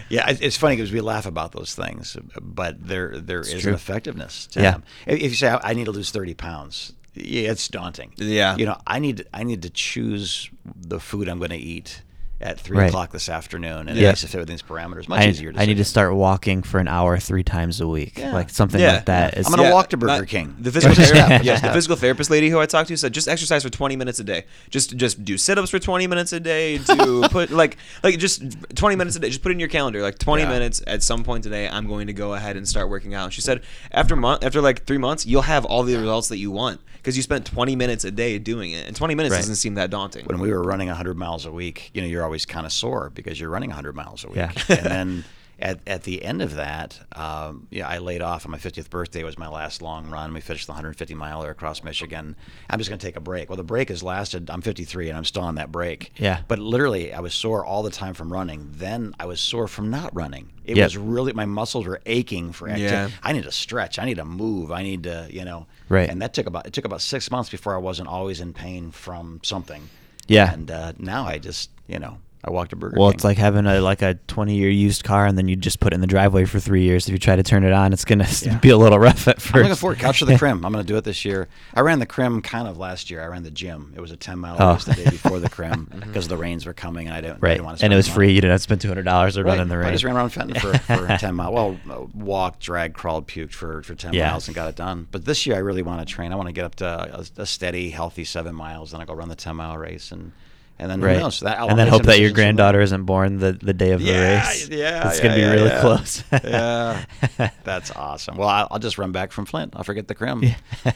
Yeah, 0.08 0.28
it's 0.28 0.58
funny 0.58 0.76
because 0.76 0.92
we 0.92 1.00
laugh 1.00 1.24
about 1.24 1.52
those 1.52 1.74
things, 1.74 2.18
but 2.38 2.86
there 2.86 3.18
there 3.18 3.40
is 3.40 3.62
true. 3.62 3.70
an 3.70 3.74
effectiveness. 3.74 4.46
To 4.48 4.60
Yeah. 4.60 4.70
them. 4.72 4.82
If 5.06 5.16
if 5.22 5.30
you 5.30 5.36
say 5.36 5.58
I 5.64 5.72
need 5.72 5.86
to 5.86 5.90
lose 5.90 6.10
thirty 6.10 6.34
pounds, 6.34 6.92
yeah, 7.14 7.50
it's 7.50 7.66
daunting. 7.66 8.12
Yeah. 8.18 8.54
you 8.58 8.66
know, 8.66 8.76
I 8.86 8.98
need 8.98 9.24
I 9.32 9.42
need 9.42 9.62
to 9.62 9.70
choose 9.70 10.50
the 10.76 11.00
food 11.00 11.30
I'm 11.30 11.38
going 11.38 11.50
to 11.50 11.56
eat 11.56 12.02
at 12.42 12.58
three 12.60 12.78
Right. 12.78 12.88
o'clock 12.88 13.12
this 13.12 13.28
afternoon, 13.28 13.88
and 13.88 13.96
Yeah. 13.98 14.04
it 14.04 14.08
makes 14.08 14.24
it 14.24 14.28
fit 14.28 14.38
within 14.38 14.54
these 14.54 14.62
parameters. 14.62 15.08
Much 15.08 15.20
I, 15.20 15.28
easier. 15.28 15.52
I 15.56 15.66
need 15.66 15.76
to 15.76 15.84
start 15.84 16.14
walking 16.14 16.62
for 16.62 16.78
an 16.80 16.88
hour 16.88 17.18
three 17.18 17.42
times 17.42 17.80
a 17.80 17.86
week, 17.88 18.18
Yeah. 18.18 18.32
like 18.32 18.50
something 18.50 18.80
Yeah. 18.80 18.94
like 18.94 19.04
that. 19.06 19.36
I'm 19.36 19.42
gonna 19.44 19.62
Yeah, 19.64 19.72
walk 19.72 19.90
to 19.90 19.96
Burger 19.96 20.18
not- 20.20 20.28
King. 20.28 20.54
The 20.60 20.72
physical, 20.72 20.94
therapist, 20.94 21.24
step. 21.26 21.44
yes, 21.44 21.60
the 21.60 21.70
physical 21.72 21.96
therapist 21.96 22.30
lady 22.30 22.50
who 22.50 22.58
I 22.60 22.66
talked 22.66 22.88
to 22.88 22.96
said 22.96 23.12
just 23.12 23.28
exercise 23.28 23.62
for 23.62 23.70
20 23.70 23.96
minutes 23.96 24.18
a 24.20 24.24
day. 24.24 24.44
Just 24.70 24.96
just 24.96 25.24
do 25.24 25.38
sit-ups 25.38 25.70
for 25.70 25.78
20 25.78 26.06
minutes 26.06 26.32
a 26.32 26.40
day. 26.40 26.78
To 26.78 27.28
put 27.30 27.50
like 27.50 27.76
like 28.02 28.18
just 28.18 28.42
20 28.74 28.96
minutes 28.96 29.16
a 29.16 29.20
day. 29.20 29.28
Just 29.28 29.42
put 29.42 29.50
it 29.50 29.54
in 29.54 29.60
your 29.60 29.68
calendar. 29.68 30.02
Like 30.02 30.18
20 30.18 30.42
Yeah. 30.42 30.48
minutes 30.48 30.82
at 30.86 31.02
some 31.02 31.22
point 31.24 31.44
today. 31.44 31.68
I'm 31.68 31.86
going 31.86 32.06
to 32.06 32.12
go 32.12 32.34
ahead 32.34 32.56
and 32.56 32.66
start 32.66 32.88
working 32.88 33.14
out. 33.14 33.32
She 33.32 33.40
said 33.40 33.60
after 33.92 34.16
month 34.16 34.44
after 34.44 34.60
like 34.60 34.84
three 34.86 34.98
months 34.98 35.26
you'll 35.26 35.42
have 35.42 35.64
all 35.64 35.82
the 35.82 35.96
results 35.96 36.28
that 36.28 36.38
you 36.38 36.50
want 36.50 36.80
because 36.96 37.16
you 37.16 37.22
spent 37.22 37.44
20 37.44 37.74
minutes 37.76 38.04
a 38.04 38.10
day 38.10 38.38
doing 38.38 38.70
it. 38.72 38.86
And 38.86 38.94
20 38.96 39.14
minutes 39.16 39.32
Right. 39.32 39.38
doesn't 39.38 39.56
seem 39.56 39.74
that 39.74 39.90
daunting. 39.90 40.24
when 40.26 40.38
we 40.38 40.50
were 40.52 40.62
running 40.62 40.88
100 40.88 41.16
miles 41.18 41.44
a 41.44 41.50
week, 41.52 41.90
you 41.92 42.00
know, 42.00 42.06
you're 42.06 42.22
always 42.22 42.31
kind 42.46 42.66
of 42.66 42.72
sore 42.72 43.10
because 43.10 43.38
you're 43.40 43.50
running 43.50 43.70
100 43.70 43.94
miles 43.94 44.24
a 44.24 44.28
week. 44.28 44.36
Yeah. 44.36 44.52
and 44.68 44.78
then 44.86 45.24
at, 45.58 45.78
at 45.86 46.02
the 46.02 46.24
end 46.24 46.42
of 46.42 46.56
that, 46.56 46.98
um, 47.14 47.68
yeah, 47.70 47.86
I 47.86 47.98
laid 47.98 48.20
off 48.20 48.44
on 48.46 48.50
my 48.50 48.58
50th 48.58 48.90
birthday 48.90 49.22
was 49.22 49.38
my 49.38 49.46
last 49.48 49.80
long 49.80 50.10
run. 50.10 50.34
We 50.34 50.40
finished 50.40 50.66
the 50.66 50.72
150 50.72 51.14
miler 51.14 51.50
across 51.50 51.84
Michigan. 51.84 52.34
I'm 52.68 52.78
just 52.80 52.90
going 52.90 52.98
to 52.98 53.06
take 53.06 53.14
a 53.16 53.20
break. 53.20 53.48
Well, 53.48 53.56
the 53.58 53.62
break 53.62 53.88
has 53.90 54.02
lasted. 54.02 54.50
I'm 54.50 54.60
53 54.60 55.08
and 55.10 55.16
I'm 55.18 55.24
still 55.24 55.42
on 55.42 55.54
that 55.56 55.70
break. 55.70 56.12
Yeah. 56.16 56.40
But 56.48 56.58
literally, 56.58 57.12
I 57.12 57.20
was 57.20 57.32
sore 57.34 57.64
all 57.64 57.84
the 57.84 57.90
time 57.90 58.14
from 58.14 58.32
running. 58.32 58.70
Then 58.72 59.14
I 59.20 59.26
was 59.26 59.40
sore 59.40 59.68
from 59.68 59.88
not 59.90 60.12
running. 60.16 60.48
It 60.64 60.76
Yep. 60.76 60.86
was 60.86 60.96
really 60.96 61.32
my 61.32 61.44
muscles 61.46 61.86
were 61.86 62.00
aching 62.06 62.50
for 62.52 62.68
activity. 62.68 62.92
Yeah. 62.92 63.10
I 63.22 63.32
need 63.32 63.44
to 63.44 63.52
stretch. 63.52 63.98
I 64.00 64.04
need 64.04 64.16
to 64.16 64.24
move. 64.24 64.72
I 64.72 64.82
need 64.82 65.04
to, 65.04 65.28
you 65.30 65.44
know. 65.44 65.66
Right. 65.88 66.08
And 66.08 66.22
that 66.22 66.34
took 66.34 66.46
about 66.46 66.66
it 66.66 66.72
took 66.72 66.84
about 66.86 67.02
six 67.02 67.30
months 67.30 67.50
before 67.50 67.74
I 67.74 67.78
wasn't 67.78 68.08
always 68.08 68.40
in 68.40 68.52
pain 68.52 68.90
from 68.90 69.38
something. 69.44 69.88
Yeah. 70.26 70.52
And 70.52 70.70
uh, 70.70 70.92
now 70.98 71.26
I 71.26 71.38
just, 71.38 71.70
you 71.86 71.98
know, 71.98 72.18
I 72.44 72.50
walked 72.50 72.70
to 72.70 72.76
Burger 72.76 72.96
Well, 72.98 73.10
King. 73.10 73.14
it's 73.14 73.24
like 73.24 73.38
having 73.38 73.66
a 73.66 73.80
like 73.80 74.02
a 74.02 74.14
20 74.26 74.56
year 74.56 74.68
used 74.68 75.04
car, 75.04 75.26
and 75.26 75.38
then 75.38 75.46
you 75.46 75.54
just 75.54 75.78
put 75.78 75.92
it 75.92 75.94
in 75.94 76.00
the 76.00 76.08
driveway 76.08 76.44
for 76.44 76.58
three 76.58 76.82
years. 76.82 77.06
If 77.06 77.12
you 77.12 77.18
try 77.18 77.36
to 77.36 77.42
turn 77.44 77.62
it 77.62 77.72
on, 77.72 77.92
it's 77.92 78.04
gonna 78.04 78.26
Yeah. 78.42 78.58
be 78.58 78.70
a 78.70 78.76
little 78.76 78.98
rough 78.98 79.28
at 79.28 79.38
1st 79.38 79.54
I'm 79.54 79.62
looking 79.62 79.76
forward. 79.76 79.98
Couch 80.00 80.18
to 80.18 80.24
the 80.24 80.36
Crim. 80.36 80.64
I'm 80.66 80.72
going 80.72 80.84
to 80.84 80.92
do 80.92 80.96
it 80.96 81.04
this 81.04 81.24
year. 81.24 81.46
I 81.72 81.82
ran 81.82 82.00
the 82.00 82.06
Crim 82.06 82.42
kind 82.42 82.66
of 82.66 82.78
last 82.78 83.10
year. 83.10 83.22
I 83.22 83.26
ran 83.26 83.44
the 83.44 83.50
gym. 83.52 83.92
It 83.96 84.00
was 84.00 84.10
a 84.10 84.16
10 84.16 84.40
mile 84.40 84.56
Oh. 84.58 84.72
race 84.74 84.84
the 84.84 84.94
day 84.94 85.04
before 85.04 85.38
the 85.38 85.48
Crim 85.48 85.86
mm-hmm. 85.92 86.00
because 86.00 86.26
the 86.26 86.36
rains 86.36 86.66
were 86.66 86.74
coming 86.74 87.06
and 87.06 87.14
I 87.16 87.20
didn't, 87.20 87.36
I 87.36 87.38
right, 87.40 87.50
didn't 87.54 87.64
want 87.66 87.78
to. 87.78 87.84
and 87.84 87.92
it 87.92 87.96
was 87.96 88.08
free. 88.08 88.30
You 88.32 88.40
didn't 88.40 88.50
have 88.50 88.58
to 88.60 88.62
spend 88.64 88.80
200 88.80 89.04
dollars 89.04 89.36
Right. 89.38 89.44
run 89.46 89.60
in 89.60 89.68
the 89.68 89.78
rain. 89.78 89.88
I 89.88 89.92
just 89.92 90.02
ran 90.02 90.16
around 90.16 90.30
Fenton 90.30 90.58
for, 90.60 90.76
for 90.78 91.06
10 91.16 91.34
miles. 91.36 91.54
Well, 91.86 92.08
walked, 92.12 92.58
dragged, 92.60 92.94
crawled, 92.94 93.28
puked 93.28 93.52
for, 93.52 93.82
for 93.84 93.94
10 93.94 94.14
Yeah. 94.14 94.30
miles 94.30 94.48
and 94.48 94.54
got 94.56 94.68
it 94.68 94.74
done. 94.74 95.06
But 95.12 95.24
this 95.26 95.46
year 95.46 95.54
I 95.54 95.60
really 95.60 95.82
want 95.82 96.06
to 96.06 96.12
train. 96.12 96.32
I 96.32 96.34
want 96.36 96.48
to 96.48 96.52
get 96.52 96.64
up 96.64 96.74
to 96.76 96.86
a, 97.20 97.42
a 97.42 97.46
steady, 97.46 97.90
healthy 97.90 98.24
seven 98.24 98.54
miles. 98.56 98.90
Then 98.90 99.00
I 99.00 99.04
go 99.04 99.14
run 99.14 99.28
the 99.28 99.36
10 99.36 99.54
mile 99.54 99.78
race 99.78 100.10
and 100.10 100.32
and 100.78 100.90
then 100.90 101.00
right, 101.00 101.14
who 101.16 101.20
knows? 101.22 101.40
That, 101.40 101.58
and 101.60 101.78
then 101.78 101.88
hope 101.88 102.02
that 102.04 102.18
your 102.18 102.30
granddaughter 102.32 102.80
isn't 102.80 103.04
born 103.04 103.38
the, 103.38 103.52
the 103.52 103.72
day 103.72 103.92
of 103.92 104.00
the 104.00 104.06
Yeah, 104.06 104.46
race. 104.48 104.68
yeah, 104.68 105.08
it's 105.08 105.18
yeah, 105.18 105.22
gonna 105.22 105.34
be 105.36 105.40
yeah, 105.42 105.52
really 105.52 105.80
close. 105.80 106.24
yeah, 106.32 107.04
that's 107.64 107.90
awesome. 107.92 108.36
Well, 108.36 108.48
I'll, 108.48 108.68
I'll 108.72 108.78
just 108.78 108.98
run 108.98 109.12
back 109.12 109.32
from 109.32 109.44
Flint. 109.46 109.74
I'll 109.76 109.84
forget 109.84 110.08
the 110.08 110.14
crim. 110.14 110.42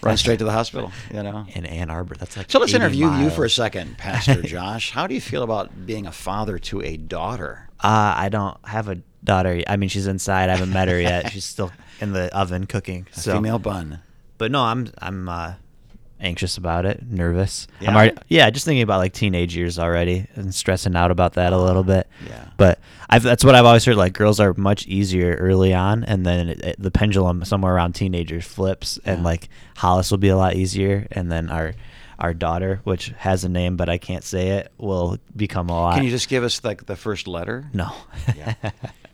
Run 0.02 0.16
straight 0.16 0.38
to 0.40 0.44
the 0.44 0.52
hospital. 0.52 0.90
You 1.12 1.22
know. 1.22 1.46
in 1.54 1.64
Ann 1.66 1.90
Arbor, 1.90 2.14
that's 2.16 2.36
like 2.36 2.50
So 2.50 2.58
let's 2.58 2.72
80 2.74 2.82
interview 2.82 3.10
you 3.12 3.30
for 3.30 3.44
a 3.44 3.50
second, 3.50 3.96
Pastor 3.98 4.42
Josh. 4.42 4.90
How 4.90 5.06
do 5.06 5.14
you 5.14 5.20
feel 5.20 5.42
about 5.42 5.86
being 5.86 6.06
a 6.06 6.12
father 6.12 6.58
to 6.58 6.82
a 6.82 6.96
daughter? 6.96 7.68
Uh, 7.80 8.14
I 8.16 8.28
don't 8.30 8.56
have 8.66 8.88
a 8.88 8.96
daughter. 9.22 9.62
I 9.68 9.76
mean, 9.76 9.88
she's 9.88 10.06
inside. 10.06 10.48
I 10.48 10.56
haven't 10.56 10.72
met 10.72 10.88
her 10.88 11.00
yet. 11.00 11.30
She's 11.32 11.44
still 11.44 11.70
in 12.00 12.12
the 12.12 12.34
oven 12.36 12.66
cooking. 12.66 13.06
A 13.14 13.20
So, 13.20 13.34
female 13.34 13.58
bun. 13.58 14.00
but 14.38 14.50
no, 14.50 14.62
I'm 14.62 14.88
I'm 14.98 15.28
uh, 15.28 15.54
anxious 16.20 16.56
about 16.56 16.86
it, 16.86 17.02
nervous. 17.08 17.66
Yeah? 17.80 17.90
I'm 17.90 17.96
already, 17.96 18.16
yeah, 18.28 18.48
just 18.50 18.64
thinking 18.64 18.82
about 18.82 18.98
like 18.98 19.12
teenage 19.12 19.54
years 19.56 19.78
already 19.78 20.26
and 20.34 20.54
stressing 20.54 20.96
out 20.96 21.10
about 21.10 21.34
that 21.34 21.52
a 21.52 21.58
little 21.58 21.82
bit. 21.82 22.08
Yeah. 22.26 22.48
But 22.56 22.80
I've, 23.10 23.22
that's 23.22 23.44
what 23.44 23.54
I've 23.54 23.64
always 23.66 23.84
heard. 23.84 23.96
Like 23.96 24.12
girls 24.14 24.40
are 24.40 24.54
much 24.54 24.86
easier 24.86 25.34
early 25.36 25.74
on, 25.74 26.04
and 26.04 26.24
then 26.24 26.48
it, 26.48 26.60
it- 26.62 26.76
the 26.82 26.90
pendulum 26.90 27.44
somewhere 27.44 27.74
around 27.74 27.94
teenagers 27.94 28.44
flips, 28.46 28.98
and 29.04 29.22
like 29.24 29.48
Hollis 29.76 30.10
will 30.10 30.18
be 30.18 30.28
a 30.28 30.36
lot 30.36 30.54
easier, 30.56 31.06
and 31.10 31.30
then 31.30 31.50
our 31.50 31.74
our 32.18 32.32
daughter, 32.32 32.80
which 32.84 33.08
has 33.18 33.44
a 33.44 33.48
name 33.48 33.76
but 33.76 33.90
I 33.90 33.98
can't 33.98 34.24
say 34.24 34.48
it, 34.52 34.72
will 34.78 35.18
become 35.36 35.68
a 35.68 35.72
lot. 35.78 35.94
Can 35.96 36.04
you 36.04 36.10
just 36.10 36.30
give 36.30 36.44
us 36.44 36.64
like 36.64 36.86
the 36.86 36.96
first 36.96 37.28
letter? 37.28 37.68
no. 37.74 37.92
Yeah. 38.34 38.54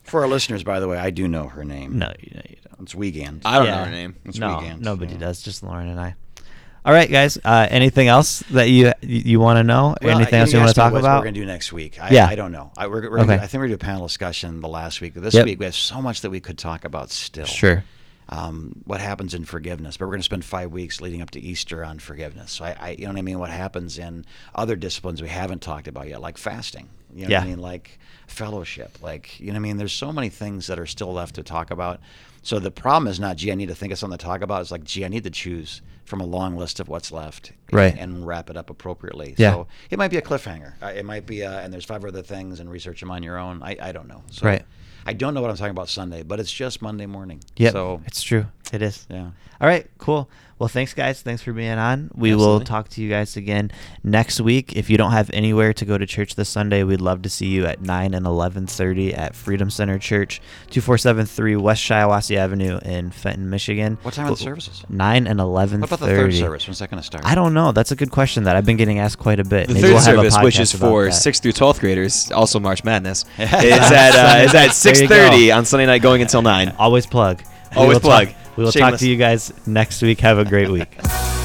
For 0.04 0.20
our 0.22 0.28
listeners, 0.28 0.62
by 0.62 0.78
the 0.80 0.86
way, 0.88 0.98
I 0.98 1.10
do 1.10 1.26
know 1.26 1.48
her 1.48 1.64
name. 1.64 1.98
no, 1.98 2.12
you, 2.20 2.32
no, 2.34 2.42
you 2.48 2.56
don't. 2.68 2.82
It's 2.82 2.94
Wiegand. 2.94 3.42
I 3.44 3.56
don't 3.58 3.66
Yeah. 3.66 3.76
know 3.78 3.84
her 3.84 3.90
name. 3.90 4.14
It's 4.24 4.38
no, 4.38 4.56
Wiegand, 4.58 4.82
nobody 4.82 5.12
yeah. 5.14 5.18
does. 5.20 5.42
Just 5.42 5.62
Lauren 5.62 5.88
and 5.88 5.98
I. 5.98 6.14
All 6.84 6.92
right, 6.92 7.08
guys. 7.08 7.38
Uh, 7.44 7.68
anything 7.70 8.08
else 8.08 8.40
that 8.50 8.68
you 8.68 8.92
you, 9.02 9.38
want 9.38 9.58
to 9.58 9.62
know? 9.62 9.94
Well, 10.02 10.16
anything 10.16 10.40
else 10.40 10.52
you 10.52 10.58
want 10.58 10.70
to 10.70 10.74
talk 10.74 10.90
about? 10.92 11.02
What 11.04 11.18
we're 11.18 11.24
gonna 11.26 11.32
do 11.32 11.46
next 11.46 11.72
week? 11.72 12.02
I, 12.02 12.10
Yeah. 12.10 12.26
I 12.26 12.34
don't 12.34 12.50
know. 12.50 12.72
I, 12.76 12.88
we're, 12.88 13.08
we're 13.08 13.18
Okay. 13.20 13.28
gonna, 13.28 13.42
I 13.42 13.46
think 13.46 13.60
we're 13.60 13.66
gonna 13.68 13.78
do 13.78 13.84
a 13.84 13.86
panel 13.86 14.06
discussion 14.08 14.60
the 14.60 14.68
last 14.68 15.00
week. 15.00 15.14
This 15.14 15.34
Yep. 15.34 15.44
week 15.44 15.58
we 15.60 15.64
have 15.66 15.76
so 15.76 16.02
much 16.02 16.22
that 16.22 16.30
we 16.30 16.40
could 16.40 16.58
talk 16.58 16.84
about 16.84 17.10
still. 17.10 17.44
Sure. 17.46 17.84
um, 18.28 18.80
what 18.84 19.00
happens 19.00 19.32
in 19.34 19.44
forgiveness. 19.44 19.96
But 19.96 20.06
we're 20.06 20.12
going 20.12 20.20
to 20.20 20.24
spend 20.24 20.44
five 20.44 20.72
weeks 20.72 21.00
leading 21.00 21.20
up 21.22 21.30
to 21.32 21.40
Easter 21.40 21.84
on 21.84 21.98
forgiveness. 22.00 22.50
So 22.52 22.64
I, 22.64 22.76
I, 22.80 22.90
you 22.90 23.04
know 23.04 23.10
what 23.12 23.18
I 23.18 23.22
mean. 23.22 23.38
What 23.38 23.50
happens 23.50 23.98
in 23.98 24.24
other 24.54 24.74
disciplines 24.74 25.20
we 25.22 25.28
haven't 25.28 25.60
talked 25.62 25.86
about 25.86 26.08
yet, 26.08 26.20
like 26.20 26.36
fasting. 26.38 26.88
You 27.14 27.28
know 27.28 27.34
what 27.36 27.42
I 27.44 27.46
mean, 27.46 27.58
like 27.58 27.98
fellowship. 28.26 28.98
Like 29.02 29.38
you 29.38 29.48
know 29.48 29.52
what 29.52 29.56
I 29.56 29.60
mean. 29.60 29.76
There's 29.76 29.92
so 29.92 30.12
many 30.12 30.30
things 30.30 30.66
that 30.68 30.78
are 30.80 30.86
still 30.86 31.12
left 31.12 31.34
to 31.36 31.42
talk 31.44 31.70
about. 31.70 32.00
So 32.42 32.58
the 32.58 32.70
problem 32.70 33.06
is 33.08 33.20
not, 33.20 33.36
gee, 33.36 33.52
I 33.52 33.54
need 33.54 33.68
to 33.68 33.74
think 33.74 33.92
of 33.92 33.98
something 33.98 34.18
to 34.18 34.24
talk 34.24 34.42
about. 34.42 34.60
It's 34.62 34.70
like, 34.70 34.84
gee, 34.84 35.04
I 35.04 35.08
need 35.08 35.24
to 35.24 35.30
choose 35.30 35.80
from 36.04 36.20
a 36.20 36.24
long 36.26 36.56
list 36.56 36.80
of 36.80 36.88
what's 36.88 37.12
left, 37.12 37.52
Right. 37.70 37.92
and, 37.92 38.16
and 38.16 38.26
wrap 38.26 38.50
it 38.50 38.56
up 38.56 38.68
appropriately. 38.68 39.34
Yeah. 39.38 39.52
So 39.52 39.66
it 39.90 39.98
might 39.98 40.08
be 40.10 40.16
a 40.16 40.22
cliffhanger. 40.22 40.74
Uh, 40.82 40.86
it 40.86 41.04
might 41.04 41.24
be, 41.26 41.44
uh, 41.44 41.60
and 41.60 41.72
there's 41.72 41.84
five 41.84 42.04
other 42.04 42.22
things, 42.22 42.58
and 42.60 42.68
research 42.70 43.00
them 43.00 43.10
on 43.12 43.22
your 43.22 43.38
own. 43.38 43.62
I, 43.62 43.76
I 43.80 43.92
don't 43.92 44.08
know. 44.08 44.22
So 44.30 44.46
Right. 44.46 44.64
I 45.06 45.12
don't 45.14 45.34
know 45.34 45.40
what 45.40 45.50
I'm 45.50 45.56
talking 45.56 45.70
about 45.70 45.88
Sunday, 45.88 46.22
but 46.22 46.38
it's 46.40 46.52
just 46.52 46.82
Monday 46.82 47.06
morning. 47.06 47.40
Yeah. 47.56 47.70
So 47.70 48.02
it's 48.06 48.22
true. 48.22 48.46
It 48.72 48.82
is. 48.82 49.06
yeah. 49.10 49.30
All 49.60 49.68
right, 49.68 49.88
cool. 49.98 50.28
Well, 50.58 50.68
thanks, 50.68 50.94
guys. 50.94 51.22
Thanks 51.22 51.42
for 51.42 51.52
being 51.52 51.72
on. 51.78 52.10
We 52.14 52.36
will 52.36 52.60
talk 52.60 52.88
to 52.90 53.02
you 53.02 53.10
guys 53.10 53.36
again 53.36 53.72
next 54.04 54.40
week. 54.40 54.76
If 54.76 54.88
you 54.88 54.96
don't 54.96 55.10
have 55.10 55.28
anywhere 55.32 55.72
to 55.72 55.84
go 55.84 55.98
to 55.98 56.06
church 56.06 56.36
this 56.36 56.48
Sunday, 56.48 56.84
we'd 56.84 57.00
love 57.00 57.22
to 57.22 57.28
see 57.28 57.46
you 57.48 57.66
at 57.66 57.80
9 57.80 58.14
and 58.14 58.24
11.30 58.24 59.16
at 59.18 59.34
Freedom 59.34 59.70
Center 59.70 59.98
Church, 59.98 60.40
2473 60.70 61.56
West 61.56 61.82
Shiawassee 61.82 62.36
Avenue 62.36 62.78
in 62.84 63.10
Fenton, 63.10 63.50
Michigan. 63.50 63.98
What 64.02 64.14
time 64.14 64.26
are 64.26 64.30
the 64.30 64.36
services? 64.36 64.84
9 64.88 65.26
and 65.26 65.40
eleven. 65.40 65.80
What 65.80 65.90
about 65.90 66.00
the 66.00 66.06
third 66.06 66.32
service? 66.34 66.68
When's 66.68 66.78
that 66.78 66.90
going 66.90 67.00
to 67.00 67.06
start? 67.06 67.24
I 67.24 67.34
don't 67.34 67.54
know. 67.54 67.72
That's 67.72 67.90
a 67.90 67.96
good 67.96 68.12
question 68.12 68.44
that 68.44 68.54
I've 68.54 68.66
been 68.66 68.76
getting 68.76 69.00
asked 69.00 69.18
quite 69.18 69.40
a 69.40 69.44
bit. 69.44 69.66
The 69.66 69.74
Maybe 69.74 69.82
third 69.88 69.94
we'll 69.94 70.00
have 70.00 70.26
a 70.26 70.30
service, 70.30 70.44
which 70.44 70.60
is 70.60 70.72
for 70.72 71.10
sixth 71.10 71.42
through 71.42 71.52
twelfth 71.52 71.80
graders, 71.80 72.30
also 72.30 72.60
March 72.60 72.84
Madness, 72.84 73.24
is 73.38 73.50
at 73.52 74.14
uh, 74.14 74.44
is 74.44 74.54
at 74.54 74.62
There 74.66 74.70
six 74.70 75.00
thirty 75.02 75.50
on 75.50 75.64
Sunday 75.64 75.86
night, 75.86 76.02
going 76.02 76.22
until 76.22 76.42
nine. 76.42 76.68
Always 76.78 77.04
plug. 77.06 77.42
We 77.72 77.76
Always 77.76 77.96
will 77.96 78.00
talk- 78.10 78.28
plug. 78.28 78.36
we 78.56 78.64
will 78.64 78.72
talk 78.72 78.98
to 78.98 79.08
you 79.08 79.16
guys 79.16 79.52
next 79.66 80.02
week. 80.02 80.20
Have 80.20 80.38
a 80.38 80.44
great 80.44 80.68
week. 80.70 80.96